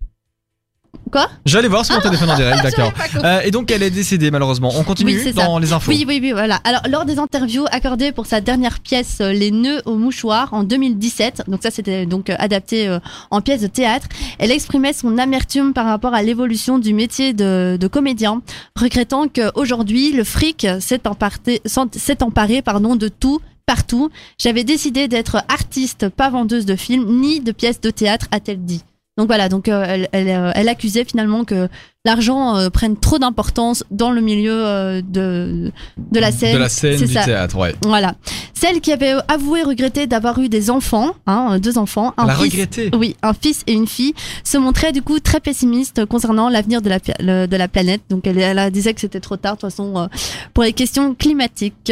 Quoi? 1.11 1.27
J'allais 1.45 1.67
voir 1.67 1.85
sur 1.85 1.93
mon 1.93 1.99
téléphone 1.99 2.29
en 2.29 2.37
direct, 2.37 2.63
d'accord. 2.63 2.93
Euh, 3.21 3.41
et 3.41 3.51
donc 3.51 3.69
elle 3.69 3.83
est 3.83 3.89
décédée 3.89 4.31
malheureusement. 4.31 4.71
On 4.77 4.83
continue 4.85 5.11
Oui, 5.13 5.33
ça. 5.33 5.45
dans 5.45 5.59
les 5.59 5.73
infos. 5.73 5.91
Oui, 5.91 6.05
oui, 6.07 6.19
oui, 6.21 6.31
voilà. 6.31 6.61
Alors, 6.63 6.83
lors 6.89 7.03
des 7.03 7.19
interviews 7.19 7.65
accordées 7.69 8.13
pour 8.13 8.27
sa 8.27 8.39
dernière 8.39 8.79
pièce, 8.79 9.17
euh, 9.19 9.33
Les 9.33 9.51
nœuds 9.51 9.81
au 9.85 9.95
mouchoir, 9.95 10.53
en 10.53 10.63
2017, 10.63 11.43
donc 11.49 11.59
ça 11.63 11.69
c'était 11.69 12.05
donc 12.05 12.29
euh, 12.29 12.35
adapté 12.39 12.87
euh, 12.87 12.99
en 13.29 13.41
pièce 13.41 13.59
de 13.59 13.67
théâtre, 13.67 14.07
elle 14.39 14.51
exprimait 14.51 14.93
son 14.93 15.17
amertume 15.17 15.73
par 15.73 15.85
rapport 15.85 16.13
à 16.13 16.23
l'évolution 16.23 16.79
du 16.79 16.93
métier 16.93 17.33
de, 17.33 17.77
de 17.77 17.87
comédien, 17.87 18.41
regrettant 18.77 19.27
qu'aujourd'hui, 19.27 20.13
le 20.13 20.23
fric 20.23 20.65
s'est 20.79 21.05
emparé, 21.07 21.61
s'est 21.65 22.23
emparé 22.23 22.61
pardon, 22.61 22.95
de 22.95 23.09
tout 23.09 23.41
partout. 23.73 24.09
J'avais 24.37 24.65
décidé 24.65 25.07
d'être 25.07 25.37
artiste, 25.47 26.09
pas 26.09 26.29
vendeuse 26.29 26.65
de 26.65 26.75
films, 26.75 27.05
ni 27.21 27.39
de 27.39 27.53
pièces 27.53 27.79
de 27.79 27.89
théâtre, 27.89 28.27
a-t-elle 28.31 28.63
dit. 28.65 28.83
Donc 29.17 29.27
voilà, 29.27 29.49
donc 29.49 29.67
euh, 29.67 29.83
elle, 29.87 30.07
elle, 30.13 30.29
euh, 30.29 30.51
elle 30.55 30.69
accusait 30.69 31.05
finalement 31.05 31.43
que 31.45 31.67
l'argent 32.05 32.55
euh, 32.57 32.69
prenne 32.69 32.95
trop 32.97 33.19
d'importance 33.19 33.83
dans 33.91 34.11
le 34.11 34.21
milieu 34.21 34.55
euh, 34.65 35.01
de, 35.17 35.71
de 35.97 36.19
la 36.19 36.31
scène. 36.31 36.53
De 36.55 36.59
la 36.59 36.69
scène 36.69 36.97
du 36.97 37.13
ça. 37.13 37.23
théâtre, 37.23 37.57
ouais. 37.57 37.75
Voilà. 37.83 38.15
Celle 38.53 38.79
qui 38.81 38.91
avait 38.91 39.13
avoué 39.27 39.63
regretter 39.63 40.07
d'avoir 40.07 40.39
eu 40.39 40.47
des 40.49 40.69
enfants, 40.69 41.11
hein, 41.27 41.59
deux 41.59 41.77
enfants, 41.77 42.13
un 42.17 42.27
fils, 42.35 42.67
oui, 42.93 43.15
un 43.21 43.33
fils 43.33 43.63
et 43.67 43.73
une 43.73 43.87
fille, 43.87 44.13
se 44.43 44.57
montrait 44.57 44.91
du 44.91 45.01
coup 45.01 45.19
très 45.19 45.39
pessimiste 45.39 46.05
concernant 46.05 46.47
l'avenir 46.49 46.81
de 46.81 46.89
la, 46.89 46.99
le- 47.19 47.47
de 47.47 47.57
la 47.57 47.67
planète. 47.67 48.01
Donc 48.09 48.25
elle, 48.27 48.39
elle 48.39 48.71
disait 48.71 48.93
que 48.93 49.01
c'était 49.01 49.19
trop 49.21 49.37
tard 49.37 49.55
de 49.55 49.61
toute 49.61 49.69
façon 49.69 50.09
pour 50.53 50.63
les 50.63 50.73
questions 50.73 51.15
climatiques. 51.15 51.91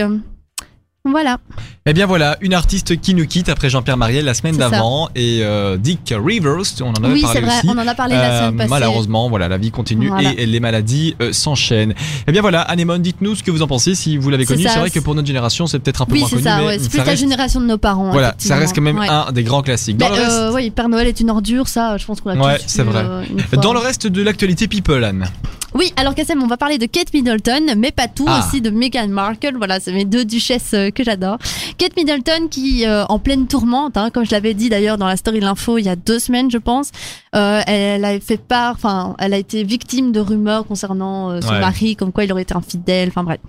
Voilà. 1.05 1.37
Eh 1.85 1.93
bien 1.93 2.05
voilà, 2.05 2.37
une 2.41 2.53
artiste 2.53 2.99
qui 2.99 3.13
nous 3.15 3.25
quitte 3.25 3.47
après 3.47 3.69
Jean-Pierre 3.69 3.95
Mariel 3.95 4.25
la 4.25 4.33
semaine 4.33 4.57
d'avant 4.57 5.09
et 5.15 5.39
euh, 5.43 5.77
Dick 5.77 6.13
Rivers, 6.15 6.57
on 6.81 6.89
en 6.89 6.93
avait 6.93 7.13
oui, 7.13 7.21
parlé 7.21 7.39
c'est 7.39 7.45
vrai, 7.45 7.57
aussi. 7.59 7.67
on 7.69 7.77
en 7.79 7.87
a 7.87 7.95
parlé 7.95 8.15
la 8.15 8.21
Euh, 8.31 8.39
semaine 8.41 8.57
passée. 8.57 8.69
malheureusement, 8.69 9.29
voilà, 9.29 9.47
la 9.47 9.57
vie 9.57 9.71
continue 9.71 10.09
Voilà. 10.09 10.33
et 10.37 10.45
les 10.45 10.59
maladies 10.59 11.15
euh, 11.21 11.31
s'enchaînent. 11.31 11.95
Eh 12.27 12.31
bien 12.33 12.41
voilà, 12.41 12.61
Anémone, 12.61 13.01
dites-nous 13.01 13.35
ce 13.35 13.43
que 13.43 13.49
vous 13.49 13.61
en 13.61 13.67
pensez 13.67 13.95
si 13.95 14.17
vous 14.17 14.29
l'avez 14.29 14.45
connu. 14.45 14.63
C'est 14.63 14.77
vrai 14.77 14.89
que 14.89 14.99
pour 14.99 15.15
notre 15.15 15.27
génération, 15.27 15.67
c'est 15.67 15.79
peut-être 15.79 16.01
un 16.01 16.05
peu 16.05 16.13
Oui, 16.13 16.19
moins 16.19 16.29
c'est 16.29 16.35
connu, 16.35 16.43
ça, 16.47 16.63
ouais. 16.65 16.77
c'est 16.79 16.89
plus 16.89 16.97
ça 16.99 17.05
la 17.05 17.11
reste, 17.11 17.21
génération 17.23 17.61
de 17.61 17.65
nos 17.65 17.77
parents. 17.77 18.11
voilà, 18.11 18.35
ça 18.37 18.57
reste 18.57 18.75
quand 18.75 18.81
même. 18.81 18.99
Ouais. 18.99 19.07
un 19.07 19.31
des 19.31 19.43
grands 19.43 19.61
classiques. 19.61 19.95
Dans 19.97 20.09
Bah, 20.09 20.15
le 20.17 20.21
reste, 20.21 20.35
euh, 20.35 20.53
oui, 20.53 20.69
Père 20.69 20.89
Noël 20.89 21.07
est 21.07 21.19
une 21.21 21.29
ordure, 21.29 21.69
ça, 21.69 21.97
je 21.97 22.05
pense 22.05 22.19
qu'on 22.19 22.29
l'a 22.35 22.45
Ouais, 22.45 22.59
c'est 22.67 22.83
vrai. 22.83 23.03
euh, 23.05 23.23
dans 23.53 23.71
le 23.73 23.79
reste 23.79 24.05
de 24.05 24.21
l'actualité 24.21 24.67
People, 24.67 25.03
Anne. 25.03 25.27
Oui, 25.79 25.93
alors 25.95 26.13
Kassem, 26.13 26.43
on 26.43 26.47
va 26.47 26.57
parler 26.57 26.77
de 26.77 26.85
Kate 26.85 27.13
Middleton, 27.13 27.73
mais 27.77 27.91
pas 27.93 28.09
tout, 28.09 28.25
Ah. 28.27 28.43
aussi 28.45 28.59
de 28.59 28.69
Meghan 28.69 29.07
Markle. 29.07 29.55
Voilà, 29.55 29.79
c'est 29.79 29.93
mes 29.93 30.03
deux 30.03 30.25
duchesses 30.25 30.73
euh, 30.73 30.89
que 30.89 31.05
j'adore. 31.05 31.37
Kate 31.77 31.95
Middleton 31.95 32.49
qui, 32.51 32.85
euh, 32.85 33.05
en 33.07 33.17
pleine 33.17 33.47
tourmente, 33.47 33.95
hein, 33.95 34.09
comme 34.13 34.25
je 34.25 34.31
l'avais 34.31 34.53
dit 34.53 34.67
d'ailleurs 34.67 34.97
dans 34.97 35.07
la 35.07 35.15
story 35.15 35.39
de 35.39 35.45
l'info 35.45 35.77
il 35.77 35.85
y 35.85 35.89
a 35.89 35.95
deux 35.95 36.19
semaines, 36.19 36.51
je 36.51 36.57
pense, 36.57 36.91
euh, 37.35 37.61
elle 37.67 38.05
a 38.05 38.19
fait 38.19 38.37
part, 38.37 38.73
enfin, 38.73 39.15
elle 39.19 39.33
a 39.33 39.37
été 39.37 39.63
victime 39.63 40.11
de 40.11 40.19
rumeurs 40.19 40.65
concernant 40.65 41.29
euh, 41.31 41.41
son 41.41 41.49
Ouais. 41.53 41.59
mari, 41.59 41.95
comme 41.95 42.11
quoi 42.11 42.23
il 42.23 42.31
aurait 42.31 42.41
été 42.43 42.55
infidèle, 42.55 43.09
enfin 43.09 43.23
bref. 43.23 43.39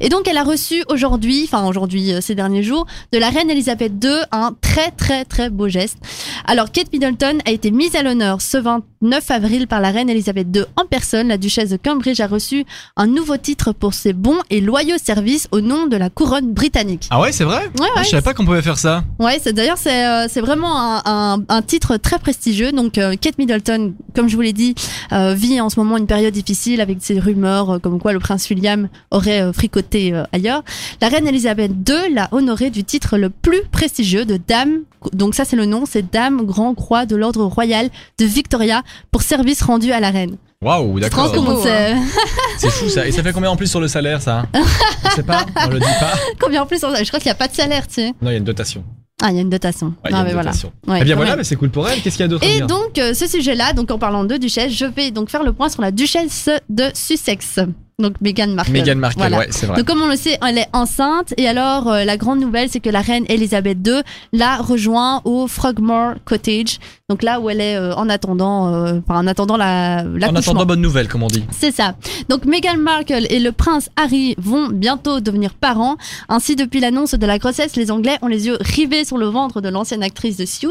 Et 0.00 0.08
donc 0.08 0.26
elle 0.28 0.36
a 0.38 0.42
reçu 0.44 0.82
aujourd'hui, 0.88 1.42
enfin 1.44 1.64
aujourd'hui, 1.66 2.12
euh, 2.12 2.20
ces 2.20 2.34
derniers 2.34 2.62
jours, 2.62 2.86
de 3.12 3.18
la 3.18 3.30
reine 3.30 3.50
Elisabeth 3.50 3.92
II 4.02 4.10
un 4.32 4.54
très 4.60 4.90
très 4.90 5.24
très 5.24 5.50
beau 5.50 5.68
geste. 5.68 5.98
Alors 6.46 6.70
Kate 6.72 6.92
Middleton 6.92 7.38
a 7.46 7.50
été 7.50 7.70
mise 7.70 7.94
à 7.96 8.02
l'honneur 8.02 8.40
ce 8.40 8.58
29 8.58 9.30
avril 9.30 9.66
par 9.66 9.80
la 9.80 9.90
reine 9.90 10.10
Elisabeth 10.10 10.48
II 10.54 10.64
en 10.76 10.84
personne. 10.86 11.28
La 11.28 11.38
duchesse 11.38 11.70
de 11.70 11.76
Cambridge 11.76 12.20
a 12.20 12.26
reçu 12.26 12.64
un 12.96 13.06
nouveau 13.06 13.36
titre 13.36 13.72
pour 13.72 13.94
ses 13.94 14.12
bons 14.12 14.38
et 14.50 14.60
loyaux 14.60 14.98
services 15.02 15.48
au 15.52 15.60
nom 15.60 15.86
de 15.86 15.96
la 15.96 16.10
couronne 16.10 16.52
britannique. 16.52 17.06
Ah 17.10 17.20
ouais, 17.20 17.32
c'est 17.32 17.44
vrai? 17.44 17.62
Ouais, 17.78 17.86
Ah, 17.94 17.98
ouais. 17.98 18.04
Je 18.04 18.10
savais 18.10 18.22
pas 18.22 18.34
qu'on 18.34 18.44
pouvait 18.44 18.62
faire 18.62 18.78
ça. 18.78 19.04
Ouais, 19.18 19.38
d'ailleurs 19.52 19.78
c'est 19.78 20.40
vraiment 20.40 20.80
un, 20.80 21.02
un, 21.04 21.42
un 21.48 21.62
titre 21.62 21.96
très 21.96 22.18
prestigieux. 22.18 22.72
Donc 22.72 22.98
euh, 22.98 23.14
Kate 23.28 23.36
Middleton, 23.36 23.92
comme 24.14 24.26
je 24.30 24.36
vous 24.36 24.40
l'ai 24.40 24.54
dit, 24.54 24.74
euh, 25.12 25.34
vit 25.34 25.60
en 25.60 25.68
ce 25.68 25.78
moment 25.78 25.98
une 25.98 26.06
période 26.06 26.32
difficile 26.32 26.80
avec 26.80 26.96
ces 27.02 27.20
rumeurs 27.20 27.74
euh, 27.74 27.78
comme 27.78 28.00
quoi 28.00 28.14
le 28.14 28.18
prince 28.20 28.48
William 28.48 28.88
aurait 29.10 29.42
euh, 29.42 29.52
fricoté 29.52 30.14
euh, 30.14 30.24
ailleurs. 30.32 30.62
La 31.02 31.08
reine 31.08 31.26
Elisabeth 31.28 31.72
II 31.86 32.14
l'a 32.14 32.28
honoré 32.32 32.70
du 32.70 32.84
titre 32.84 33.18
le 33.18 33.28
plus 33.28 33.60
prestigieux 33.70 34.24
de 34.24 34.38
dame. 34.48 34.78
Donc 35.12 35.34
ça 35.34 35.44
c'est 35.44 35.56
le 35.56 35.66
nom, 35.66 35.84
c'est 35.86 36.10
dame 36.10 36.40
grand 36.46 36.74
croix 36.74 37.04
de 37.04 37.16
l'ordre 37.16 37.44
royal 37.44 37.90
de 38.18 38.24
Victoria 38.24 38.82
pour 39.10 39.20
service 39.20 39.60
rendu 39.62 39.92
à 39.92 40.00
la 40.00 40.08
reine. 40.10 40.36
Waouh, 40.62 40.98
d'accord. 41.00 41.30
beau, 41.34 41.62
c'est- 41.62 41.96
C'est 42.58 42.70
fou 42.70 42.88
ça. 42.88 43.06
Et 43.06 43.12
ça 43.12 43.22
fait 43.22 43.32
combien 43.34 43.50
en 43.50 43.56
plus 43.56 43.66
sur 43.70 43.78
le 43.80 43.88
salaire 43.88 44.22
ça? 44.22 44.46
On 44.54 45.10
sait 45.10 45.22
pas, 45.22 45.44
on 45.66 45.68
le 45.68 45.80
dit 45.80 45.84
pas. 46.00 46.14
combien 46.40 46.62
en 46.62 46.66
plus 46.66 46.80
Je 46.80 47.06
crois 47.08 47.20
qu'il 47.20 47.26
n'y 47.28 47.32
a 47.32 47.34
pas 47.34 47.46
de 47.48 47.54
salaire, 47.54 47.86
tu 47.86 47.94
sais. 47.94 48.06
Non, 48.22 48.30
il 48.30 48.32
y 48.32 48.34
a 48.34 48.38
une 48.38 48.44
dotation. 48.44 48.82
Ah, 49.20 49.30
il 49.30 49.36
y 49.36 49.38
a 49.38 49.42
une 49.42 49.50
dotation. 49.50 49.88
Ouais, 50.04 50.10
il 50.10 50.10
y 50.12 50.14
Ah, 50.14 50.18
a 50.18 50.22
mais 50.22 50.28
une 50.30 50.34
voilà. 50.34 50.50
dotation. 50.50 50.72
Ouais, 50.86 50.98
eh 51.00 51.04
bien 51.04 51.16
voilà, 51.16 51.34
mais 51.36 51.42
c'est 51.44 51.56
cool 51.56 51.70
pour 51.70 51.88
elle. 51.88 52.00
Qu'est-ce 52.00 52.16
qu'il 52.16 52.24
y 52.24 52.26
a 52.26 52.28
d'autre 52.28 52.44
Et 52.46 52.60
donc, 52.60 52.98
euh, 52.98 53.14
ce 53.14 53.26
sujet-là, 53.26 53.72
donc 53.72 53.90
en 53.90 53.98
parlant 53.98 54.24
de 54.24 54.36
duchesse, 54.36 54.72
je 54.72 54.84
vais 54.84 55.10
donc 55.10 55.28
faire 55.28 55.42
le 55.42 55.52
point 55.52 55.68
sur 55.68 55.82
la 55.82 55.90
duchesse 55.90 56.48
de 56.68 56.84
Sussex. 56.94 57.58
Donc 58.00 58.14
Meghan 58.20 58.46
Markle. 58.54 58.70
Meghan 58.70 58.94
Markle, 58.94 59.18
Voilà. 59.18 59.38
ouais, 59.38 59.46
c'est 59.50 59.66
vrai. 59.66 59.76
Donc 59.78 59.84
comme 59.86 60.00
on 60.00 60.06
le 60.06 60.14
sait, 60.14 60.38
elle 60.46 60.56
est 60.58 60.68
enceinte 60.72 61.34
et 61.36 61.48
alors 61.48 61.88
euh, 61.88 62.04
la 62.04 62.16
grande 62.16 62.38
nouvelle 62.38 62.68
c'est 62.70 62.78
que 62.78 62.90
la 62.90 63.00
reine 63.00 63.24
Elisabeth 63.28 63.78
II 63.84 64.02
l'a 64.32 64.58
rejoint 64.58 65.20
au 65.24 65.48
Frogmore 65.48 66.14
Cottage. 66.24 66.78
Donc 67.10 67.24
là 67.24 67.40
où 67.40 67.50
elle 67.50 67.60
est 67.60 67.74
euh, 67.74 67.92
en 67.96 68.08
attendant 68.08 68.72
euh, 68.72 69.00
enfin 69.04 69.18
en 69.18 69.26
attendant 69.26 69.56
la 69.56 70.04
En 70.28 70.36
attendant, 70.36 70.64
bonne 70.64 70.80
nouvelle, 70.80 71.08
comme 71.08 71.24
on 71.24 71.26
dit. 71.26 71.42
C'est 71.50 71.72
ça. 71.72 71.96
Donc 72.28 72.44
Meghan 72.44 72.76
Markle 72.76 73.26
et 73.30 73.40
le 73.40 73.50
prince 73.50 73.90
Harry 73.96 74.36
vont 74.38 74.68
bientôt 74.68 75.18
devenir 75.18 75.54
parents. 75.54 75.96
Ainsi, 76.28 76.54
depuis 76.54 76.78
l'annonce 76.78 77.14
de 77.14 77.26
la 77.26 77.38
grossesse, 77.38 77.74
les 77.74 77.90
Anglais 77.90 78.16
ont 78.22 78.28
les 78.28 78.46
yeux 78.46 78.58
rivés 78.60 79.04
sur 79.04 79.18
le 79.18 79.26
ventre 79.26 79.60
de 79.60 79.70
l'ancienne 79.70 80.04
actrice 80.04 80.36
de 80.36 80.44
Suits. 80.46 80.68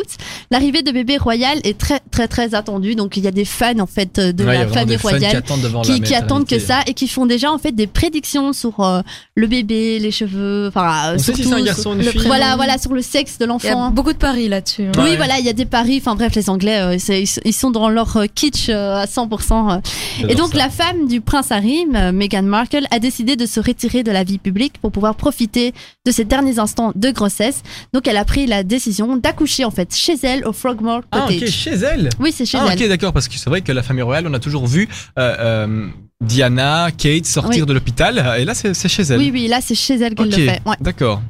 L'arrivée 0.50 0.82
de 0.82 0.92
bébé 0.94 1.18
royal 1.18 1.60
est 1.66 1.78
très 1.78 2.00
très 2.10 2.30
très 2.30 2.56
attendue. 2.56 2.96
Donc 2.96 3.18
il 3.18 3.26
y 3.26 3.28
a 3.28 3.32
des 3.32 3.44
fans 3.44 3.80
en 3.80 3.86
fait 3.86 4.18
de 4.18 4.46
Ouais, 4.46 4.60
la 4.60 4.68
famille 4.68 4.96
royale 4.96 5.44
qui, 5.84 6.00
qui 6.00 6.16
attendent 6.16 6.48
que 6.48 6.58
ça 6.60 6.80
et 6.88 6.94
qui 6.94 7.10
font 7.10 7.17
déjà 7.26 7.52
en 7.52 7.58
fait 7.58 7.72
des 7.72 7.88
prédictions 7.88 8.54
sur 8.54 8.80
euh, 8.82 9.02
le 9.36 9.48
bébé, 9.48 10.00
les 10.00 10.12
cheveux, 10.12 10.68
enfin 10.68 11.12
euh, 11.12 11.16
On 11.16 11.18
sait 11.20 11.34
si 11.34 11.42
un 11.44 11.58
sur- 11.58 11.64
garçon 11.66 11.90
ou 11.92 11.94
une 11.94 12.04
le 12.06 12.12
fille. 12.12 12.22
voilà 12.28 12.56
voilà 12.56 12.78
sur 12.78 12.94
le 12.94 13.02
sexe 13.02 13.38
de 13.38 13.46
Il 13.46 13.48
y 13.48 13.68
a 13.68 13.72
l'enfant. 13.74 13.92
beaucoup 13.92 14.14
de 14.14 14.18
paris 14.18 14.48
là-dessus. 14.50 14.84
hein. 14.84 14.92
Ouais. 14.98 15.12
Oui, 15.12 15.16
voilà, 15.18 15.40
il 15.40 15.46
y 15.46 15.50
a 15.50 15.54
des 15.54 15.66
paris. 15.66 15.98
Enfin 16.02 16.16
bref, 16.16 16.36
les 16.36 16.50
Anglais, 16.50 16.80
euh, 16.80 16.96
ils 17.10 17.28
ils 17.46 17.54
sont 17.54 17.72
dans 17.72 17.90
leur 17.90 18.18
euh, 18.18 18.26
kitsch 18.34 18.70
euh, 18.70 18.96
à 19.02 19.06
100%. 19.06 19.78
euh. 19.78 20.28
Et 20.30 20.36
donc 20.36 20.52
ça. 20.52 20.58
la 20.58 20.70
femme 20.70 21.08
du 21.08 21.22
prince 21.22 21.52
Harry, 21.52 21.86
euh, 21.96 22.12
Meghan 22.12 22.44
Markle, 22.44 22.86
a 22.92 23.00
décidé 23.00 23.36
de 23.36 23.46
se 23.46 23.60
retirer 23.60 24.04
de 24.04 24.12
la 24.12 24.24
vie 24.24 24.38
publique 24.38 24.74
pour 24.82 24.92
pouvoir 24.92 25.16
profiter 25.16 25.74
de 26.06 26.12
ses 26.12 26.26
derniers 26.26 26.60
instants 26.60 26.92
de 26.96 27.10
grossesse. 27.12 27.62
Donc 27.94 28.08
elle 28.08 28.18
a 28.18 28.26
pris 28.26 28.46
la 28.48 28.64
décision 28.64 29.16
d'accoucher 29.18 29.66
en 29.66 29.72
fait 29.72 29.96
chez 29.96 30.16
elle 30.24 30.46
au 30.46 30.54
Frogmore 30.54 31.02
Ah, 31.12 31.22
Cottage. 31.28 31.42
ok, 31.44 31.48
chez 31.50 31.72
elle. 31.76 32.10
Oui, 32.20 32.32
c'est 32.36 32.46
chez 32.46 32.58
ah, 32.60 32.68
elle. 32.72 32.82
ok, 32.82 32.88
d'accord, 32.90 33.14
parce 33.14 33.28
que 33.28 33.36
c'est 33.38 33.50
vrai 33.50 33.62
que 33.62 33.72
la 33.72 33.84
famille 33.84 34.04
royale, 34.04 34.28
on 34.28 34.34
a 34.34 34.40
toujours 34.40 34.68
vu 34.68 34.88
euh, 35.18 35.36
euh, 35.40 35.88
Diana, 36.24 36.90
Kate 36.98 37.26
sortir 37.26 37.64
Oui. 37.64 37.68
de 37.68 37.74
l'hôpital, 37.74 38.36
et 38.40 38.46
là, 38.46 38.54
c'est 38.56 38.74
chez 38.88 39.04
elle. 39.04 39.20
Oui, 39.20 39.30
oui, 39.32 39.48
là 39.48 39.60
c'est 39.62 39.76
chez 39.76 39.96
elle 40.00 40.16
qu'elle 40.16 40.28
le 40.30 40.32
fait. 40.32 40.62
Ouais. 40.66 40.76
d'accord. 40.82 41.22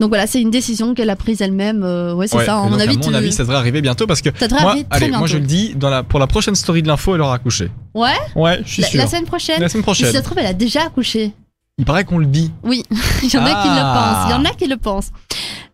Donc 0.00 0.08
voilà, 0.08 0.26
c'est 0.26 0.40
une 0.40 0.50
décision 0.50 0.94
qu'elle 0.94 1.10
a 1.10 1.16
prise 1.16 1.42
elle-même. 1.42 1.82
euh, 1.84 2.12
ouais, 2.14 2.26
c'est 2.26 2.36
Ouais, 2.38 2.46
ça. 2.46 2.58
À 2.58 2.62
mon 2.68 2.78
avis, 2.80 2.94
à 2.94 2.98
mon 2.98 3.08
tu- 3.10 3.14
avis, 3.14 3.30
ça 3.32 3.44
devrait 3.44 3.58
arriver 3.58 3.80
bientôt 3.82 4.06
parce 4.06 4.20
que 4.20 4.30
ça 4.36 4.48
devrait 4.48 4.62
moi, 4.62 4.70
arriver 4.72 4.86
très 4.88 4.96
allez, 4.96 5.06
bientôt. 5.06 5.18
moi 5.20 5.28
je 5.28 5.36
le 5.38 5.44
dis, 5.46 5.74
dans 5.76 5.90
la, 5.90 6.02
pour 6.02 6.18
la 6.18 6.26
prochaine 6.26 6.56
story 6.56 6.82
de 6.82 6.88
l'info, 6.88 7.14
elle 7.14 7.20
aura 7.20 7.34
accouché. 7.34 7.70
Ouais? 7.94 8.10
Ouais, 8.34 8.60
je 8.64 8.72
suis 8.72 8.82
La, 8.82 8.88
sûr. 8.88 8.98
la 9.00 9.06
semaine 9.06 9.24
prochaine? 9.26 9.60
La 9.60 9.68
semaine 9.68 9.84
Si 9.84 9.86
ça 10.00 10.06
prochaine. 10.06 10.12
se 10.12 10.18
trouve, 10.24 10.38
elle 10.38 10.46
a 10.46 10.54
déjà 10.54 10.82
accouché. 10.86 11.32
Il 11.78 11.84
paraît 11.84 12.04
qu'on 12.04 12.18
le 12.18 12.26
dit. 12.26 12.50
Oui, 12.64 12.82
il 13.22 13.32
y 13.32 13.36
en 13.36 13.44
a 13.44 13.62
qui 13.62 13.68
le 13.68 13.74
Ah. 13.76 14.24
pensent. 14.24 14.30
Il 14.30 14.32
y 14.32 14.34
en 14.40 14.44
a 14.44 14.54
qui 14.54 14.66
le 14.66 14.76
pensent. 14.76 15.10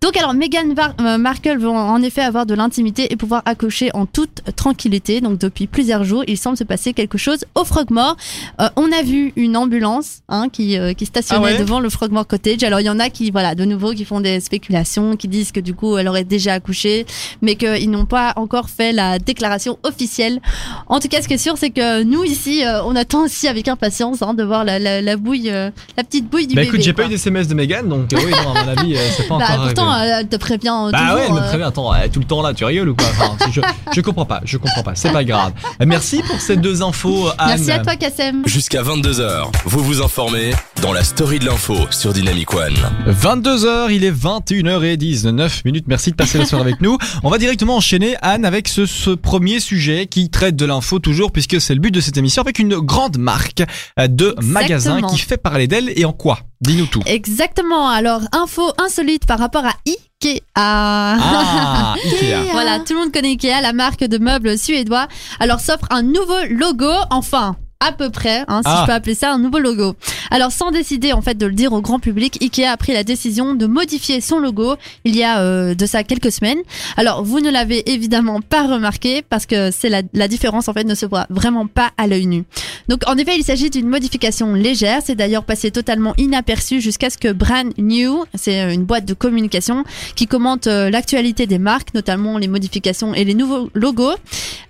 Donc 0.01 0.17
alors, 0.17 0.33
Meghan 0.33 0.61
euh, 1.01 1.19
Markle 1.19 1.59
va 1.59 1.71
en 1.71 2.01
effet 2.03 2.21
avoir 2.23 2.47
de 2.47 2.55
l'intimité 2.55 3.13
et 3.13 3.17
pouvoir 3.17 3.43
accoucher 3.47 3.91
en 3.95 4.07
toute 4.07 4.43
tranquillité. 4.55 5.21
Donc 5.21 5.39
depuis 5.39 5.67
plusieurs 5.67 6.05
jours, 6.05 6.23
il 6.29 6.39
semble 6.39 6.57
se 6.57 6.63
passer 6.65 6.93
quelque 6.93 7.19
chose 7.19 7.45
au 7.57 7.65
Frogmore. 7.65 8.17
Euh, 8.61 8.69
on 8.77 8.93
a 8.93 9.03
vu 9.03 9.33
une 9.35 9.57
ambulance 9.57 10.21
hein, 10.29 10.49
qui, 10.53 10.79
euh, 10.79 10.93
qui 10.93 11.05
stationnait 11.05 11.41
Ah 11.49 11.53
ouais 11.53 11.59
devant 11.59 11.81
le 11.81 11.91
Frogmore 11.91 12.27
Cottage. 12.29 12.63
Alors 12.63 12.79
il 12.81 12.87
y 12.87 12.91
en 12.91 13.01
a 13.01 13.11
qui, 13.11 13.31
voilà, 13.33 13.57
de 13.57 13.65
nouveau, 13.65 13.93
qui 13.93 14.05
font 14.05 14.21
des 14.21 14.39
spéculations, 14.41 15.17
qui 15.17 15.27
disent 15.27 15.51
que 15.51 15.61
du 15.61 15.75
coup, 15.75 15.99
elle 15.99 16.07
aurait 16.09 16.25
déjà 16.25 16.55
accouché, 16.55 17.05
mais 17.43 17.57
qu'ils 17.57 17.91
n'ont 17.91 18.07
pas 18.07 18.35
encore 18.37 18.71
fait 18.71 18.93
la 18.93 19.19
déclaration 19.19 19.79
officielle. 19.83 20.41
En 20.87 21.01
tout 21.01 21.09
cas, 21.09 21.23
ce 21.23 21.29
qui 21.29 21.35
est 21.35 21.39
sûr, 21.39 21.59
c'est 21.59 21.71
que 21.71 22.05
nous 22.05 22.23
ici, 22.23 22.65
euh, 22.65 22.85
on 22.85 22.95
attend 22.95 23.25
aussi 23.25 23.49
avec 23.49 23.67
impatience 23.67 24.23
hein, 24.23 24.35
de 24.35 24.45
voir 24.45 24.65
la, 24.65 24.79
la, 24.79 25.03
la 25.03 25.17
bouille, 25.17 25.51
euh, 25.51 25.71
la 25.97 26.05
petite 26.05 26.29
bouille 26.31 26.47
du 26.47 26.55
Bah 26.55 26.61
bébé. 26.63 26.69
écoute, 26.69 26.83
j'ai 26.85 26.93
pas 26.93 27.05
eu 27.07 27.09
d'SMS 27.09 27.49
de 27.49 27.55
Megan, 27.55 27.89
donc 27.89 28.13
euh, 28.13 28.17
oui, 28.25 28.31
non, 28.31 28.55
à 28.55 28.65
mon 28.65 28.71
avis, 28.79 28.97
c'est 29.17 29.27
pas 29.27 29.39
Bah, 29.39 29.45
encore 29.51 29.65
pourtant, 29.65 29.88
elle 29.97 30.29
te 30.29 30.37
prévient 30.37 30.89
Bah 30.93 30.99
toujours. 30.99 31.15
ouais, 31.17 31.25
elle 31.29 31.33
me 31.35 31.39
euh. 31.39 31.49
prévient. 31.49 31.65
Attends, 31.65 31.95
elle 31.95 32.07
est 32.07 32.09
tout 32.09 32.21
le 32.21 32.27
temps 32.27 32.43
là, 32.43 32.55
tu 32.55 32.65
rigoles 32.65 32.89
ou 32.91 32.95
quoi? 32.95 33.07
Enfin, 33.11 33.37
je, 33.51 33.61
je 33.95 34.01
comprends 34.01 34.25
pas, 34.27 34.41
je 34.45 34.57
comprends 34.59 34.83
pas. 34.83 34.95
C'est 34.95 35.13
pas 35.13 35.25
grave. 35.25 35.53
Euh, 35.81 35.85
Merci 35.87 36.23
pour 36.27 36.41
ces 36.41 36.57
deux 36.57 36.83
infos, 36.83 37.29
Anne. 37.39 37.49
Merci 37.49 37.71
à 37.73 37.79
toi, 37.81 37.97
Kassem. 37.97 38.43
Jusqu'à 38.47 38.83
22h, 38.83 39.47
vous 39.65 39.83
vous 39.85 40.03
informez 40.03 40.53
dans 40.83 40.93
la 40.93 41.05
story 41.05 41.39
de 41.39 41.47
l'info 41.47 41.75
sur 41.91 42.13
Dynamic 42.13 42.53
One. 42.55 42.75
22h, 43.09 43.91
il 43.91 44.05
est 44.05 44.13
21h19 44.13 45.63
minutes. 45.65 45.85
Merci 45.89 46.11
de 46.11 46.17
passer 46.17 46.39
la 46.39 46.45
soirée 46.45 46.65
avec 46.65 46.81
nous. 46.81 46.99
On 47.23 47.31
va 47.31 47.39
directement 47.39 47.77
enchaîner, 47.77 48.17
Anne, 48.23 48.45
avec 48.45 48.69
ce, 48.69 48.87
ce 48.87 49.11
premier 49.11 49.61
sujet 49.61 50.07
qui 50.07 50.31
traite 50.31 50.57
de 50.57 50.65
l'info 50.65 50.99
toujours, 50.99 51.33
puisque 51.33 51.61
c'est 51.61 51.75
le 51.75 51.81
but 51.81 51.91
de 51.93 52.01
cette 52.01 52.17
émission, 52.17 52.43
avec 52.43 52.59
une 52.59 52.77
grande 52.77 53.19
marque 53.19 53.63
euh, 53.99 54.07
de 54.09 54.35
magasins 54.43 54.97
Exactement. 54.97 55.09
qui 55.09 55.19
fait 55.19 55.37
parler 55.37 55.67
d'elle 55.67 55.91
et 55.97 56.05
en 56.05 56.13
quoi? 56.13 56.41
Dis-nous 56.61 56.87
tout. 56.87 57.01
Exactement. 57.07 57.89
Alors, 57.89 58.23
info 58.33 58.73
insolite 58.79 59.27
par 59.27 59.39
rapport 59.39 59.65
à 59.65 59.73
Ikea. 59.87 60.43
Ah, 60.57 61.95
Ikea. 62.05 62.51
Voilà, 62.53 62.81
tout 62.81 62.95
le 62.95 63.01
monde 63.01 63.13
connaît 63.13 63.31
Ikea, 63.31 63.61
la 63.63 63.73
marque 63.73 64.01
de 64.05 64.19
meubles 64.19 64.59
suédois. 64.59 65.07
Alors, 65.41 65.61
s'offre 65.61 65.87
un 65.91 66.03
nouveau 66.03 66.45
logo, 66.51 66.91
enfin. 67.11 67.57
À 67.81 67.93
peu 67.93 68.11
près, 68.11 68.45
hein, 68.49 68.61
si 68.65 68.73
Ah. 68.73 68.79
je 68.81 68.87
peux 68.87 68.93
appeler 68.93 69.15
ça 69.15 69.31
un 69.33 69.39
nouveau 69.39 69.61
logo. 69.61 69.95
Alors, 70.31 70.53
sans 70.53 70.71
décider 70.71 71.13
en 71.13 71.23
fait 71.23 71.37
de 71.37 71.47
le 71.47 71.53
dire 71.53 71.73
au 71.73 71.81
grand 71.81 71.99
public, 71.99 72.39
Ikea 72.43 72.67
a 72.67 72.77
pris 72.77 72.93
la 72.93 73.05
décision 73.05 73.55
de 73.55 73.67
modifier 73.67 74.21
son 74.21 74.39
logo 74.39 74.75
il 75.05 75.17
y 75.17 75.23
a 75.23 75.41
euh, 75.41 75.75
de 75.75 75.87
ça 75.87 76.05
quelques 76.05 76.33
semaines. 76.33 76.59
Alors, 76.97 77.23
vous 77.25 77.41
ne 77.41 77.51
l'avez 77.51 77.91
évidemment 77.91 78.41
pas 78.41 78.67
remarqué 78.67 79.23
parce 79.23 79.47
que 79.47 79.71
c'est 79.71 79.89
la, 79.89 80.29
différence 80.29 80.69
en 80.69 80.75
fait 80.75 80.85
ne 80.85 80.95
se 80.95 81.07
voit 81.07 81.27
vraiment 81.31 81.67
pas 81.67 81.91
à 81.97 82.07
l'œil 82.07 82.27
nu. 82.27 82.45
Donc, 82.89 83.03
en 83.07 83.17
effet, 83.17 83.37
il 83.37 83.45
s'agit 83.45 83.71
d'une 83.71 83.89
modification 83.89 84.53
légère. 84.55 85.01
C'est 85.05 85.15
d'ailleurs 85.15 85.45
passé 85.45 85.71
totalement 85.71 86.15
inaperçu 86.19 86.81
jusqu'à 86.81 87.11
ce 87.11 87.17
que 87.17 87.33
Brand 87.33 87.73
New, 87.79 88.25
c'est 88.35 88.63
euh, 88.63 88.73
une 88.73 88.85
boîte 88.85 89.07
de 89.07 89.15
communication 89.15 89.85
qui 90.15 90.27
commente 90.27 90.67
euh, 90.67 90.91
l'actualité 90.91 91.47
des 91.47 91.59
marques, 91.59 91.95
notamment 91.95 92.37
les 92.39 92.49
modifications 92.49 93.15
et 93.15 93.25
les 93.25 93.35
nouveaux 93.35 93.71
logos, 93.75 94.15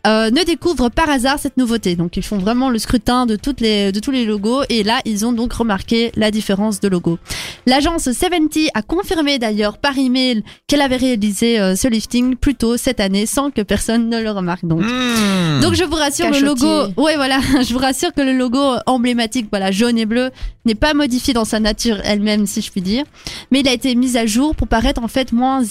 ne 0.06 0.42
découvre 0.42 0.88
par 0.88 1.10
hasard 1.10 1.38
cette 1.38 1.58
nouveauté. 1.58 1.94
Donc, 1.94 2.16
ils 2.16 2.22
font 2.22 2.38
vraiment 2.38 2.70
le 2.70 2.78
scrutin 2.78 3.26
de 3.26 3.36
toutes 3.36 3.60
les 3.60 3.92
de 3.92 4.00
tous 4.00 4.10
les 4.10 4.24
logos 4.24 4.62
et 4.70 4.82
là, 4.82 5.00
ils 5.04 5.26
ont 5.26 5.32
donc 5.32 5.47
remarqué 5.52 6.12
la 6.16 6.30
différence 6.30 6.80
de 6.80 6.88
logo. 6.88 7.18
L'agence 7.66 8.04
70 8.10 8.70
a 8.74 8.82
confirmé 8.82 9.38
d'ailleurs 9.38 9.78
par 9.78 9.96
email 9.98 10.42
qu'elle 10.66 10.80
avait 10.80 10.96
réalisé 10.96 11.58
euh, 11.60 11.76
ce 11.76 11.88
lifting 11.88 12.36
plus 12.36 12.54
tôt 12.54 12.76
cette 12.76 13.00
année 13.00 13.26
sans 13.26 13.50
que 13.50 13.62
personne 13.62 14.08
ne 14.08 14.20
le 14.20 14.30
remarque. 14.30 14.64
Donc, 14.64 14.80
Hmm. 14.80 15.60
donc 15.60 15.74
je 15.74 15.84
vous 15.84 15.96
rassure, 15.96 16.30
le 16.30 16.40
logo, 16.40 16.66
ouais 16.96 17.16
voilà, 17.16 17.40
je 17.62 17.72
vous 17.72 17.78
rassure 17.78 18.12
que 18.12 18.20
le 18.22 18.32
logo 18.32 18.58
emblématique, 18.86 19.48
voilà 19.50 19.70
jaune 19.70 19.98
et 19.98 20.06
bleu, 20.06 20.30
n'est 20.64 20.74
pas 20.74 20.94
modifié 20.94 21.34
dans 21.34 21.44
sa 21.44 21.60
nature 21.60 21.98
elle-même, 22.04 22.46
si 22.46 22.60
je 22.60 22.70
puis 22.70 22.80
dire, 22.80 23.04
mais 23.50 23.60
il 23.60 23.68
a 23.68 23.72
été 23.72 23.94
mis 23.94 24.16
à 24.16 24.26
jour 24.26 24.54
pour 24.54 24.68
paraître 24.68 25.02
en 25.02 25.08
fait 25.08 25.32
moins 25.32 25.62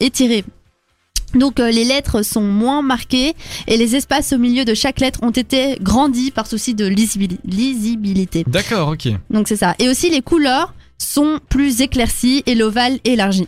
étiré. 0.00 0.44
Donc 1.34 1.60
euh, 1.60 1.70
les 1.70 1.84
lettres 1.84 2.22
sont 2.22 2.40
moins 2.42 2.82
marquées 2.82 3.34
et 3.66 3.76
les 3.76 3.96
espaces 3.96 4.32
au 4.32 4.38
milieu 4.38 4.64
de 4.64 4.74
chaque 4.74 5.00
lettre 5.00 5.20
ont 5.22 5.30
été 5.30 5.76
grandis 5.80 6.30
par 6.30 6.46
souci 6.46 6.74
de 6.74 6.86
lisibili- 6.86 7.38
lisibilité. 7.44 8.44
D'accord, 8.46 8.88
ok. 8.88 9.08
Donc 9.30 9.48
c'est 9.48 9.56
ça. 9.56 9.74
Et 9.78 9.88
aussi 9.88 10.10
les 10.10 10.22
couleurs 10.22 10.74
sont 10.98 11.38
plus 11.48 11.80
éclaircies 11.80 12.42
et 12.46 12.54
l'ovale 12.54 12.98
élargi. 13.04 13.46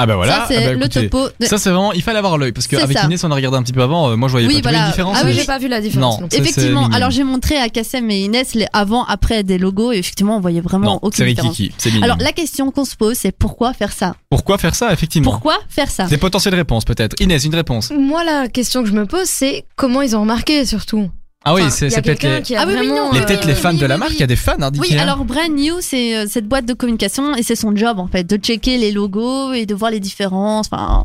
Ah 0.00 0.06
bah 0.06 0.14
voilà. 0.14 0.32
ça 0.32 0.44
c'est 0.48 0.56
ah 0.58 0.60
bah 0.68 0.72
le 0.74 0.88
topo. 0.88 1.28
de- 1.40 1.46
Ça 1.46 1.58
c'est 1.58 1.70
vraiment, 1.70 1.92
il 1.92 2.02
fallait 2.02 2.18
avoir 2.18 2.38
l'œil 2.38 2.52
parce 2.52 2.66
qu'avec. 2.68 2.96
Inès 3.04 3.22
on 3.24 3.30
a 3.30 3.34
regardé 3.34 3.58
un 3.58 3.62
petit 3.62 3.72
peu 3.72 3.82
avant. 3.82 4.10
euh, 4.10 4.16
moi 4.16 4.28
je 4.28 4.32
voyais 4.32 4.46
Oui, 4.46 4.54
pas. 4.54 4.58
Tu 4.58 4.62
vois 4.62 4.70
voilà. 4.70 4.84
une 4.84 4.90
différence 4.92 5.16
Ah 5.20 5.22
oui, 5.26 5.32
j'ai 5.34 5.44
pas 5.44 5.58
vu 5.58 5.66
la 5.68 5.80
différence. 5.80 6.20
Non. 6.20 6.28
Effectivement, 6.30 6.86
alors 6.88 7.10
j'ai 7.10 7.24
montré 7.24 7.58
à 7.58 7.68
Kassem 7.68 8.08
et 8.10 8.20
Inès 8.20 8.54
les 8.54 8.66
avant 8.72 9.04
après 9.04 9.42
des 9.42 9.58
logos 9.58 9.92
et 9.92 9.98
effectivement 9.98 10.36
on 10.36 10.40
voyait 10.40 10.60
vraiment 10.60 10.86
Non, 10.92 10.98
aucune 11.02 11.24
c'est 11.24 11.30
différence. 11.30 11.56
Rikiki, 11.56 11.74
c'est 11.78 11.90
mignon. 11.90 12.04
Alors 12.04 12.16
la 12.18 12.32
question 12.32 12.70
qu'on 12.70 12.84
se 12.84 12.94
pose 12.96 13.16
c'est 13.18 13.32
pourquoi 13.32 13.72
faire 13.74 13.92
ça? 13.92 14.14
Pourquoi 14.30 14.56
faire 14.58 14.74
ça 14.74 14.92
effectivement? 14.92 15.30
Pourquoi 15.32 15.58
faire 15.68 15.90
ça? 15.90 16.04
Des 16.04 16.16
potentielles 16.16 16.54
réponses 16.54 16.84
peut-être. 16.84 17.20
Inès, 17.20 17.44
une 17.44 17.54
réponse. 17.54 17.90
Moi, 17.90 18.22
la 18.24 18.48
question 18.48 18.82
que 18.82 18.88
je 18.88 18.94
me 18.94 19.04
pose, 19.06 19.26
c'est 19.26 19.64
comment 19.76 20.02
ils 20.02 20.14
ont 20.16 20.20
remarqué 20.20 20.64
surtout? 20.64 21.10
Ah 21.44 21.54
oui, 21.54 21.62
Enfin, 21.62 21.70
c'est 21.70 22.02
peut-être 22.02 22.22
les, 22.24 22.56
Ah 22.56 22.64
oui, 22.66 22.74
oui, 22.74 22.86
vraiment. 22.88 23.06
non, 23.06 23.12
les- 23.12 23.20
euh, 23.20 23.40
les 23.46 23.54
fans 23.54 23.70
oui, 23.70 23.78
de 23.78 23.86
la 23.86 23.96
marque. 23.96 24.10
oui. 24.10 24.16
Il 24.18 24.20
y 24.20 24.24
a 24.24 24.26
des 24.26 24.36
fans 24.36 24.52
hein, 24.60 24.70
Oui, 24.74 24.88
d'Ikea. 24.88 25.00
alors 25.00 25.24
Brand 25.24 25.50
New, 25.50 25.76
c'est 25.80 26.16
euh, 26.16 26.26
cette 26.28 26.46
boîte 26.48 26.66
de 26.66 26.74
communication 26.74 27.34
et 27.36 27.42
c'est 27.42 27.54
son 27.54 27.74
job 27.76 28.00
en 28.00 28.08
fait, 28.08 28.24
de 28.24 28.36
checker 28.36 28.76
les 28.76 28.90
logos 28.92 29.52
et 29.52 29.64
de 29.64 29.74
voir 29.74 29.90
les 29.92 30.00
différences. 30.00 30.66
Enfin, 30.72 31.04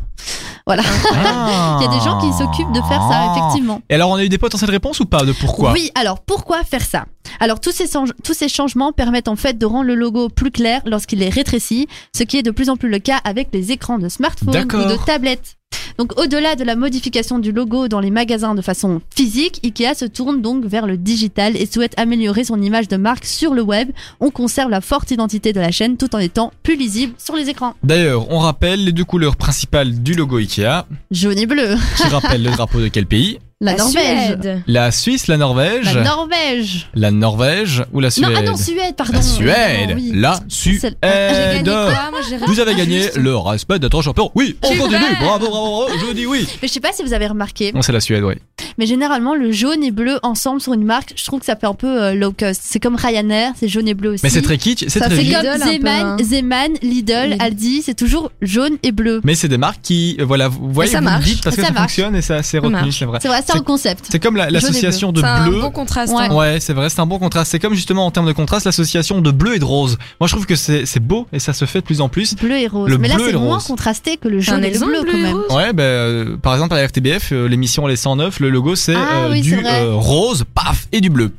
voilà. 0.66 0.82
Ah. 1.14 1.78
Il 1.80 1.84
y 1.84 1.88
a 1.88 1.98
des 1.98 2.04
gens 2.04 2.18
qui 2.20 2.32
s'occupent 2.36 2.72
de 2.72 2.80
faire 2.82 3.00
ça, 3.08 3.32
effectivement. 3.36 3.80
Et 3.88 3.94
alors 3.94 4.10
on 4.10 4.16
a 4.16 4.24
eu 4.24 4.28
des 4.28 4.38
potentielles 4.38 4.70
réponses 4.70 4.98
ou 5.00 5.06
pas 5.06 5.22
de 5.24 5.32
pourquoi? 5.32 5.72
Oui, 5.72 5.90
alors 5.94 6.20
pourquoi 6.20 6.64
faire 6.64 6.82
ça? 6.84 7.04
Alors 7.40 7.60
tous 7.60 7.72
ces, 7.72 7.86
tous 8.22 8.34
ces 8.34 8.48
changements 8.48 8.92
permettent 8.92 9.28
en 9.28 9.36
fait 9.36 9.58
de 9.58 9.66
rendre 9.66 9.86
le 9.86 9.94
logo 9.94 10.28
plus 10.28 10.50
clair 10.50 10.82
lorsqu'il 10.86 11.22
est 11.22 11.28
rétréci, 11.28 11.88
ce 12.16 12.22
qui 12.22 12.38
est 12.38 12.42
de 12.42 12.50
plus 12.50 12.70
en 12.70 12.76
plus 12.76 12.88
le 12.88 12.98
cas 12.98 13.20
avec 13.24 13.48
les 13.52 13.72
écrans 13.72 13.98
de 13.98 14.08
smartphone 14.08 14.54
ou 14.56 14.90
de 14.90 15.04
tablettes. 15.04 15.56
Donc 15.98 16.18
au-delà 16.18 16.56
de 16.56 16.64
la 16.64 16.76
modification 16.76 17.38
du 17.38 17.52
logo 17.52 17.88
dans 17.88 18.00
les 18.00 18.10
magasins 18.10 18.54
de 18.54 18.62
façon 18.62 19.00
physique, 19.14 19.60
Ikea 19.64 19.94
se 19.94 20.04
tourne 20.04 20.42
donc 20.42 20.64
vers 20.64 20.86
le 20.86 20.96
digital 20.96 21.56
et 21.56 21.66
souhaite 21.66 21.94
améliorer 21.98 22.44
son 22.44 22.60
image 22.60 22.88
de 22.88 22.96
marque 22.96 23.24
sur 23.24 23.54
le 23.54 23.62
web. 23.62 23.90
On 24.20 24.30
conserve 24.30 24.70
la 24.70 24.80
forte 24.80 25.10
identité 25.10 25.52
de 25.52 25.60
la 25.60 25.70
chaîne 25.70 25.96
tout 25.96 26.14
en 26.14 26.18
étant 26.18 26.52
plus 26.62 26.76
lisible 26.76 27.14
sur 27.18 27.36
les 27.36 27.48
écrans. 27.48 27.74
D'ailleurs, 27.82 28.30
on 28.30 28.38
rappelle 28.38 28.84
les 28.84 28.92
deux 28.92 29.04
couleurs 29.04 29.36
principales 29.36 30.02
du 30.02 30.14
logo 30.14 30.38
Ikea, 30.38 30.86
Jaune 31.10 31.38
et 31.38 31.46
bleu. 31.46 31.76
qui 31.96 32.08
rappellent 32.08 32.42
le 32.42 32.50
drapeau 32.50 32.80
de 32.80 32.88
quel 32.88 33.06
pays? 33.06 33.38
La, 33.60 33.76
Norvège. 33.76 34.26
Suède. 34.26 34.62
La 34.66 34.90
Suisse, 34.90 35.26
la 35.28 35.36
Norvège, 35.36 35.94
La 35.94 36.02
Norvège. 36.02 36.88
la 36.94 37.10
Norvège 37.10 37.84
ou 37.92 38.00
la 38.00 38.10
Suède 38.10 38.28
Non, 38.28 38.34
ah 38.36 38.42
non, 38.42 38.56
Suède, 38.56 38.94
pardon. 38.96 39.12
La 39.14 39.22
Suède, 39.22 39.88
Non, 39.90 39.94
oui. 39.94 40.10
la 40.14 40.40
Suède. 40.48 40.96
Ah, 41.02 42.10
Vous 42.46 42.60
avez 42.60 42.74
gagné 42.74 43.08
le 43.16 43.36
respect 43.36 43.78
d'être 43.78 44.02
champion. 44.02 44.30
Oui, 44.34 44.56
on 44.62 44.68
continue. 44.76 44.98
Bravo, 45.20 45.48
bravo, 45.48 45.86
bravo. 45.86 45.98
Je 46.08 46.12
dis 46.12 46.26
oui. 46.26 46.46
Mais 46.60 46.68
je 46.68 46.72
sais 46.72 46.80
pas 46.80 46.92
si 46.92 47.02
vous 47.02 47.12
avez 47.12 47.26
remarqué, 47.26 47.72
Non, 47.72 47.80
c'est 47.82 47.92
la 47.92 48.00
Suède, 48.00 48.22
oui. 48.24 48.34
mais 48.76 48.86
généralement 48.86 49.34
le 49.34 49.52
jaune 49.52 49.82
et 49.82 49.90
bleu 49.92 50.18
ensemble 50.22 50.60
sur 50.60 50.74
une 50.74 50.84
marque, 50.84 51.12
je 51.16 51.24
trouve 51.24 51.40
que 51.40 51.46
ça 51.46 51.56
fait 51.56 51.66
un 51.66 51.74
peu 51.74 52.02
euh, 52.02 52.14
low 52.14 52.32
cost. 52.32 52.60
C'est 52.64 52.80
comme 52.80 52.96
Ryanair, 52.96 53.52
c'est 53.58 53.68
jaune 53.68 53.88
et 53.88 53.94
bleu 53.94 54.10
aussi. 54.14 54.20
Mais 54.24 54.30
c'est 54.30 54.42
très 54.42 54.58
kitsch, 54.58 54.84
c'est 54.88 55.00
comme 55.00 55.12
Lidl 55.12 55.36
un 55.36 55.58
peu, 55.58 55.72
Zeman, 55.72 55.88
hein. 55.88 56.16
Zeman, 56.22 56.72
Lidl, 56.82 57.12
Lidl. 57.30 57.36
Aldi, 57.40 57.82
c'est 57.82 57.94
toujours 57.94 58.30
jaune 58.42 58.76
et 58.82 58.92
bleu. 58.92 59.20
Mais 59.24 59.34
c'est 59.34 59.48
des 59.48 59.58
marques 59.58 59.80
qui, 59.82 60.16
euh, 60.20 60.24
voilà, 60.24 60.48
vous 60.48 60.70
voyez, 60.72 60.90
ça 60.90 61.00
marche. 61.00 61.24
dites 61.24 61.42
parce 61.44 61.56
que 61.56 61.62
Ça 61.62 61.72
fonctionne 61.72 62.16
et 62.16 62.22
ça 62.22 62.42
c'est 62.42 62.58
retenu, 62.58 62.72
marche. 62.72 62.98
c'est 62.98 63.04
vrai. 63.04 63.20
C'est 63.46 63.56
un 63.56 63.62
concept. 63.62 64.06
C'est 64.10 64.18
comme 64.20 64.36
la- 64.36 64.50
l'association 64.50 65.12
de 65.12 65.20
C'est 65.20 65.26
un 65.26 65.48
bleu. 65.48 65.60
bon 65.60 65.70
contraste. 65.70 66.12
Ouais. 66.12 66.24
hein. 66.28 66.34
Ouais, 66.34 66.60
c'est 66.60 66.72
vrai, 66.72 66.88
c'est 66.88 67.00
un 67.00 67.06
bon 67.06 67.18
contraste. 67.18 67.50
C'est 67.50 67.58
comme 67.58 67.74
justement 67.74 68.06
en 68.06 68.10
termes 68.10 68.26
de 68.26 68.32
contraste 68.32 68.66
l'association 68.66 69.20
de 69.20 69.30
bleu 69.30 69.56
et 69.56 69.58
de 69.58 69.64
rose. 69.64 69.96
Moi, 70.20 70.26
je 70.28 70.32
trouve 70.34 70.46
que 70.46 70.54
c'est 70.56 71.00
beau 71.00 71.26
et 71.32 71.38
ça 71.38 71.52
se 71.52 71.64
fait 71.64 71.80
de 71.80 71.84
plus 71.86 72.00
en 72.00 72.08
plus. 72.08 72.34
Bleu 72.36 72.58
et 72.58 72.66
rose. 72.66 72.88
Le 72.88 72.98
mais 72.98 73.08
là, 73.08 73.16
bleu 73.16 73.28
et 73.28 73.32
c'est 73.32 73.38
moins 73.38 73.54
rose. 73.54 73.64
contrasté 73.64 74.16
que 74.16 74.28
le 74.28 74.38
Un 74.38 74.40
jaune 74.40 74.64
et 74.64 74.70
le 74.70 74.78
bleu 74.78 75.02
bleu 75.02 75.10
quand 75.12 75.18
même. 75.18 75.36
Ouais, 75.50 75.72
ben, 75.72 75.82
euh, 75.82 76.36
par 76.36 76.54
exemple 76.54 76.74
à 76.74 76.78
la 76.78 76.86
RTBF, 76.86 77.32
euh, 77.32 77.46
l'émission 77.48 77.86
Les 77.86 77.96
109, 77.96 78.40
le 78.40 78.50
logo 78.50 78.74
c'est 78.76 78.94
Ah 78.94 79.24
euh, 79.26 79.32
oui, 79.32 79.40
du 79.40 79.54
euh, 79.64 79.94
rose, 79.94 80.44
paf, 80.54 80.86
et 80.92 81.00
du 81.00 81.10
bleu. 81.10 81.32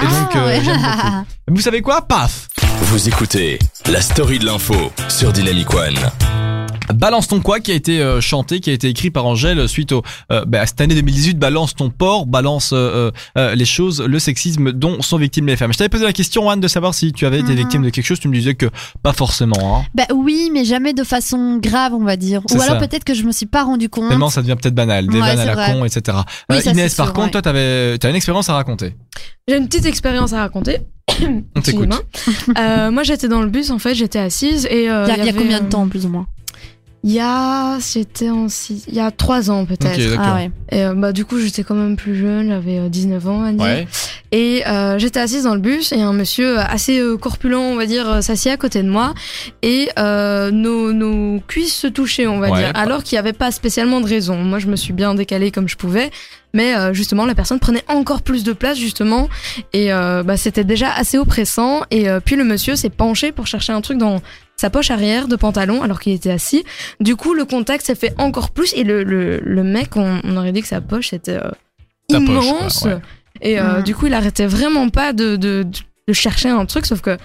Et 0.00 0.04
donc, 0.04 0.36
euh, 0.36 0.58
Ah, 0.66 1.20
ouais. 1.20 1.24
Vous 1.54 1.60
savez 1.60 1.80
quoi? 1.82 2.02
Paf 2.02 2.48
Vous 2.82 3.08
écoutez 3.08 3.58
la 3.90 4.00
story 4.00 4.38
de 4.38 4.46
l'info 4.46 4.74
sur 5.08 5.32
Dynamic 5.32 5.72
One. 5.74 5.94
Balance 6.94 7.28
ton 7.28 7.40
quoi 7.40 7.60
qui 7.60 7.70
a 7.72 7.74
été 7.74 8.00
euh, 8.00 8.20
chanté, 8.20 8.60
qui 8.60 8.70
a 8.70 8.72
été 8.72 8.88
écrit 8.88 9.10
par 9.10 9.24
Angèle 9.26 9.68
suite 9.68 9.92
au 9.92 10.02
euh, 10.30 10.44
bah, 10.46 10.60
à 10.62 10.66
cette 10.66 10.80
année 10.80 10.94
2018. 10.94 11.38
Balance 11.38 11.74
ton 11.74 11.90
porc, 11.90 12.26
balance 12.26 12.70
euh, 12.72 13.10
euh, 13.38 13.54
les 13.54 13.64
choses, 13.64 14.00
le 14.02 14.18
sexisme 14.18 14.72
dont 14.72 15.00
sont 15.02 15.16
victimes 15.18 15.46
les 15.46 15.56
femmes. 15.56 15.72
Je 15.72 15.78
t'avais 15.78 15.88
posé 15.88 16.04
la 16.04 16.12
question 16.12 16.50
Anne 16.50 16.60
de 16.60 16.68
savoir 16.68 16.94
si 16.94 17.12
tu 17.12 17.26
avais 17.26 17.40
été 17.40 17.52
Mhm. 17.52 17.56
victime 17.58 17.82
de 17.82 17.90
quelque 17.90 18.06
chose. 18.06 18.20
Tu 18.20 18.28
me 18.28 18.34
disais 18.34 18.54
que 18.54 18.66
pas 19.02 19.12
forcément. 19.12 19.78
Hein. 19.78 19.84
Bah 19.94 20.04
oui, 20.14 20.50
mais 20.52 20.64
jamais 20.64 20.92
de 20.92 21.04
façon 21.04 21.58
grave, 21.62 21.92
on 21.94 22.04
va 22.04 22.16
dire. 22.16 22.42
Ou 22.52 22.60
alors 22.60 22.78
peut-être 22.78 23.04
que 23.04 23.14
je 23.14 23.22
me 23.24 23.32
suis 23.32 23.46
pas 23.46 23.62
rendu 23.64 23.88
compte. 23.88 24.08
Tellement 24.08 24.30
ça 24.30 24.42
devient 24.42 24.56
peut-être 24.60 24.74
banal, 24.74 25.06
des 25.06 25.14
Ouais, 25.14 25.20
vannes 25.20 25.38
à 25.40 25.44
la 25.44 25.54
vrai. 25.54 25.72
con, 25.72 25.84
etc. 25.84 26.18
Oui, 26.50 26.56
Euh, 26.56 26.60
ça, 26.60 26.70
Inès, 26.72 26.90
c'est 26.92 26.96
par 26.96 27.06
sûr, 27.06 27.14
contre, 27.14 27.26
ouais. 27.26 27.30
toi, 27.32 27.42
t'avais, 27.42 27.98
t'as 27.98 28.10
une 28.10 28.16
expérience 28.16 28.48
à 28.48 28.54
raconter. 28.54 28.94
J'ai 29.48 29.56
une 29.56 29.66
petite 29.68 29.86
expérience 29.86 30.32
à 30.32 30.38
raconter. 30.40 30.78
On 31.56 31.60
t'écoute. 31.60 31.90
Euh, 32.58 32.90
moi, 32.90 33.02
j'étais 33.02 33.28
dans 33.28 33.42
le 33.42 33.48
bus, 33.48 33.70
en 33.70 33.78
fait, 33.78 33.94
j'étais 33.94 34.18
assise 34.18 34.66
et. 34.66 34.88
euh, 34.90 35.06
Il 35.08 35.16
y 35.24 35.28
a, 35.28 35.32
y 35.32 35.34
combien 35.34 35.60
de 35.60 35.68
temps, 35.68 35.86
plus 35.88 36.06
ou 36.06 36.08
moins? 36.08 36.26
Il 37.04 37.10
y 37.12 37.20
a. 37.20 37.78
J'étais 37.80 38.30
en 38.30 38.48
six- 38.48 38.84
Il 38.88 38.94
y 38.94 39.00
a 39.00 39.10
trois 39.10 39.50
ans, 39.50 39.64
peut-être. 39.64 39.98
Ok, 39.98 40.08
d'accord. 40.10 40.24
Ah 40.24 40.34
ouais. 40.36 40.50
Et 40.70 40.84
euh, 40.84 40.94
bah, 40.94 41.12
du 41.12 41.24
coup, 41.24 41.38
j'étais 41.38 41.64
quand 41.64 41.74
même 41.74 41.96
plus 41.96 42.14
jeune, 42.16 42.48
j'avais 42.48 42.78
euh, 42.78 42.88
19 42.88 43.28
ans, 43.28 43.38
on 43.38 43.42
va 43.42 43.52
dire. 43.52 43.62
Ouais. 43.62 43.86
Et 44.30 44.66
euh, 44.66 44.98
j'étais 44.98 45.20
assise 45.20 45.42
dans 45.44 45.54
le 45.54 45.60
bus 45.60 45.92
et 45.92 46.00
un 46.00 46.12
monsieur 46.12 46.58
assez 46.58 46.98
euh, 47.00 47.16
corpulent, 47.16 47.56
on 47.58 47.76
va 47.76 47.86
dire, 47.86 48.08
euh, 48.08 48.20
s'assied 48.20 48.50
à 48.50 48.56
côté 48.56 48.82
de 48.82 48.88
moi 48.88 49.12
et 49.62 49.88
euh, 49.98 50.50
nos, 50.50 50.92
nos 50.94 51.40
cuisses 51.40 51.74
se 51.74 51.86
touchaient, 51.86 52.26
on 52.26 52.38
va 52.38 52.50
Ouais. 52.50 52.58
dire, 52.60 52.70
alors 52.74 53.02
qu'il 53.02 53.16
n'y 53.16 53.20
avait 53.20 53.32
pas 53.34 53.50
spécialement 53.50 54.00
de 54.00 54.06
raison. 54.06 54.36
Moi, 54.36 54.58
je 54.58 54.68
me 54.68 54.76
suis 54.76 54.92
bien 54.94 55.14
décalée 55.14 55.50
comme 55.50 55.68
je 55.68 55.76
pouvais, 55.76 56.10
mais 56.54 56.74
euh, 56.76 56.94
justement, 56.94 57.26
la 57.26 57.34
personne 57.34 57.58
prenait 57.58 57.84
encore 57.88 58.22
plus 58.22 58.42
de 58.44 58.52
place, 58.54 58.78
justement, 58.78 59.28
et 59.74 59.92
euh, 59.92 60.22
bah, 60.22 60.36
c'était 60.38 60.64
déjà 60.64 60.90
assez 60.92 61.18
oppressant. 61.18 61.82
Et 61.90 62.08
euh, 62.08 62.20
puis 62.24 62.36
le 62.36 62.44
monsieur 62.44 62.74
s'est 62.76 62.90
penché 62.90 63.32
pour 63.32 63.46
chercher 63.46 63.72
un 63.74 63.80
truc 63.82 63.98
dans 63.98 64.22
sa 64.56 64.70
poche 64.70 64.90
arrière 64.90 65.26
de 65.28 65.36
pantalon 65.36 65.82
alors 65.82 65.98
qu'il 66.00 66.12
était 66.12 66.30
assis. 66.30 66.64
Du 67.00 67.16
coup, 67.16 67.34
le 67.34 67.44
contact 67.44 67.84
s'est 67.84 67.94
fait 67.96 68.14
encore 68.18 68.50
plus 68.50 68.72
et 68.74 68.84
le, 68.84 69.02
le, 69.02 69.40
le 69.40 69.62
mec, 69.64 69.96
on, 69.96 70.20
on 70.24 70.36
aurait 70.36 70.52
dit 70.52 70.62
que 70.62 70.68
sa 70.68 70.80
poche 70.80 71.08
c'était 71.10 71.32
euh, 71.36 71.50
poche, 72.08 72.18
immense. 72.20 72.78
quoi, 72.80 72.92
ouais. 72.94 73.00
Et 73.40 73.58
euh, 73.58 73.82
du 73.82 73.94
coup, 73.94 74.06
il 74.06 74.14
arrêtait 74.14 74.46
vraiment 74.46 74.88
pas 74.88 75.12
de, 75.12 75.36
de, 75.36 75.66
de 76.06 76.12
chercher 76.12 76.48
un 76.50 76.64
truc, 76.66 76.86
sauf 76.86 77.00
que 77.00 77.16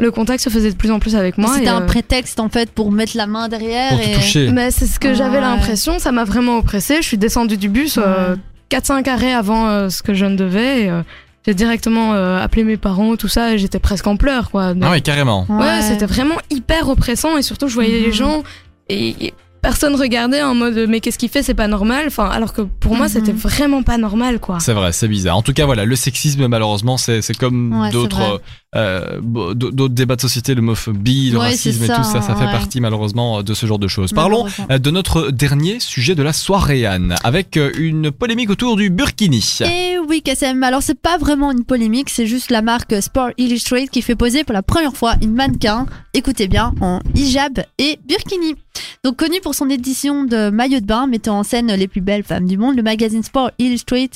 le 0.00 0.10
contact 0.10 0.42
se 0.42 0.48
faisait 0.48 0.70
de 0.72 0.76
plus 0.76 0.90
en 0.90 0.98
plus 0.98 1.14
avec 1.14 1.36
moi. 1.38 1.52
C'était 1.54 1.68
un 1.68 1.82
euh, 1.82 1.86
prétexte 1.86 2.40
en 2.40 2.48
fait 2.48 2.70
pour 2.70 2.90
mettre 2.90 3.16
la 3.16 3.26
main 3.26 3.48
derrière. 3.48 3.90
Pour 3.90 4.00
et... 4.00 4.12
toucher. 4.14 4.50
Mais 4.50 4.70
c'est 4.70 4.86
ce 4.86 4.98
que 4.98 5.12
j'avais 5.14 5.36
Ouais. 5.36 5.42
l'impression, 5.42 5.98
ça 5.98 6.10
m'a 6.10 6.24
vraiment 6.24 6.56
oppressée. 6.58 6.96
Je 7.02 7.06
suis 7.06 7.18
descendue 7.18 7.58
du 7.58 7.68
bus 7.68 7.98
euh, 8.02 8.34
4-5 8.70 9.08
arrêts 9.08 9.34
avant 9.34 9.68
euh, 9.68 9.88
ce 9.90 10.02
que 10.02 10.14
je 10.14 10.24
ne 10.24 10.36
devais. 10.36 10.84
et, 10.84 10.90
euh, 10.90 11.02
j'ai 11.46 11.54
directement 11.54 12.12
euh, 12.14 12.38
appelé 12.42 12.64
mes 12.64 12.76
parents, 12.76 13.16
tout 13.16 13.28
ça, 13.28 13.54
et 13.54 13.58
j'étais 13.58 13.78
presque 13.78 14.06
en 14.06 14.16
pleurs, 14.16 14.50
quoi. 14.50 14.74
Donc, 14.74 14.82
Ah 14.86 14.90
ouais, 14.90 15.00
carrément. 15.00 15.46
ouais, 15.48 15.82
c'était 15.82 16.06
vraiment 16.06 16.36
hyper 16.50 16.88
oppressant, 16.88 17.36
et 17.38 17.42
surtout, 17.42 17.68
je 17.68 17.74
voyais 17.74 17.98
Mhm. 18.00 18.04
les 18.06 18.12
gens, 18.12 18.42
et, 18.88 19.08
et 19.26 19.34
personne 19.62 19.94
regardait 19.94 20.42
en 20.42 20.54
mode, 20.54 20.86
mais 20.88 21.00
qu'est-ce 21.00 21.18
qu'il 21.18 21.28
fait, 21.28 21.42
c'est 21.42 21.52
pas 21.54 21.66
normal. 21.68 22.04
Enfin, 22.06 22.26
alors 22.30 22.52
que 22.54 22.62
pour 22.62 22.96
moi, 22.96 23.06
Mhm. 23.06 23.12
c'était 23.12 23.32
vraiment 23.32 23.82
pas 23.82 23.98
normal, 23.98 24.38
quoi. 24.40 24.58
C'est 24.60 24.72
vrai, 24.72 24.92
c'est 24.92 25.06
bizarre. 25.08 25.36
En 25.36 25.42
tout 25.42 25.52
cas, 25.52 25.66
voilà, 25.66 25.84
le 25.84 25.96
sexisme, 25.96 26.46
malheureusement, 26.48 26.96
c'est 26.96 27.20
c'est 27.20 27.36
comme 27.36 27.78
Ouais, 27.78 27.90
d'autres 27.90 28.40
euh, 28.76 29.20
d'autres 29.20 29.88
débats 29.94 30.14
de 30.16 30.20
société, 30.20 30.54
l'homophobie, 30.54 31.30
le 31.30 31.38
Ouais, 31.38 31.46
racisme 31.48 31.82
et 31.84 31.88
tout 31.88 32.04
ça, 32.04 32.20
ça, 32.22 32.34
fait 32.36 32.44
ouais. 32.44 32.52
partie 32.52 32.80
malheureusement 32.80 33.42
de 33.42 33.52
ce 33.52 33.66
genre 33.66 33.78
de 33.80 33.88
choses. 33.88 34.12
Parlons 34.12 34.46
euh, 34.70 34.78
de 34.78 34.90
notre 34.90 35.30
dernier 35.30 35.80
sujet 35.80 36.14
de 36.14 36.22
la 36.22 36.32
soirée, 36.32 36.86
Anne, 36.86 37.16
avec 37.24 37.58
une 37.78 38.10
polémique 38.12 38.48
autour 38.50 38.76
du 38.76 38.88
burkini. 38.88 39.44
Et 39.62 39.98
oui, 40.10 40.22
KSM. 40.22 40.64
Alors, 40.64 40.82
c'est 40.82 40.98
pas 40.98 41.18
vraiment 41.18 41.52
une 41.52 41.64
polémique, 41.64 42.10
c'est 42.10 42.26
juste 42.26 42.50
la 42.50 42.62
marque 42.62 43.00
Sport 43.00 43.30
Illustrated 43.38 43.90
qui 43.90 44.02
fait 44.02 44.16
poser 44.16 44.42
pour 44.42 44.52
la 44.52 44.62
première 44.62 44.96
fois 44.96 45.14
une 45.22 45.32
mannequin, 45.32 45.86
écoutez 46.14 46.48
bien, 46.48 46.74
en 46.80 46.98
hijab 47.14 47.62
et 47.78 47.96
burkini. 48.08 48.56
Donc, 49.04 49.16
connue 49.16 49.40
pour 49.40 49.54
son 49.54 49.70
édition 49.70 50.24
de 50.24 50.50
maillot 50.50 50.80
de 50.80 50.84
bain 50.84 51.06
mettant 51.06 51.38
en 51.38 51.42
scène 51.42 51.72
les 51.72 51.88
plus 51.88 52.00
belles 52.00 52.24
femmes 52.24 52.46
du 52.46 52.58
monde, 52.58 52.76
le 52.76 52.82
magazine 52.82 53.22
Sport 53.22 53.50
Illustrated 53.58 54.10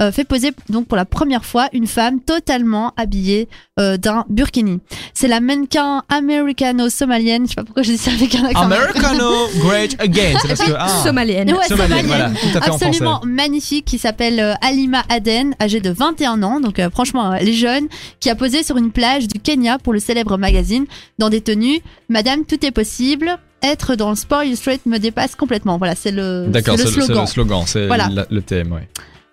euh, 0.00 0.12
fait 0.12 0.24
poser 0.24 0.52
donc 0.68 0.86
pour 0.86 0.96
la 0.96 1.04
première 1.04 1.44
fois 1.44 1.68
une 1.72 1.86
femme 1.86 2.20
totalement 2.20 2.92
habillée 2.96 3.48
euh, 3.78 3.96
d'un 3.96 4.24
burkini. 4.28 4.80
C'est 5.14 5.28
la 5.28 5.40
mannequin 5.40 6.02
américano-somalienne, 6.08 7.44
je 7.44 7.50
sais 7.50 7.54
pas 7.54 7.64
pourquoi 7.64 7.82
je 7.82 7.90
dis 7.92 7.98
ça 7.98 8.12
avec 8.12 8.34
un 8.34 8.44
accent. 8.44 8.62
Americano 8.62 9.48
Great 9.64 9.96
Again. 10.00 10.38
C'est 10.40 10.48
parce 10.48 10.60
que. 10.60 10.72
Ah, 10.78 10.88
Somalienne. 10.88 11.52
Ouais, 11.52 11.66
somalienne, 11.66 12.00
somalienne. 12.00 12.06
voilà, 12.06 12.30
tout 12.30 12.58
à 12.58 12.60
fait 12.60 12.70
en 12.70 12.74
absolument 12.74 13.20
magnifique 13.24 13.84
qui 13.84 13.98
s'appelle 13.98 14.40
euh, 14.40 14.54
Alima 14.60 15.02
Aden, 15.08 15.39
âgée 15.58 15.80
de 15.80 15.90
21 15.90 16.42
ans, 16.42 16.60
donc 16.60 16.78
euh, 16.78 16.90
franchement 16.90 17.32
elle 17.34 17.48
est 17.48 17.52
jeune, 17.52 17.88
qui 18.20 18.30
a 18.30 18.34
posé 18.34 18.62
sur 18.62 18.76
une 18.76 18.90
plage 18.92 19.28
du 19.28 19.38
Kenya 19.40 19.78
pour 19.78 19.92
le 19.92 19.98
célèbre 19.98 20.36
magazine 20.36 20.86
dans 21.18 21.28
des 21.30 21.40
tenues 21.40 21.80
Madame 22.08 22.44
tout 22.44 22.64
est 22.64 22.70
possible. 22.72 23.38
Être 23.62 23.94
dans 23.94 24.08
le 24.10 24.16
sport 24.16 24.42
illustrated 24.42 24.86
me 24.86 24.96
dépasse 24.98 25.34
complètement. 25.34 25.76
Voilà, 25.76 25.94
c'est 25.94 26.12
le, 26.12 26.46
D'accord, 26.48 26.76
c'est 26.78 26.84
c'est 26.86 26.88
le 26.88 26.90
c'est 26.94 27.00
slogan. 27.06 27.22
le 27.24 27.26
slogan, 27.30 27.62
c'est 27.66 27.86
Voilà. 27.86 28.08
la- 28.10 28.26
le 28.30 28.40
thème, 28.40 28.72
ouais. 28.72 28.88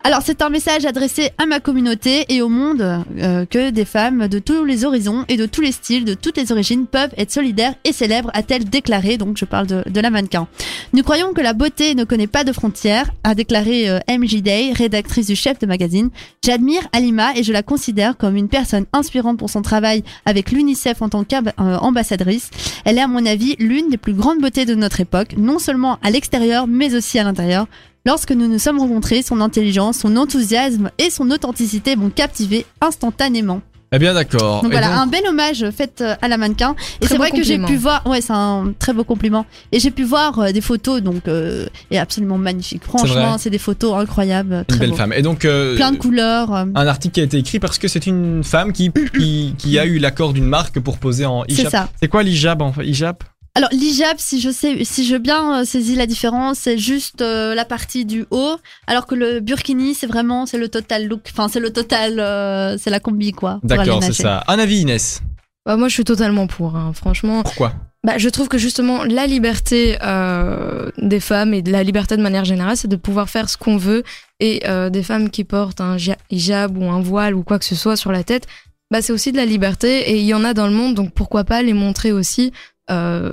Alors 0.07 0.21
c'est 0.23 0.41
un 0.41 0.49
message 0.49 0.85
adressé 0.85 1.31
à 1.37 1.45
ma 1.45 1.59
communauté 1.59 2.23
et 2.29 2.41
au 2.41 2.47
monde 2.47 2.81
euh, 2.81 3.45
que 3.45 3.71
des 3.71 3.83
femmes 3.83 4.29
de 4.29 4.39
tous 4.39 4.63
les 4.63 4.85
horizons 4.85 5.25
et 5.27 5.35
de 5.35 5.45
tous 5.45 5.59
les 5.59 5.73
styles, 5.73 6.05
de 6.05 6.13
toutes 6.13 6.37
les 6.37 6.53
origines 6.53 6.87
peuvent 6.87 7.13
être 7.17 7.29
solidaires 7.29 7.75
et 7.83 7.91
célèbres, 7.91 8.31
a-t-elle 8.33 8.63
déclaré. 8.63 9.17
Donc 9.17 9.35
je 9.35 9.43
parle 9.43 9.67
de, 9.67 9.83
de 9.85 9.99
la 9.99 10.09
mannequin. 10.09 10.47
Nous 10.93 11.03
croyons 11.03 11.33
que 11.33 11.41
la 11.41 11.51
beauté 11.51 11.93
ne 11.93 12.05
connaît 12.05 12.25
pas 12.25 12.45
de 12.45 12.53
frontières, 12.53 13.11
a 13.25 13.35
déclaré 13.35 13.89
euh, 13.89 13.99
MJ 14.07 14.41
Day, 14.41 14.71
rédactrice 14.71 15.27
du 15.27 15.35
chef 15.35 15.59
de 15.59 15.65
magazine. 15.65 16.09
J'admire 16.41 16.87
Alima 16.93 17.35
et 17.35 17.43
je 17.43 17.51
la 17.51 17.61
considère 17.61 18.15
comme 18.15 18.37
une 18.37 18.47
personne 18.47 18.85
inspirante 18.93 19.37
pour 19.37 19.49
son 19.49 19.61
travail 19.61 20.05
avec 20.25 20.53
l'UNICEF 20.53 21.01
en 21.01 21.09
tant 21.09 21.25
qu'ambassadrice. 21.25 22.49
Elle 22.85 22.97
est 22.97 23.01
à 23.01 23.07
mon 23.07 23.25
avis 23.25 23.57
l'une 23.59 23.89
des 23.89 23.97
plus 23.97 24.13
grandes 24.13 24.39
beautés 24.39 24.63
de 24.63 24.73
notre 24.73 25.01
époque, 25.01 25.35
non 25.37 25.59
seulement 25.59 25.99
à 26.01 26.11
l'extérieur 26.11 26.65
mais 26.65 26.95
aussi 26.95 27.19
à 27.19 27.25
l'intérieur. 27.25 27.67
Lorsque 28.07 28.31
nous 28.31 28.47
nous 28.47 28.57
sommes 28.57 28.79
rencontrés, 28.79 29.21
son 29.21 29.41
intelligence, 29.41 29.97
son 29.97 30.15
enthousiasme 30.15 30.91
et 30.97 31.09
son 31.09 31.29
authenticité 31.29 31.97
m'ont 31.97 32.09
captivé 32.09 32.65
instantanément. 32.79 33.59
Eh 33.91 33.99
bien, 33.99 34.13
d'accord. 34.13 34.61
Donc 34.63 34.71
Et 34.71 34.75
voilà, 34.75 34.87
donc- 34.87 34.97
un 34.97 35.07
bel 35.07 35.21
hommage 35.27 35.69
fait 35.71 35.99
euh, 35.99 36.15
à 36.21 36.29
la 36.29 36.37
mannequin. 36.37 36.73
Et 37.01 37.05
Très 37.05 37.09
c'est 37.15 37.17
vrai 37.17 37.31
que 37.31 37.43
j'ai 37.43 37.57
pu 37.59 37.75
voir, 37.75 38.07
ouais, 38.07 38.21
c'est 38.21 38.31
un 38.31 38.73
très 38.79 38.93
beau 38.93 39.03
compliment. 39.03 39.45
Et 39.73 39.79
j'ai 39.81 39.91
pu 39.91 40.03
voir 40.03 40.39
euh, 40.39 40.51
des 40.53 40.61
photos, 40.61 41.01
donc 41.01 41.27
euh, 41.27 41.65
et 41.91 41.99
absolument 41.99 42.37
magnifique. 42.37 42.83
Franchement, 42.85 43.37
c'est 43.37 43.49
des 43.49 43.57
photos 43.57 43.93
incroyables, 44.01 44.53
Une 44.59 44.65
très 44.65 44.79
belle 44.79 44.89
beau. 44.91 44.95
femme. 44.95 45.11
Et 45.11 45.21
donc, 45.21 45.43
euh, 45.43 45.75
Plein 45.75 45.91
de 45.91 45.97
couleurs. 45.97 46.53
euh, 46.53 46.65
un 46.75 46.87
article 46.87 47.13
qui 47.15 47.19
a 47.19 47.23
été 47.23 47.37
écrit 47.37 47.59
parce 47.59 47.77
que 47.77 47.89
c'est 47.89 48.07
une 48.07 48.41
femme 48.45 48.71
qui, 48.71 48.89
qui, 49.17 49.53
qui 49.57 49.79
a 49.79 49.85
eu 49.85 49.99
l'accord 49.99 50.31
d'une 50.31 50.45
marque 50.47 50.79
pour 50.79 50.97
poser 50.97 51.25
en 51.25 51.43
c'est 51.49 51.55
hijab. 51.55 51.71
ça. 51.71 51.89
C'est 52.01 52.07
quoi 52.07 52.23
l'hijab 52.23 52.61
en 52.61 52.71
fait? 52.71 52.85
Hijab? 52.85 53.17
Alors 53.57 53.69
l'hijab, 53.71 54.17
si 54.19 54.39
je 54.39 54.51
sais, 54.51 54.83
si 54.83 55.03
je 55.03 55.15
bien 55.15 55.61
euh, 55.61 55.65
saisis 55.65 55.95
la 55.95 56.05
différence, 56.05 56.59
c'est 56.59 56.77
juste 56.77 57.23
euh, 57.23 57.55
la 57.55 57.65
partie 57.65 58.05
du 58.05 58.23
haut, 58.29 58.57
alors 58.85 59.07
que 59.07 59.15
le 59.15 59.39
burkini, 59.39 59.95
c'est 59.95 60.05
vraiment 60.05 60.45
c'est 60.45 60.59
le 60.59 60.69
total 60.69 61.07
look. 61.07 61.21
Enfin, 61.31 61.47
c'est 61.47 61.59
le 61.59 61.73
total, 61.73 62.19
euh, 62.19 62.77
c'est 62.77 62.91
la 62.91 62.99
combi 62.99 63.31
quoi. 63.31 63.59
D'accord, 63.63 64.03
c'est 64.03 64.13
ça. 64.13 64.43
Un 64.47 64.59
avis, 64.59 64.81
Inès. 64.81 65.23
Bah, 65.65 65.75
moi, 65.75 65.87
je 65.87 65.95
suis 65.95 66.03
totalement 66.03 66.45
pour, 66.45 66.75
hein. 66.75 66.91
franchement. 66.93 67.41
Pourquoi? 67.41 67.73
Bah, 68.05 68.19
je 68.19 68.29
trouve 68.29 68.47
que 68.47 68.59
justement, 68.59 69.03
la 69.03 69.25
liberté 69.25 69.97
euh, 70.03 70.91
des 70.99 71.19
femmes 71.19 71.55
et 71.55 71.63
de 71.63 71.71
la 71.71 71.81
liberté 71.81 72.15
de 72.15 72.21
manière 72.21 72.45
générale, 72.45 72.77
c'est 72.77 72.87
de 72.87 72.95
pouvoir 72.95 73.27
faire 73.27 73.49
ce 73.49 73.57
qu'on 73.57 73.77
veut. 73.77 74.03
Et 74.39 74.61
euh, 74.67 74.91
des 74.91 75.01
femmes 75.01 75.31
qui 75.31 75.43
portent 75.43 75.81
un 75.81 75.97
ja- 75.97 76.15
hijab 76.29 76.77
ou 76.77 76.91
un 76.91 77.01
voile 77.01 77.33
ou 77.33 77.41
quoi 77.41 77.57
que 77.57 77.65
ce 77.65 77.73
soit 77.73 77.95
sur 77.95 78.11
la 78.11 78.23
tête, 78.23 78.45
bah, 78.91 79.01
c'est 79.01 79.13
aussi 79.13 79.31
de 79.31 79.37
la 79.37 79.45
liberté. 79.45 80.11
Et 80.11 80.19
il 80.19 80.25
y 80.25 80.35
en 80.35 80.43
a 80.43 80.53
dans 80.53 80.67
le 80.67 80.73
monde, 80.73 80.93
donc 80.93 81.11
pourquoi 81.11 81.43
pas 81.43 81.63
les 81.63 81.73
montrer 81.73 82.11
aussi. 82.11 82.53
Euh, 82.89 83.31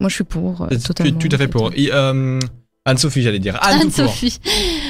moi, 0.00 0.08
je 0.08 0.14
suis 0.14 0.24
pour. 0.24 0.62
euh, 0.62 0.68
totalement. 0.84 1.18
Tout 1.18 1.28
à 1.32 1.38
fait 1.38 1.46
en 1.46 1.50
pour. 1.50 1.72
Et, 1.74 1.90
euh, 1.92 2.38
Anne-Sophie, 2.84 3.22
j'allais 3.22 3.38
dire. 3.38 3.56
Anne. 3.62 3.82
Anne-Sophie. 3.82 4.40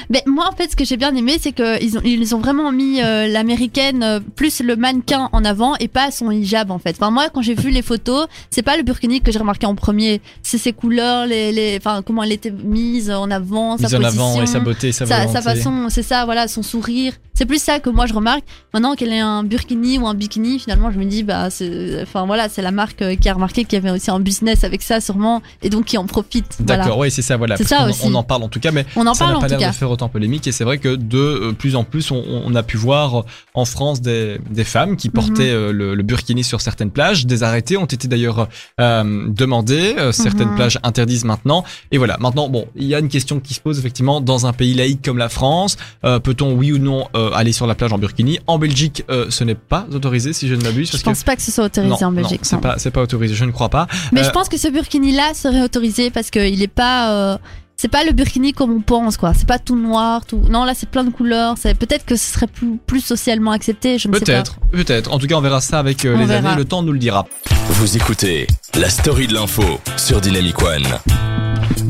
Mais 0.09 0.23
moi, 0.27 0.49
en 0.51 0.57
fait, 0.57 0.71
ce 0.71 0.77
que 0.77 0.85
j'ai 0.85 0.97
bien 0.97 1.15
aimé, 1.15 1.37
c'est 1.39 1.53
qu'ils 1.53 1.99
ont, 1.99 2.01
ils 2.05 2.35
ont 2.35 2.39
vraiment 2.39 2.73
mis 2.73 3.03
euh, 3.03 3.27
l'américaine 3.29 4.03
euh, 4.03 4.19
plus 4.35 4.61
le 4.63 4.77
mannequin 4.77 5.29
en 5.33 5.45
avant 5.45 5.77
et 5.77 5.89
pas 5.89 6.11
son 6.11 6.31
hijab, 6.31 6.71
en 6.71 6.79
fait. 6.79 6.97
Enfin, 6.99 7.11
moi, 7.11 7.29
quand 7.33 7.43
j'ai 7.43 7.55
vu 7.55 7.69
les 7.69 7.83
photos, 7.83 8.29
c'est 8.49 8.63
pas 8.63 8.79
le 8.79 8.83
burkini 8.83 9.21
que 9.21 9.31
j'ai 9.31 9.39
remarqué 9.39 9.67
en 9.67 9.75
premier. 9.75 10.23
C'est 10.43 10.57
ses 10.57 10.73
couleurs, 10.73 11.27
les, 11.27 11.53
les, 11.53 11.77
enfin, 11.77 12.01
comment 12.01 12.23
elle 12.23 12.33
était 12.33 12.51
mise 12.51 13.11
en 13.11 13.31
avant, 13.31 13.77
sa 13.77 13.85
Mise 13.85 13.95
en 13.95 13.99
position. 14.01 14.23
avant 14.25 14.43
et 14.43 14.47
sa 14.47 14.61
beauté, 14.61 14.93
sa, 14.93 15.05
sa, 15.05 15.29
sa 15.29 15.43
façon, 15.43 15.89
c'est 15.91 16.03
ça, 16.03 16.25
voilà, 16.25 16.49
son 16.49 16.63
sourire. 16.63 17.13
C'est 17.35 17.47
plus 17.47 17.63
ça 17.63 17.81
que 17.81 17.89
moi 17.91 18.05
je 18.07 18.13
remarque. 18.13 18.43
Maintenant 18.75 18.95
qu'elle 18.95 19.13
ait 19.13 19.19
un 19.19 19.43
burkini 19.43 19.99
ou 19.99 20.07
un 20.07 20.15
bikini, 20.15 20.59
finalement, 20.59 20.91
je 20.91 20.99
me 20.99 21.05
dis, 21.05 21.23
bah, 21.25 21.49
c'est, 21.51 22.01
enfin 22.03 22.25
voilà, 22.27 22.49
c'est 22.49 22.61
la 22.63 22.71
marque 22.71 23.01
euh, 23.03 23.17
qui 23.17 23.29
a 23.29 23.35
remarqué 23.35 23.65
qu'il 23.65 23.73
y 23.83 23.83
avait 23.87 23.91
aussi 23.91 24.11
un 24.11 24.21
business 24.21 24.65
avec 24.65 24.83
ça, 24.83 25.01
sûrement, 25.01 25.43
et 25.63 25.69
donc 25.71 25.87
qui 25.87 25.99
en 25.99 26.07
profite. 26.07 26.57
D'accord, 26.61 26.85
Voilà. 26.87 26.99
oui, 27.01 27.11
c'est 27.11 27.23
ça, 27.23 27.37
voilà. 27.37 27.57
C'est 27.57 27.69
parce 27.69 27.82
ça 27.83 27.87
qu'on- 27.87 27.91
aussi. 28.07 28.07
On 28.07 28.15
en 28.15 28.23
parle 28.23 28.43
en 28.43 28.49
tout 28.49 28.61
cas, 28.61 28.71
mais 28.71 28.87
On 28.97 29.07
en 29.07 29.15
ça 29.15 29.27
n'a 29.27 29.39
pas 29.39 29.49
l'air 29.49 29.71
de 29.71 29.75
faire 29.75 29.91
autant 29.91 30.09
polémique. 30.09 30.47
Et 30.47 30.53
c'est 30.53 30.65
vrai 30.65 30.79
que 30.79 30.95
de 30.97 31.19
euh, 31.19 31.53
plus 31.53 31.77
en 31.77 31.85
plus, 31.85 32.11
on, 32.11 32.23
on 32.45 32.55
a 32.55 32.63
pu 32.63 32.77
voir 32.77 33.25
en 33.55 33.65
France 33.65 34.01
des, 34.01 34.39
des 34.51 34.65
femmes 34.65 34.97
qui 34.97 35.09
portaient 35.09 35.53
Mhm. 35.53 35.57
euh, 35.57 35.73
le, 35.73 35.95
le 35.95 36.03
burkini 36.03 36.45
sur 36.45 36.61
certaines 36.61 36.91
plages. 36.91 37.27
Des 37.27 37.43
arrêtés 37.43 37.77
ont 37.77 37.85
été 37.87 38.09
d'ailleurs 38.09 38.49
euh, 38.81 39.27
demandés. 39.29 39.95
Certaines 40.13 40.49
Mhm. 40.51 40.57
plages 40.57 40.79
interdisent 40.83 41.25
maintenant. 41.25 41.65
Et 41.91 41.99
voilà. 41.99 42.17
Maintenant, 42.21 42.49
bon, 42.49 42.67
il 42.77 42.85
y 42.87 42.95
a 42.95 42.99
une 42.99 43.09
question 43.09 43.41
qui 43.41 43.55
se 43.55 43.61
pose 43.61 43.79
effectivement 43.79 44.21
dans 44.21 44.47
un 44.47 44.53
pays 44.53 44.75
laïque 44.75 45.03
comme 45.05 45.19
la 45.19 45.29
France. 45.29 45.77
euh, 46.05 46.19
Peut-on, 46.19 46.53
oui 46.55 46.73
ou 46.73 46.79
non, 46.79 47.09
euh, 47.17 47.31
aller 47.33 47.53
sur 47.53 47.67
la 47.67 47.75
plage 47.75 47.93
en 47.93 47.99
burkini? 47.99 48.39
En 48.47 48.59
Belgique, 48.59 49.05
ce 49.29 49.45
n'est 49.45 49.55
pas 49.55 49.87
autorisé, 49.93 50.33
si 50.33 50.49
je 50.49 50.55
ne 50.55 50.63
m'abuse. 50.63 50.89
Je 50.89 50.93
parce 50.93 51.03
pense 51.03 51.23
pas 51.25 51.37
que 51.37 51.43
ce 51.43 51.51
soit 51.53 51.65
autorisé 51.65 51.95
non, 52.01 52.07
en 52.09 52.13
Belgique. 52.13 52.41
c'est 52.43 52.57
non. 52.57 52.61
pas, 52.63 53.03
autorisé. 53.03 53.35
Je 53.35 53.45
ne 53.45 53.51
crois 53.51 53.69
pas. 53.69 53.87
Mais 54.13 54.25
je 54.25 54.31
pense 54.31 54.49
que 54.49 54.57
ce 54.59 54.69
burkini-là 54.69 55.35
serait 55.35 55.63
autorisé 55.63 56.11
parce 56.11 56.31
qu'il 56.31 56.63
est 56.63 56.67
pas. 56.69 57.39
C'est 57.83 57.89
pas 57.89 58.05
le 58.05 58.13
burkini 58.13 58.53
comme 58.53 58.71
on 58.71 58.81
pense, 58.81 59.17
quoi. 59.17 59.35
C'est 59.35 59.49
pas 59.49 59.59
tout 59.59 59.75
noir, 59.75 60.25
tout. 60.25 60.41
Non, 60.49 60.63
là, 60.63 60.73
c'est 60.73 60.89
plein 60.89 61.03
de 61.03 61.11
couleurs. 61.11 61.57
C'est 61.59 61.75
peut-être 61.77 62.05
que 62.05 62.15
ce 62.15 62.33
serait 62.33 62.47
plus, 62.47 62.79
plus 62.87 63.01
socialement 63.01 63.51
accepté. 63.51 63.99
Je 63.99 64.07
ne 64.07 64.15
sais 64.15 64.21
pas. 64.21 64.25
Peut-être, 64.25 64.61
peut-être. 64.71 65.13
En 65.13 65.19
tout 65.19 65.27
cas, 65.27 65.35
on 65.35 65.41
verra 65.41 65.61
ça 65.61 65.81
avec 65.81 66.05
euh, 66.05 66.17
les 66.17 66.27
verra. 66.27 66.51
années. 66.51 66.59
Le 66.59 66.65
temps 66.65 66.85
nous 66.85 66.93
le 66.93 67.01
dira. 67.01 67.27
Vous 67.71 67.97
écoutez 67.97 68.47
la 68.79 68.89
story 68.89 69.27
de 69.27 69.35
l'info 69.35 69.65
sur 69.97 70.21
Dynamic 70.21 70.63
One. 70.63 71.32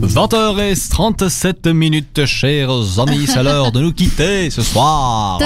20h37 0.02 1.72
minutes, 1.72 2.24
chers 2.26 2.98
amis, 2.98 3.26
c'est 3.26 3.42
l'heure 3.42 3.70
de 3.70 3.80
nous 3.80 3.92
quitter 3.92 4.50
ce 4.50 4.60
soir. 4.60 5.38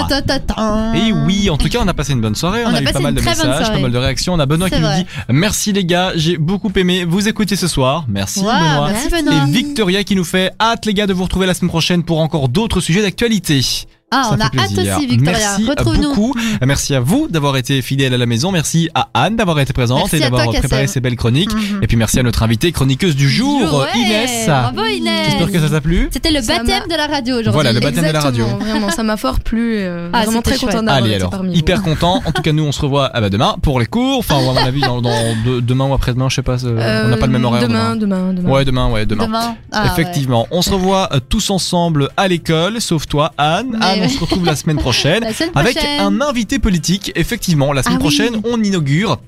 Et 0.95 1.13
oui, 1.13 1.51
en 1.51 1.59
tout 1.59 1.69
cas, 1.69 1.81
on 1.83 1.89
a 1.89 1.93
passé 1.95 2.15
une 2.15 2.23
bonne 2.23 2.35
soirée. 2.35 2.65
On, 2.65 2.71
On 2.71 2.75
a, 2.75 2.79
a 2.79 2.83
eu 2.83 2.85
pas 2.85 2.99
mal 3.01 3.15
de 3.15 3.21
messages, 3.21 3.71
pas 3.71 3.79
mal 3.79 3.93
de 3.93 3.99
réactions. 3.99 4.33
On 4.33 4.39
a 4.39 4.47
Benoît 4.47 4.71
qui 4.71 4.81
nous 4.81 4.89
dit 4.89 5.07
merci 5.29 5.73
les 5.73 5.85
gars, 5.85 6.13
j'ai 6.15 6.39
beaucoup 6.39 6.73
aimé 6.75 7.05
vous 7.05 7.29
écouter 7.29 7.55
ce 7.55 7.69
soir. 7.69 8.07
Merci 8.09 8.41
Wow, 8.41 8.47
Benoît. 8.47 8.91
merci 8.93 9.09
Et. 9.11 9.51
Victoria 9.51 10.05
qui 10.05 10.17
nous 10.17 10.25
fait 10.25 10.53
hâte 10.59 10.87
les 10.87 10.95
gars 10.95 11.07
de 11.07 11.13
vous 11.13 11.25
retrouver 11.25 11.47
la 11.47 11.55
semaine 11.55 11.71
prochaine 11.71 12.03
pour 12.03 12.21
encore 12.21 12.49
d'autres 12.49 12.81
sujets 12.81 13.03
d'actualité. 13.03 13.61
Ah, 14.13 14.23
Ça 14.23 14.31
on 14.31 14.37
fait 14.37 14.43
a 14.43 14.45
hâte 14.63 14.73
plaisir. 14.73 14.97
aussi, 14.97 15.07
Victoria. 15.09 15.33
Merci 15.39 15.65
Retrouve-nous. 15.69 16.03
beaucoup. 16.15 16.35
Merci 16.65 16.95
à 16.95 17.01
vous 17.01 17.27
d'avoir 17.29 17.57
été 17.57 17.83
fidèle 17.83 18.15
à 18.15 18.19
la 18.19 18.27
maison. 18.27 18.53
Merci 18.53 18.89
à 18.95 19.09
Anne 19.15 19.35
d'avoir 19.35 19.59
été 19.59 19.73
présente 19.73 19.99
Merci 19.99 20.17
et 20.17 20.21
d'avoir 20.21 20.45
préparé 20.47 20.83
Kassem. 20.83 20.87
ces 20.87 21.01
belles 21.01 21.17
chroniques. 21.17 21.53
Mhm. 21.53 21.81
Et 21.83 21.89
puis 21.89 21.97
merci 21.97 22.21
à 22.21 22.23
notre 22.23 22.45
invitée 22.45 22.71
chroniqueuse 22.71 23.17
du 23.17 23.29
jour, 23.29 23.61
Ouais, 23.81 23.99
Inès. 23.99 24.47
Bravo 24.47 24.85
Inès. 24.85 25.31
J'espère 25.31 25.51
que 25.51 25.59
ça 25.59 25.69
t'a 25.71 25.81
plu. 25.81 26.09
C'était 26.13 26.31
le 26.31 26.41
Ça 26.41 26.59
baptême 26.59 26.83
m'a- 26.87 26.95
de 26.95 26.97
la 26.97 27.07
radio 27.09 27.33
aujourd'hui. 27.35 27.53
Voilà, 27.53 27.73
le 27.73 27.81
baptême 27.81 28.07
de 28.07 28.13
la 28.13 28.21
radio. 28.21 28.47
Vraiment, 28.61 28.91
ça 28.91 29.03
m'a 29.03 29.17
fort 29.17 29.41
plu. 29.41 29.75
euh, 29.79 30.09
Ah, 30.13 30.23
vraiment 30.25 30.41
très 30.41 30.53
chouette. 30.57 30.71
contente 30.71 30.85
d'avoir 30.85 30.97
Allez 31.03 31.09
été 31.09 31.17
alors, 31.17 31.31
parmi 31.31 31.51
vous. 31.53 31.59
hyper 31.59 31.83
content. 31.83 32.23
En 32.25 32.31
tout 32.31 32.43
cas, 32.43 32.53
nous 32.53 32.63
on 32.65 32.71
se 32.73 32.81
revoit 32.81 33.11
ah 33.13 33.21
bah, 33.21 33.29
demain 33.29 33.57
pour 33.61 33.81
les 33.81 33.87
cours. 33.87 34.19
Enfin, 34.21 34.39
à 34.39 34.41
mon 34.43 34.57
avis, 34.57 34.83
dans, 34.83 35.03
dans 35.03 35.11
deux- 35.45 35.61
demain 35.61 35.87
ou 35.87 35.95
après-demain, 35.95 36.29
je 36.29 36.37
sais 36.37 36.43
pas. 36.43 36.65
euh, 36.65 37.03
on 37.07 37.09
n'a 37.09 37.17
pas 37.17 37.27
le 37.27 37.33
même 37.33 37.45
Euh, 37.45 37.49
horaire. 37.49 37.63
Demain, 37.67 37.97
demain, 37.97 38.33
demain. 38.33 38.49
Ouais, 38.51 38.65
demain, 38.65 38.89
ouais, 38.89 39.05
demain. 39.05 39.27
Demain. 39.27 39.57
Ah, 39.73 39.87
Effectivement, 39.93 40.47
on 40.53 40.63
se 40.63 40.71
revoit 40.71 41.09
euh, 41.13 41.19
tous 41.29 41.51
ensemble 41.51 42.09
à 42.17 42.29
l'école, 42.29 42.81
sauf 42.81 43.09
toi, 43.09 43.33
Anne. 43.37 43.77
On 44.07 44.09
se 44.09 44.21
retrouve 44.21 44.45
la 44.45 44.57
semaine 44.57 44.77
prochaine 44.79 45.23
La 45.25 45.33
semaine 45.33 45.51
avec 45.55 45.77
un 45.85 46.21
invité 46.21 46.59
politique. 46.59 47.13
Effectivement, 47.17 47.73
la 47.73 47.83
semaine 47.83 47.99
Ah 48.01 48.05
oui. 48.05 48.17
prochaine, 48.17 48.41
on 48.45 48.63
inaugure 48.63 49.19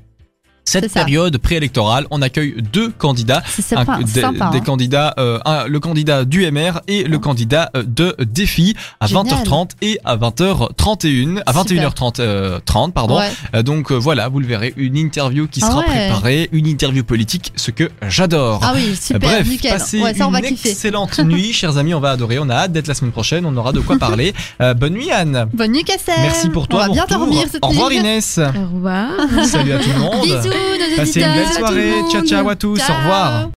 Cette 0.69 0.93
période 0.93 1.39
préélectorale, 1.39 2.07
on 2.11 2.21
accueille 2.23 2.57
deux 2.73 2.91
candidats. 2.91 3.43
C'est 3.47 3.75
Un- 3.77 3.85
sympa, 3.85 3.99
des, 4.03 4.21
sympa, 4.21 4.51
des 4.51 4.59
hein. 4.59 4.61
candidats, 4.61 5.15
euh, 5.19 5.39
un- 5.45 5.67
le 5.67 5.81
candidat 5.81 6.25
du 6.25 6.45
MR 6.51 6.81
et 6.89 7.05
le 7.05 7.19
candidat 7.19 7.71
euh, 7.77 7.83
de 7.87 8.15
Défi 8.25 8.75
à 9.01 9.07
Génial. 9.07 9.25
20h30 9.27 9.71
et 9.83 9.99
à 10.05 10.17
20h31, 10.17 11.43
à 11.47 11.53
Super. 11.53 11.65
21h30, 11.65 12.21
euh, 12.21 12.59
30, 12.65 12.95
pardon. 12.95 13.19
Ouais. 13.19 13.31
Euh, 13.55 13.63
donc 13.63 13.91
euh, 13.93 13.95
voilà, 13.97 14.29
vous 14.29 14.41
le 14.41 14.47
verrez, 14.47 14.75
une 14.77 14.97
interview 14.97 15.47
qui 15.47 15.61
Ah 15.63 15.67
sera 15.69 15.79
ouais. 15.81 15.87
préparée, 15.87 16.49
une 16.53 16.67
interview 16.67 17.05
politique, 17.05 17.53
ce 17.57 17.71
que 17.71 17.91
j'adore. 18.07 18.61
Ah 18.63 18.73
oui, 18.75 18.95
super, 18.97 19.21
Bref, 19.21 19.49
nickel. 19.49 19.73
passez 19.73 20.01
Ouais, 20.03 20.15
ça, 20.15 20.27
on 20.29 20.31
va 20.31 20.41
une 20.41 20.47
kiffer. 20.47 20.71
excellente 20.71 21.19
nuit, 21.25 21.53
chers 21.53 21.79
amis, 21.79 21.95
on 21.95 22.01
va 22.01 22.11
adorer, 22.13 22.39
on 22.39 22.49
a 22.49 22.55
hâte 22.55 22.73
d'être 22.73 22.87
la 22.89 22.95
semaine 22.95 23.13
prochaine, 23.13 23.47
on 23.47 23.57
aura 23.57 23.73
de 23.73 23.81
quoi 23.81 23.99
parler. 23.99 24.35
Euh, 24.61 24.75
bonne 24.75 24.95
nuit 24.95 25.11
Anne. 25.11 25.47
Bonne 25.53 25.73
nuit, 25.73 25.85
Cassem. 25.85 26.15
Merci 26.23 26.49
pour 26.51 26.69
toi. 26.69 26.81
On 26.81 26.83
va 26.83 26.89
bon 26.89 26.93
bien 26.95 27.03
retour. 27.05 27.19
dormir 27.19 27.47
cette 27.51 27.65
Au 27.65 27.69
revoir 27.69 27.91
nuit. 27.91 27.99
Inès. 27.99 28.39
Au 28.39 28.75
revoir. 28.75 29.11
Salut 29.45 29.73
à 29.73 29.79
tout 29.79 29.91
le 29.91 29.99
monde. 29.99 30.23
Bisous, 30.25 30.53
Passez 30.97 31.21
une 31.21 31.35
belle 31.35 31.53
soirée. 31.53 31.93
Ciao 32.11 32.23
ciao 32.25 32.49
à 32.49 32.57
tous. 32.57 32.79
Ciao. 32.79 32.97
Au 32.97 32.99
revoir. 32.99 33.47